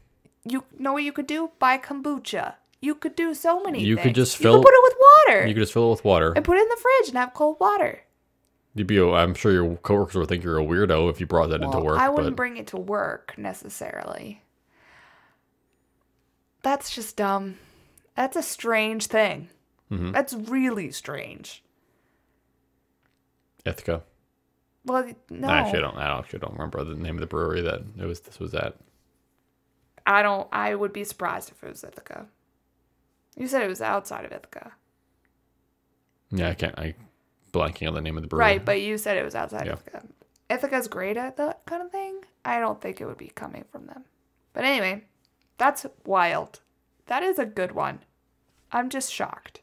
You 0.44 0.62
know 0.78 0.92
what 0.92 1.02
you 1.02 1.12
could 1.12 1.26
do? 1.26 1.50
Buy 1.58 1.76
kombucha. 1.78 2.54
You 2.80 2.94
could 2.94 3.16
do 3.16 3.34
so 3.34 3.60
many 3.62 3.78
things. 3.78 3.88
You 3.88 3.96
could 3.96 4.04
things. 4.04 4.16
just 4.16 4.38
You 4.38 4.44
fill- 4.44 4.54
could 4.58 4.66
put 4.66 4.74
it 4.74 4.80
with 4.84 4.94
water 5.26 5.46
You 5.48 5.54
could 5.54 5.62
just 5.62 5.72
fill 5.72 5.88
it 5.88 5.90
with 5.90 6.04
water. 6.04 6.32
and 6.36 6.44
put 6.44 6.56
it 6.56 6.62
in 6.62 6.68
the 6.68 6.76
fridge 6.76 7.08
and 7.08 7.18
have 7.18 7.34
cold 7.34 7.56
water. 7.58 8.02
You'd 8.74 8.86
be, 8.86 9.00
I'm 9.00 9.34
sure 9.34 9.50
your 9.52 9.76
coworkers 9.76 10.14
would 10.16 10.28
think 10.28 10.44
you're 10.44 10.58
a 10.60 10.64
weirdo 10.64 11.10
if 11.10 11.18
you 11.18 11.26
brought 11.26 11.48
that 11.48 11.62
into 11.62 11.80
work. 11.80 11.98
I 11.98 12.10
wouldn't 12.10 12.36
but 12.36 12.36
bring 12.36 12.58
it 12.58 12.66
to 12.68 12.76
work 12.76 13.34
necessarily. 13.38 14.42
That's 16.66 16.93
just 16.93 17.16
dumb. 17.16 17.59
That's 18.16 18.36
a 18.36 18.43
strange 18.43 19.06
thing. 19.06 19.51
Mm-hmm. 19.88 20.10
That's 20.10 20.34
really 20.34 20.90
strange. 20.90 21.62
Ithaca. 23.64 24.02
Well, 24.84 25.09
no, 25.30 25.47
I 25.47 25.59
actually 25.59 25.82
don't. 25.82 25.97
I 25.97 26.18
actually 26.18 26.40
don't 26.40 26.55
remember 26.55 26.82
the 26.82 26.97
name 26.97 27.14
of 27.14 27.20
the 27.20 27.28
brewery 27.28 27.60
that 27.62 27.82
it 27.97 28.05
was. 28.05 28.18
This 28.18 28.40
was 28.40 28.52
at. 28.52 28.74
I 30.06 30.22
don't. 30.22 30.48
I 30.51 30.74
would 30.74 30.93
be 30.93 31.05
surprised 31.05 31.51
if 31.52 31.62
it 31.62 31.68
was 31.68 31.84
Ithaca. 31.84 32.26
You 33.36 33.47
said 33.47 33.62
it 33.62 33.68
was 33.68 33.80
outside 33.80 34.24
of 34.24 34.32
Ithaca, 34.32 34.72
Yeah, 36.32 36.48
I 36.48 36.55
can't. 36.55 36.76
I 36.76 36.94
blanking 37.52 37.86
on 37.86 37.94
the 37.94 38.01
name 38.01 38.16
of 38.16 38.24
the 38.24 38.28
brewery. 38.28 38.44
right? 38.44 38.64
But 38.64 38.80
you 38.80 38.98
said 38.98 39.16
it 39.16 39.24
was 39.24 39.36
outside 39.36 39.66
Yeah. 39.66 39.74
Ithaca. 39.74 40.02
Ithaca's 40.51 40.88
great 40.88 41.16
at 41.16 41.36
that 41.36 41.64
kind 41.64 41.80
of 41.82 41.93
thing. 41.93 42.22
I 42.44 42.59
don't 42.59 42.80
think 42.80 43.01
it 43.01 43.06
would 43.06 43.18
be 43.18 43.28
coming 43.28 43.64
from 43.70 43.86
them. 43.86 44.05
But 44.52 44.64
anyway, 44.64 45.05
that's 45.58 45.86
wild. 46.04 46.60
That 47.06 47.22
is 47.22 47.38
a 47.38 47.46
good 47.46 47.72
one. 47.72 48.00
I'm 48.72 48.90
just 48.90 49.12
shocked. 49.12 49.60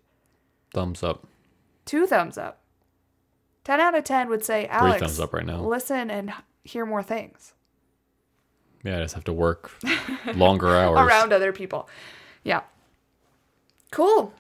thumbs 0.74 1.04
up. 1.04 1.28
Two 1.86 2.08
thumbs 2.08 2.38
up. 2.38 2.60
10 3.66 3.80
out 3.80 3.96
of 3.96 4.04
10 4.04 4.30
would 4.30 4.44
say, 4.44 4.68
Alex, 4.68 5.00
thumbs 5.02 5.20
up 5.20 5.34
right 5.34 5.46
now. 5.46 5.62
listen 5.62 6.10
and 6.12 6.34
hear 6.66 6.86
more 6.86 7.04
things 7.04 7.54
Yeah, 8.84 8.98
I 9.00 9.02
just 9.04 9.16
have 9.16 9.24
to 9.26 9.34
work 9.34 9.72
longer 10.36 10.76
hours. 10.76 11.00
around 11.00 11.32
other 11.34 11.52
people. 11.54 11.88
Yeah. 12.44 12.62
Cool. 13.92 14.34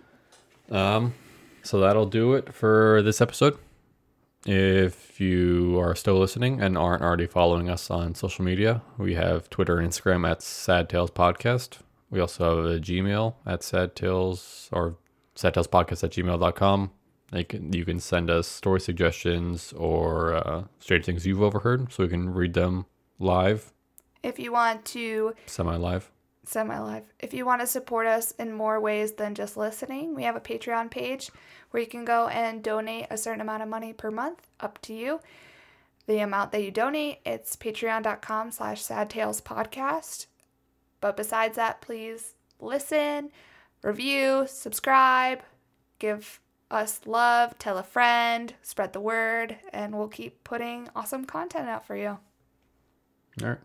Um, 0.71 1.13
so 1.61 1.79
that'll 1.79 2.05
do 2.05 2.33
it 2.33 2.53
for 2.53 3.01
this 3.03 3.21
episode. 3.21 3.57
If 4.45 5.21
you 5.21 5.79
are 5.79 5.95
still 5.95 6.19
listening 6.19 6.59
and 6.61 6.77
aren't 6.77 7.01
already 7.01 7.27
following 7.27 7.69
us 7.69 7.89
on 7.89 8.13
social 8.13 8.43
media, 8.43 8.81
we 8.97 9.13
have 9.13 9.49
Twitter 9.49 9.79
and 9.79 9.89
Instagram 9.89 10.29
at 10.29 10.41
Sad 10.41 10.89
Tales 10.89 11.11
Podcast. 11.11 11.77
We 12.09 12.19
also 12.19 12.57
have 12.57 12.65
a 12.65 12.79
Gmail 12.79 13.35
at 13.45 13.63
Sad 13.63 13.95
Tales 13.95 14.69
or 14.73 14.97
Sad 15.35 15.53
Tales 15.53 15.67
Podcast 15.67 16.03
at 16.03 16.11
gmail.com. 16.11 16.91
You 17.31 17.45
can, 17.45 17.73
you 17.73 17.85
can 17.85 17.99
send 17.99 18.29
us 18.29 18.47
story 18.47 18.79
suggestions 18.81 19.73
or 19.73 20.35
uh, 20.35 20.65
strange 20.79 21.05
things 21.05 21.25
you've 21.25 21.41
overheard 21.41 21.91
so 21.91 22.03
we 22.03 22.09
can 22.09 22.29
read 22.29 22.53
them 22.53 22.85
live, 23.19 23.73
If 24.21 24.37
you 24.39 24.51
want 24.51 24.85
to 24.85 25.33
semi 25.45 25.75
live. 25.75 26.11
Semi 26.45 26.77
live, 26.77 27.03
if 27.19 27.33
you 27.33 27.45
want 27.45 27.61
to 27.61 27.67
support 27.67 28.07
us 28.07 28.31
in 28.31 28.53
more 28.53 28.79
ways 28.79 29.13
than 29.13 29.35
just 29.35 29.57
listening, 29.57 30.15
we 30.15 30.23
have 30.23 30.35
a 30.35 30.41
Patreon 30.41 30.91
page 30.91 31.31
where 31.71 31.81
you 31.81 31.87
can 31.87 32.05
go 32.05 32.27
and 32.27 32.63
donate 32.63 33.07
a 33.09 33.17
certain 33.17 33.41
amount 33.41 33.63
of 33.63 33.69
money 33.69 33.93
per 33.93 34.11
month, 34.11 34.47
up 34.59 34.79
to 34.83 34.93
you. 34.93 35.19
The 36.05 36.19
amount 36.19 36.51
that 36.51 36.63
you 36.63 36.71
donate, 36.71 37.19
it's 37.25 37.55
patreon.com 37.55 38.51
slash 38.51 38.81
sad 38.81 39.09
tales 39.09 39.41
podcast. 39.41 40.27
But 40.99 41.17
besides 41.17 41.55
that, 41.55 41.81
please 41.81 42.35
listen, 42.59 43.31
review, 43.81 44.45
subscribe, 44.47 45.41
give 45.99 46.39
us 46.69 47.01
love, 47.05 47.57
tell 47.57 47.77
a 47.77 47.83
friend, 47.83 48.53
spread 48.61 48.93
the 48.93 48.99
word, 48.99 49.57
and 49.71 49.95
we'll 49.95 50.07
keep 50.07 50.43
putting 50.43 50.89
awesome 50.95 51.25
content 51.25 51.69
out 51.69 51.85
for 51.85 51.95
you. 51.95 52.17
All 53.41 53.49
right. 53.49 53.59